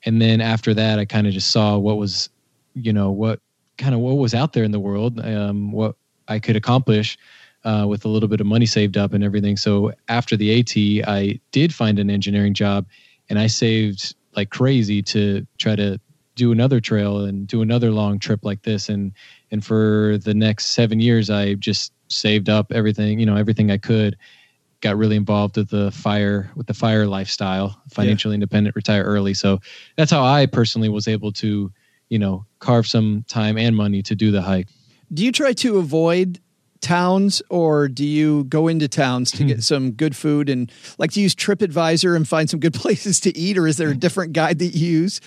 [0.05, 2.29] and then after that, I kind of just saw what was,
[2.73, 3.39] you know, what
[3.77, 5.95] kind of what was out there in the world, um, what
[6.27, 7.17] I could accomplish
[7.63, 9.57] uh, with a little bit of money saved up and everything.
[9.57, 12.85] So after the AT, I did find an engineering job,
[13.29, 15.99] and I saved like crazy to try to
[16.35, 18.89] do another trail and do another long trip like this.
[18.89, 19.11] And
[19.51, 23.77] and for the next seven years, I just saved up everything, you know, everything I
[23.77, 24.17] could.
[24.81, 28.37] Got really involved with the fire with the fire lifestyle, financially yeah.
[28.37, 29.33] independent, retire early.
[29.33, 29.59] So
[29.95, 31.71] that's how I personally was able to,
[32.09, 34.67] you know, carve some time and money to do the hike.
[35.11, 36.39] Do you try to avoid
[36.81, 39.61] towns or do you go into towns to get hmm.
[39.61, 43.57] some good food and like to use TripAdvisor and find some good places to eat,
[43.57, 45.21] or is there a different guide that you use?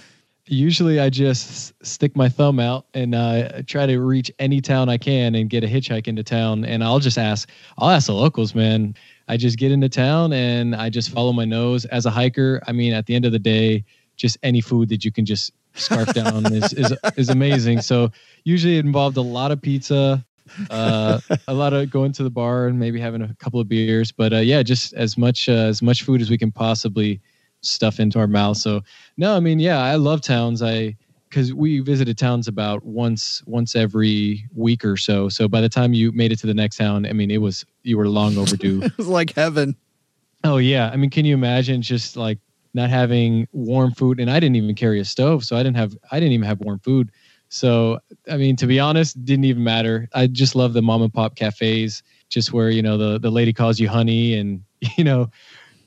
[0.46, 4.98] Usually, I just stick my thumb out and uh, try to reach any town I
[4.98, 6.64] can and get a hitchhike into town.
[6.64, 7.48] And I'll just ask,
[7.78, 8.96] I'll ask the locals, man.
[9.30, 11.84] I just get into town and I just follow my nose.
[11.84, 13.84] As a hiker, I mean, at the end of the day,
[14.16, 17.80] just any food that you can just scarf down is, is is amazing.
[17.80, 18.10] So
[18.42, 20.26] usually it involved a lot of pizza,
[20.68, 24.10] uh, a lot of going to the bar and maybe having a couple of beers.
[24.10, 27.20] But uh, yeah, just as much uh, as much food as we can possibly
[27.60, 28.56] stuff into our mouth.
[28.56, 28.80] So
[29.16, 30.60] no, I mean, yeah, I love towns.
[30.60, 30.96] I
[31.30, 35.28] because we visited towns about once once every week or so.
[35.28, 37.64] So by the time you made it to the next town, I mean, it was
[37.84, 38.82] you were long overdue.
[38.84, 39.76] it was like heaven.
[40.42, 42.38] Oh yeah, I mean, can you imagine just like
[42.74, 44.20] not having warm food?
[44.20, 46.60] And I didn't even carry a stove, so I didn't have I didn't even have
[46.60, 47.10] warm food.
[47.52, 47.98] So,
[48.30, 50.08] I mean, to be honest, didn't even matter.
[50.14, 53.52] I just love the mom and pop cafes, just where you know the the lady
[53.52, 54.62] calls you honey, and
[54.96, 55.30] you know,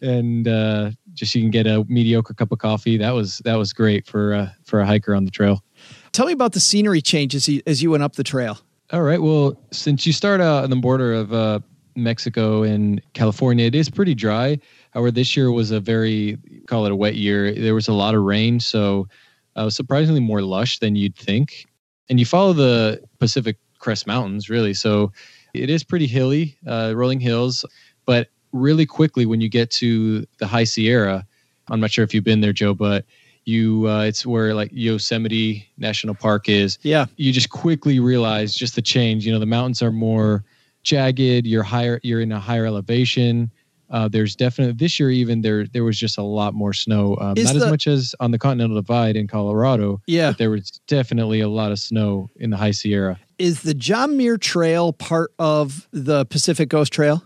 [0.01, 2.98] and uh, just you can get a mediocre cup of coffee.
[2.98, 5.64] That was that was great for uh, for a hiker on the trail.
[6.11, 8.60] Tell me about the scenery changes as you went up the trail.
[8.91, 9.22] All right.
[9.22, 11.60] Well, since you start out on the border of uh,
[11.95, 14.60] Mexico and California, it is pretty dry.
[14.91, 16.38] However, this year was a very
[16.68, 17.53] call it a wet year.
[17.53, 19.07] There was a lot of rain, so
[19.56, 21.65] uh, surprisingly more lush than you'd think.
[22.10, 24.73] And you follow the Pacific Crest Mountains, really.
[24.73, 25.11] So
[25.53, 27.65] it is pretty hilly, uh, rolling hills.
[28.06, 31.25] But really quickly, when you get to the High Sierra,
[31.69, 33.05] I'm not sure if you've been there, Joe, but
[33.45, 36.77] you uh, it's where like Yosemite National Park is.
[36.81, 37.07] Yeah.
[37.17, 39.25] You just quickly realize just the change.
[39.25, 40.45] You know, the mountains are more
[40.84, 41.45] jagged.
[41.45, 41.99] You're higher.
[42.03, 43.51] You're in a higher elevation.
[43.89, 47.15] Uh, there's definitely this year even there there was just a lot more snow.
[47.19, 50.01] Um, not the- as much as on the Continental Divide in Colorado.
[50.07, 50.30] Yeah.
[50.31, 53.19] but there was definitely a lot of snow in the High Sierra.
[53.38, 57.23] Is the John Muir Trail part of the Pacific Coast Trail?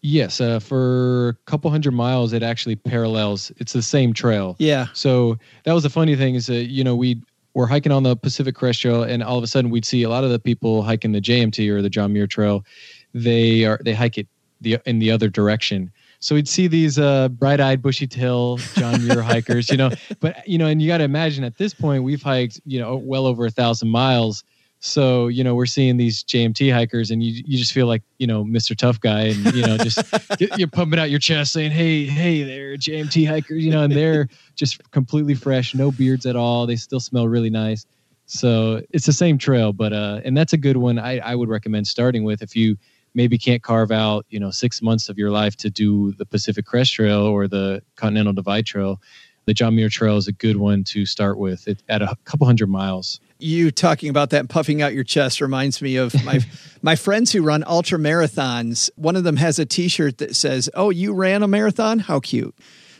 [0.00, 3.50] Yes, uh, for a couple hundred miles, it actually parallels.
[3.56, 4.54] It's the same trail.
[4.58, 4.86] Yeah.
[4.92, 7.20] So that was the funny thing is that you know we
[7.54, 10.08] were hiking on the Pacific Crest Trail, and all of a sudden we'd see a
[10.08, 12.64] lot of the people hiking the JMT or the John Muir Trail.
[13.12, 14.28] They are they hike it
[14.60, 15.90] the in the other direction.
[16.20, 19.90] So we'd see these uh, bright-eyed, bushy-tail John Muir hikers, you know.
[20.20, 22.96] But you know, and you got to imagine at this point we've hiked you know
[22.96, 24.44] well over a thousand miles.
[24.80, 28.26] So you know we're seeing these JMT hikers, and you you just feel like you
[28.26, 28.76] know Mr.
[28.76, 30.00] Tough Guy, and you know just
[30.56, 34.28] you're pumping out your chest, saying, "Hey, hey, there, JMT hikers," you know, and they're
[34.54, 36.66] just completely fresh, no beards at all.
[36.66, 37.86] They still smell really nice.
[38.26, 40.98] So it's the same trail, but uh, and that's a good one.
[40.98, 42.76] I I would recommend starting with if you
[43.14, 46.66] maybe can't carve out you know six months of your life to do the Pacific
[46.66, 49.00] Crest Trail or the Continental Divide Trail.
[49.46, 52.46] The John Muir Trail is a good one to start with it, at a couple
[52.46, 53.18] hundred miles.
[53.38, 56.40] You talking about that and puffing out your chest reminds me of my
[56.82, 58.90] my friends who run ultra marathons.
[58.96, 62.00] One of them has a T-shirt that says, "Oh, you ran a marathon?
[62.00, 62.54] How cute!"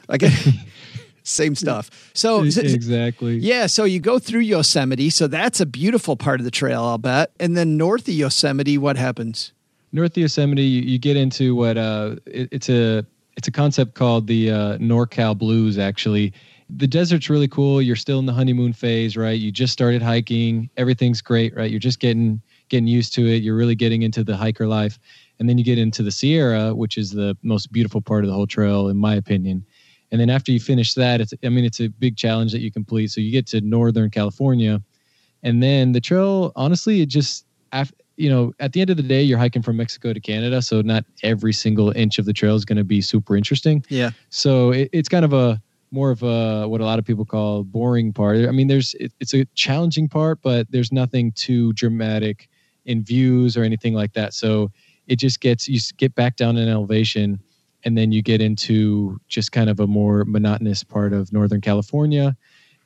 [0.09, 0.23] Like
[1.29, 2.11] same stuff.
[2.15, 3.37] So exactly.
[3.39, 6.99] Yeah, so you go through Yosemite, so that's a beautiful part of the trail, I'll
[6.99, 7.31] bet.
[7.39, 9.53] And then north of Yosemite, what happens?
[9.93, 13.05] North of Yosemite, you, you get into what uh, it, it's a
[13.37, 15.79] it's a concept called the uh, NorCal Blues.
[15.79, 16.33] Actually,
[16.71, 17.81] the desert's really cool.
[17.81, 19.39] You're still in the honeymoon phase, right?
[19.39, 20.69] You just started hiking.
[20.77, 21.71] Everything's great, right?
[21.71, 23.43] You're just getting getting used to it.
[23.43, 24.99] You're really getting into the hiker life,
[25.39, 28.35] and then you get into the Sierra, which is the most beautiful part of the
[28.35, 29.65] whole trail, in my opinion.
[30.11, 32.71] And then after you finish that, it's I mean it's a big challenge that you
[32.71, 33.11] complete.
[33.11, 34.83] So you get to Northern California,
[35.43, 39.03] and then the trail, honestly, it just af- you know at the end of the
[39.03, 42.57] day, you're hiking from Mexico to Canada, so not every single inch of the trail
[42.57, 43.83] is going to be super interesting.
[43.89, 44.11] Yeah.
[44.29, 47.65] So it, it's kind of a more of a what a lot of people call
[47.65, 48.37] boring part.
[48.47, 52.49] I mean, there's it, it's a challenging part, but there's nothing too dramatic
[52.85, 54.35] in views or anything like that.
[54.35, 54.71] So
[55.07, 57.41] it just gets you get back down in elevation,
[57.85, 62.37] and then you get into just kind of a more monotonous part of Northern California,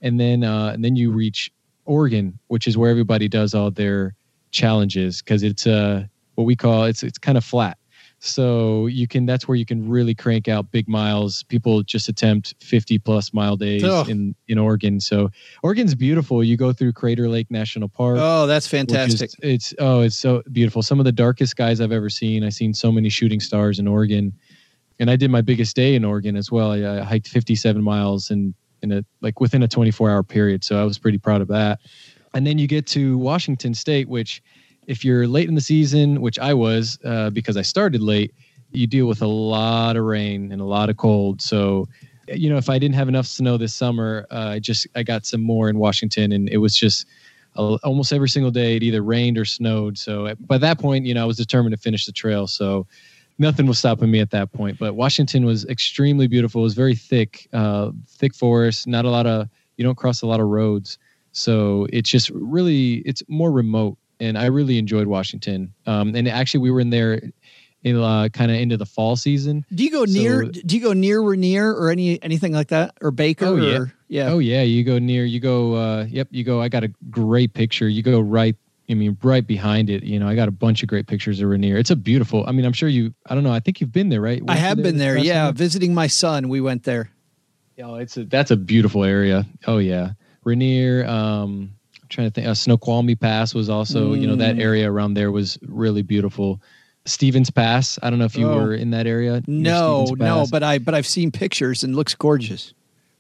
[0.00, 1.50] and then uh, and then you reach
[1.84, 4.14] Oregon, which is where everybody does all their
[4.50, 6.04] challenges because it's uh
[6.34, 7.78] what we call it's it's kind of flat.
[8.24, 11.42] So you can that's where you can really crank out big miles.
[11.42, 14.04] People just attempt 50 plus mile days Oh.
[14.08, 15.00] in in Oregon.
[15.00, 15.28] So
[15.64, 16.44] Oregon's beautiful.
[16.44, 18.18] You go through Crater Lake National Park.
[18.20, 19.30] Oh, that's which is- fantastic.
[19.42, 20.82] it's oh, it's so beautiful.
[20.82, 22.44] Some of the darkest skies I've ever seen.
[22.44, 24.32] I've seen so many shooting stars in Oregon,
[25.00, 26.70] and I did my biggest day in Oregon as well.
[26.70, 30.62] I, I hiked 57 miles in in a like within a 24 hour period.
[30.62, 31.80] So I was pretty proud of that.
[32.34, 34.42] And then you get to Washington State, which
[34.86, 38.34] if you're late in the season, which I was uh, because I started late,
[38.72, 41.40] you deal with a lot of rain and a lot of cold.
[41.42, 41.88] So
[42.28, 45.26] you know, if I didn't have enough snow this summer, uh, I just I got
[45.26, 47.06] some more in Washington, and it was just
[47.56, 49.98] uh, almost every single day it either rained or snowed.
[49.98, 52.46] So by that point, you know, I was determined to finish the trail.
[52.46, 52.86] So
[53.38, 54.78] nothing was stopping me at that point.
[54.78, 56.62] But Washington was extremely beautiful.
[56.62, 58.86] It was very thick, uh, thick forest.
[58.86, 60.98] Not a lot of you don't cross a lot of roads.
[61.32, 65.72] So it's just really it's more remote, and I really enjoyed Washington.
[65.86, 67.20] Um, and actually, we were in there
[67.84, 69.64] in uh, kind of into the fall season.
[69.74, 70.44] Do you go So- near?
[70.44, 73.46] do you go near Rainier or any anything like that, or Baker?
[73.46, 74.28] Oh yeah, or, yeah.
[74.30, 75.24] Oh yeah, you go near.
[75.24, 75.74] You go.
[75.74, 76.60] uh Yep, you go.
[76.62, 77.88] I got a great picture.
[77.88, 78.56] You go right.
[78.90, 80.02] I mean, right behind it.
[80.02, 81.78] You know, I got a bunch of great pictures of Rainier.
[81.78, 82.44] It's a beautiful.
[82.46, 83.14] I mean, I'm sure you.
[83.26, 83.52] I don't know.
[83.52, 84.40] I think you've been there, right?
[84.42, 85.16] I Weren't you have been there.
[85.16, 85.52] Yeah, summer?
[85.56, 86.48] visiting my son.
[86.48, 87.10] We went there.
[87.82, 89.46] Oh, it's a that's a beautiful area.
[89.66, 90.10] Oh yeah,
[90.44, 91.06] Rainier.
[91.06, 91.72] Um,
[92.12, 92.46] trying to think.
[92.46, 94.14] Uh, Snoqualmie Pass was also.
[94.14, 94.60] You know, that Mm.
[94.62, 96.60] area around there was really beautiful.
[97.04, 97.98] Stevens Pass.
[98.02, 98.54] I don't know if you Oh.
[98.56, 99.42] were in that area.
[99.48, 102.74] No, no, but I but I've seen pictures and looks gorgeous.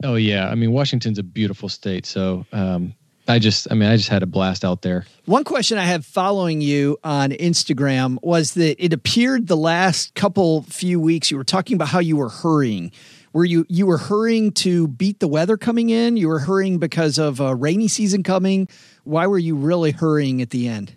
[0.04, 2.06] Oh yeah, I mean Washington's a beautiful state.
[2.06, 2.94] So um,
[3.28, 5.06] I just, I mean, I just had a blast out there.
[5.26, 10.62] One question I have following you on Instagram was that it appeared the last couple
[10.62, 12.90] few weeks you were talking about how you were hurrying.
[13.32, 16.16] Were you you were hurrying to beat the weather coming in?
[16.16, 18.68] You were hurrying because of a rainy season coming.
[19.04, 20.94] Why were you really hurrying at the end?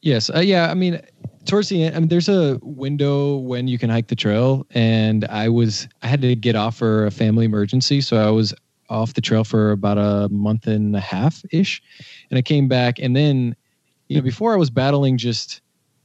[0.00, 0.30] Yes.
[0.30, 0.70] Uh, yeah.
[0.70, 1.00] I mean,
[1.46, 5.24] towards the end, I mean, there's a window when you can hike the trail, and
[5.26, 8.54] I was I had to get off for a family emergency, so I was
[8.88, 11.82] off the trail for about a month and a half ish,
[12.30, 13.56] and I came back, and then
[14.08, 15.60] you know before I was battling just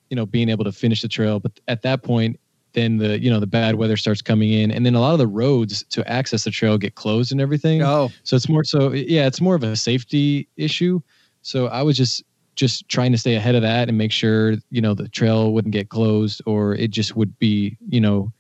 [0.10, 2.40] you know being able to finish the trail, but at that point.
[2.74, 5.20] Then the you know the bad weather starts coming in, and then a lot of
[5.20, 7.82] the roads to access the trail get closed and everything.
[7.82, 11.02] Oh, So it's more so yeah, it's more of a safety issue.
[11.42, 12.24] So I was just
[12.56, 15.72] just trying to stay ahead of that and make sure you know the trail wouldn't
[15.72, 18.32] get closed or it just would be you know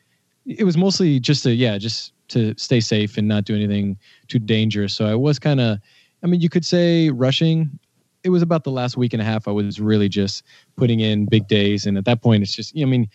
[0.45, 3.97] it was mostly just to yeah just to stay safe and not do anything
[4.27, 4.95] too dangerous.
[4.95, 5.79] So I was kind of
[6.23, 7.79] I mean you could say rushing.
[8.23, 10.43] It was about the last week and a half I was really just
[10.77, 13.09] putting in big days and at that point it's just you know, I mean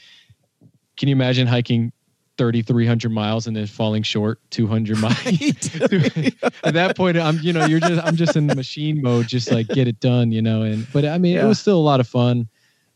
[0.96, 1.92] can you imagine hiking
[2.38, 5.16] 3300 miles and then falling short 200 miles?
[6.64, 9.50] At that point i'm you know you're just i'm just in the machine mode just
[9.50, 11.44] like get it done you know and but i mean Yeah.
[11.44, 12.48] it was still a lot of fun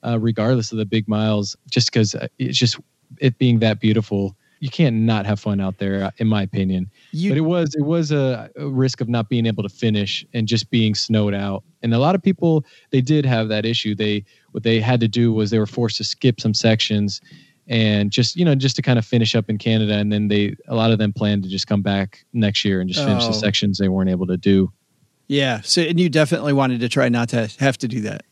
[0.03, 2.79] uh, regardless of the big miles just because it's just
[3.19, 6.91] it being that beautiful you can't not have fun out there uh, in my opinion.
[7.13, 10.23] You- but it was it was a, a risk of not being able to finish
[10.35, 11.65] and just being snowed out.
[11.83, 13.95] And a lot of people they did have that issue.
[13.95, 17.23] They what they had to do was they were forced to skip some sections
[17.71, 20.55] and just you know just to kind of finish up in canada and then they
[20.69, 23.29] a lot of them planned to just come back next year and just finish Oh.
[23.29, 24.71] the sections they weren't able to do
[25.29, 25.61] Yeah.
[25.63, 28.23] So, and you definitely wanted to try not to have to do that.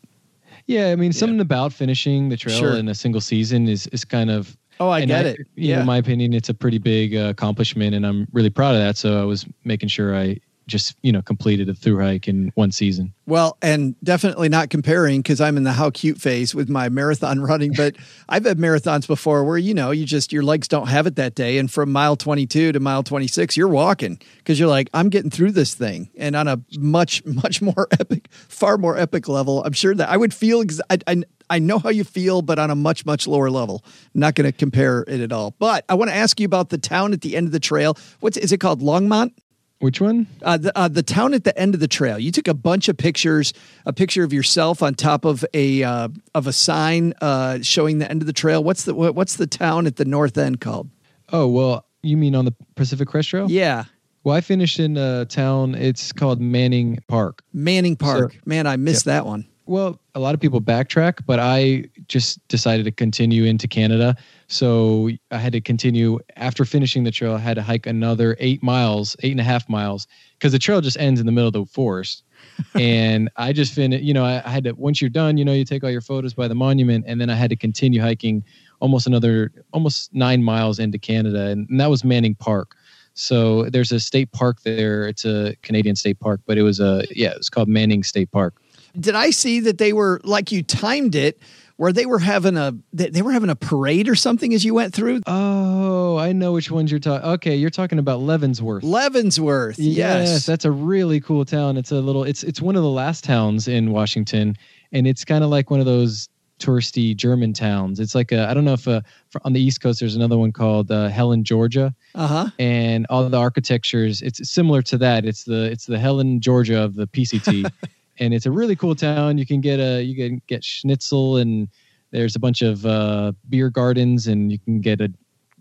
[0.66, 2.77] yeah i mean something about finishing the trail Sure.
[2.77, 5.39] in a single season is is kind of Oh, I get it.
[5.56, 5.81] you know, Yeah.
[5.81, 8.97] in my opinion it's a pretty big uh, accomplishment and i'm really proud of that
[8.97, 10.36] so i was making sure i
[10.68, 15.20] just you know completed a through hike in one season Well, and definitely not comparing
[15.20, 17.72] because I'm in the how cute phase with my marathon running.
[17.72, 17.96] But
[18.28, 21.34] I've had marathons before where you know you just your legs don't have it that
[21.34, 25.30] day, and from mile 22 to mile 26, you're walking because you're like, I'm getting
[25.30, 29.64] through this thing, and on a much much more epic, far more epic level.
[29.64, 30.60] I'm sure that I would feel.
[30.60, 33.82] Ex- I, I I know how you feel, but on a much much lower level.
[34.14, 35.54] I'm not going to compare it at all.
[35.58, 37.96] But I want to ask you about the town at the end of the trail.
[38.20, 38.80] What's is it called?
[38.80, 39.32] Longmont.
[39.80, 42.18] Which one Uh, the, uh, the town at the end of the trail.
[42.18, 43.52] You took a bunch of pictures,
[43.86, 48.10] a picture of yourself on top of a uh, of a sign uh, showing the
[48.10, 48.62] end of the trail.
[48.64, 50.88] What's the what, what's the town at the north end called?
[51.30, 53.84] oh well you mean on the pacific crest trail Yeah,
[54.24, 58.32] well i finished in a town it's called manning park Manning Park.
[58.32, 59.46] So- Man, I missed that one.
[59.66, 64.16] Well, a lot of people backtrack, but I just decided to continue into Canada.
[64.48, 67.34] So I had to continue after finishing the trail.
[67.34, 70.80] I had to hike another eight miles, eight and a half miles, because the trail
[70.80, 72.24] just ends in the middle of the forest.
[72.74, 75.52] and I just finished, you know, I, I had to, once you're done, you know,
[75.52, 77.04] you take all your photos by the monument.
[77.06, 78.42] And then I had to continue hiking
[78.80, 81.46] almost another, almost nine miles into Canada.
[81.46, 82.74] And, and that was Manning Park.
[83.14, 85.06] So there's a state park there.
[85.06, 88.32] It's a Canadian state park, but it was a, yeah, it was called Manning State
[88.32, 88.60] Park.
[88.98, 91.40] Did I see that they were like you timed it,
[91.77, 94.94] where they were having a they, were having a parade or something as you went
[94.94, 95.20] through?
[95.27, 97.28] Oh, I know which ones you're talking.
[97.31, 98.82] Okay, you're talking about Leavenworth.
[98.82, 99.78] Leavenworth.
[99.78, 100.47] Yes.
[100.47, 101.77] that's a really cool town.
[101.77, 102.24] It's a little.
[102.24, 104.56] It's it's one of the last towns in Washington,
[104.93, 106.28] and it's kind of like one of those
[106.59, 108.01] touristy German towns.
[108.01, 108.48] It's like a.
[108.48, 109.01] I don't know if uh,
[109.31, 112.47] for, on the East Coast there's another one called uh, Helen, Georgia, Uh huh.
[112.59, 114.23] and all the architectures.
[114.23, 115.24] It's similar to that.
[115.24, 117.70] It's the it's the Helen, Georgia of the PCT,
[118.18, 119.38] and it's a really cool town.
[119.38, 121.68] You can get a you can get schnitzel and
[122.10, 125.12] there's a bunch of uh, beer gardens and you can get a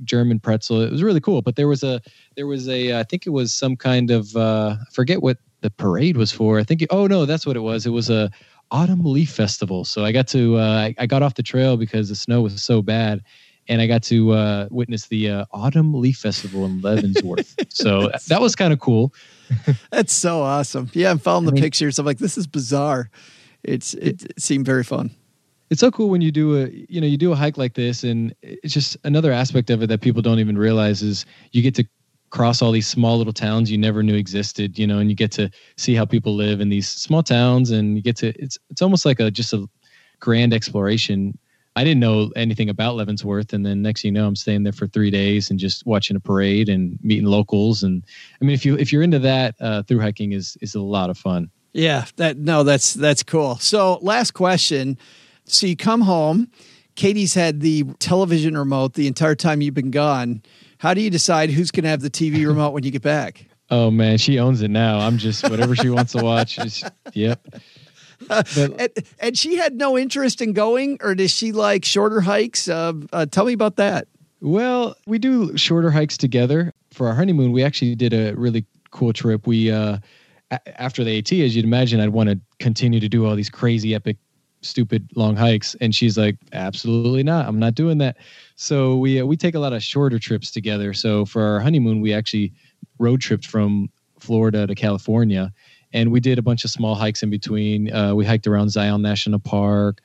[0.03, 0.81] German pretzel.
[0.81, 1.41] It was really cool.
[1.41, 2.01] But there was a
[2.35, 5.69] there was a I think it was some kind of uh, I forget what the
[5.71, 6.59] parade was for.
[6.59, 7.85] I think it, oh no, that's what it was.
[7.85, 8.29] It was a
[8.71, 9.85] autumn leaf festival.
[9.85, 12.61] So I got to uh, I, I got off the trail because the snow was
[12.61, 13.23] so bad.
[13.69, 17.53] And I got to uh, witness the uh, Autumn Leaf Festival in Leavenworth.
[17.67, 19.13] so that was kind of cool.
[19.91, 20.89] That's so awesome.
[20.93, 21.99] Yeah, I'm following the mean- pictures.
[21.99, 23.09] I'm like, this is bizarre.
[23.63, 25.09] It's it, it seemed very fun.
[25.69, 28.03] it's so cool when you do a you know you do a hike like this
[28.03, 31.75] and it's just another aspect of it that people don't even realize is you get
[31.75, 31.85] to
[32.29, 35.31] cross all these small little towns you never knew existed you know and you get
[35.31, 38.81] to see how people live in these small towns and you get to it's it's
[38.81, 39.67] almost like a just a
[40.19, 41.37] grand exploration
[41.77, 44.73] i didn't know anything about leavenworth and then next thing you know i'm staying there
[44.73, 48.03] for three days and just watching a parade and meeting locals and
[48.41, 51.09] i mean if you if you're into that uh, through hiking is is a lot
[51.09, 53.57] of fun Yeah, that no, that's that's cool.
[53.57, 54.97] So, last question.
[55.45, 56.49] So you come home.
[56.95, 60.41] Katie's had the television remote the entire time you've been gone.
[60.79, 63.45] How do you decide who's going to have the TV remote when you get back?
[63.69, 67.45] oh man she owns it now i'm just whatever she wants to watch is yep
[68.29, 68.89] and,
[69.19, 72.67] and she had no interest in going, or does she like shorter hikes?
[72.67, 74.07] Uh, uh, tell me about that.
[74.41, 76.73] Well, we do shorter hikes together.
[76.91, 79.47] For our honeymoon, we actually did a really cool trip.
[79.47, 79.97] We uh
[80.51, 83.49] a- after the AT, as you'd imagine, I'd want to continue to do all these
[83.49, 84.17] crazy epic
[84.61, 88.17] stupid long hikes and she's like absolutely not i'm not doing that
[88.55, 92.01] so we uh, we take a lot of shorter trips together so for our honeymoon
[92.01, 92.51] we actually
[92.97, 93.87] road tripped from
[94.19, 95.53] florida to california
[95.93, 97.91] and we did a bunch of small hikes in between.
[97.93, 100.01] Uh, we hiked around zion national park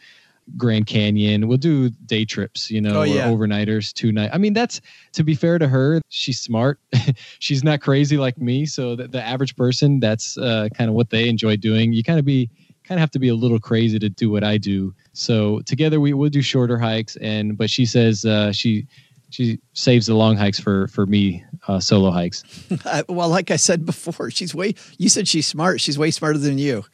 [0.56, 1.46] grand canyon.
[1.46, 3.30] We'll do day trips you know Oh, yeah.
[3.30, 4.30] or overnighters two night.
[4.32, 4.80] I mean that's
[5.12, 6.80] to be fair to her she's smart.
[7.38, 8.66] She's not crazy like me.
[8.66, 11.92] So the, the average person that's uh, kind of what they enjoy doing.
[11.92, 12.50] You kind of be
[12.84, 14.92] kind of have to be a little crazy to do what I do.
[15.12, 18.86] So together we will do shorter hikes, and but she says uh, she
[19.32, 22.44] she saves the long hikes for for me uh, solo hikes.
[23.08, 24.74] Well, like I said before, she's way.
[24.98, 25.80] You said she's smart.
[25.80, 26.84] She's way smarter than you.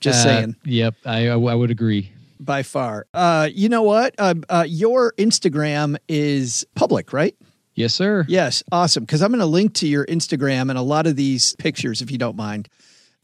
[0.00, 0.56] Just Uh, saying.
[0.64, 2.12] Yep, I I would agree.
[2.38, 3.06] by far.
[3.14, 4.14] Uh, you know what?
[4.18, 7.34] Uh, uh, your Instagram is public, right?
[7.74, 8.24] Yes, sir.
[8.28, 9.04] Yes, awesome.
[9.04, 12.10] Because I'm going to link to your Instagram and a lot of these pictures, if
[12.10, 12.68] you don't mind.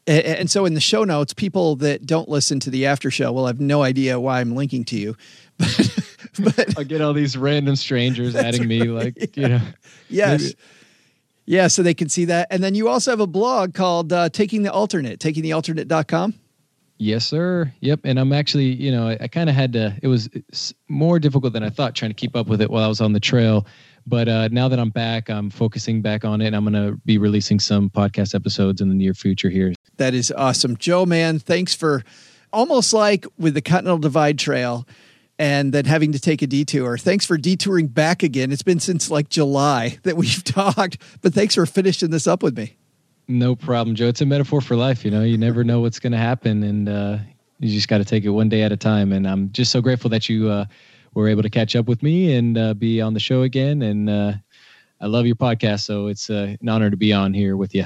[0.07, 3.31] A- And so in the show notes, people that don't listen to the after show
[3.31, 5.15] will have no idea why I'm linking to you.
[6.77, 9.61] I'll get all these random strangers adding me, like you know.
[10.09, 10.41] Yes.
[10.41, 10.55] maybe-
[11.45, 12.47] Yeah, so they can see that.
[12.51, 16.33] And then you also have a blog called uh, Taking the Alternate, takingthealternate.com.
[16.99, 17.73] Yes, sir.
[17.81, 18.01] Yep.
[18.05, 20.29] And I'm actually, you know, I, I kind of had to, it was
[20.87, 23.11] more difficult than I thought trying to keep up with it while I was on
[23.11, 23.65] the trail.
[24.05, 26.47] But uh, now that I'm back, I'm focusing back on it.
[26.47, 29.73] And I'm going to be releasing some podcast episodes in the near future here.
[29.97, 30.77] That is awesome.
[30.77, 32.03] Joe, man, thanks for
[32.53, 34.87] almost like with the Continental Divide Trail
[35.39, 36.97] and then having to take a detour.
[36.97, 38.51] Thanks for detouring back again.
[38.51, 42.57] It's been since like July that we've talked, but thanks for finishing this up with
[42.57, 42.77] me.
[43.27, 44.07] No problem, Joe.
[44.07, 45.05] It's a metaphor for life.
[45.05, 46.61] You know, you never know what's going to happen.
[46.63, 47.17] And uh,
[47.59, 49.13] you just got to take it one day at a time.
[49.13, 50.65] And I'm just so grateful that you uh,
[51.13, 53.81] were able to catch up with me and uh, be on the show again.
[53.81, 54.33] And uh,
[54.99, 55.81] I love your podcast.
[55.81, 57.85] So it's uh, an honor to be on here with you.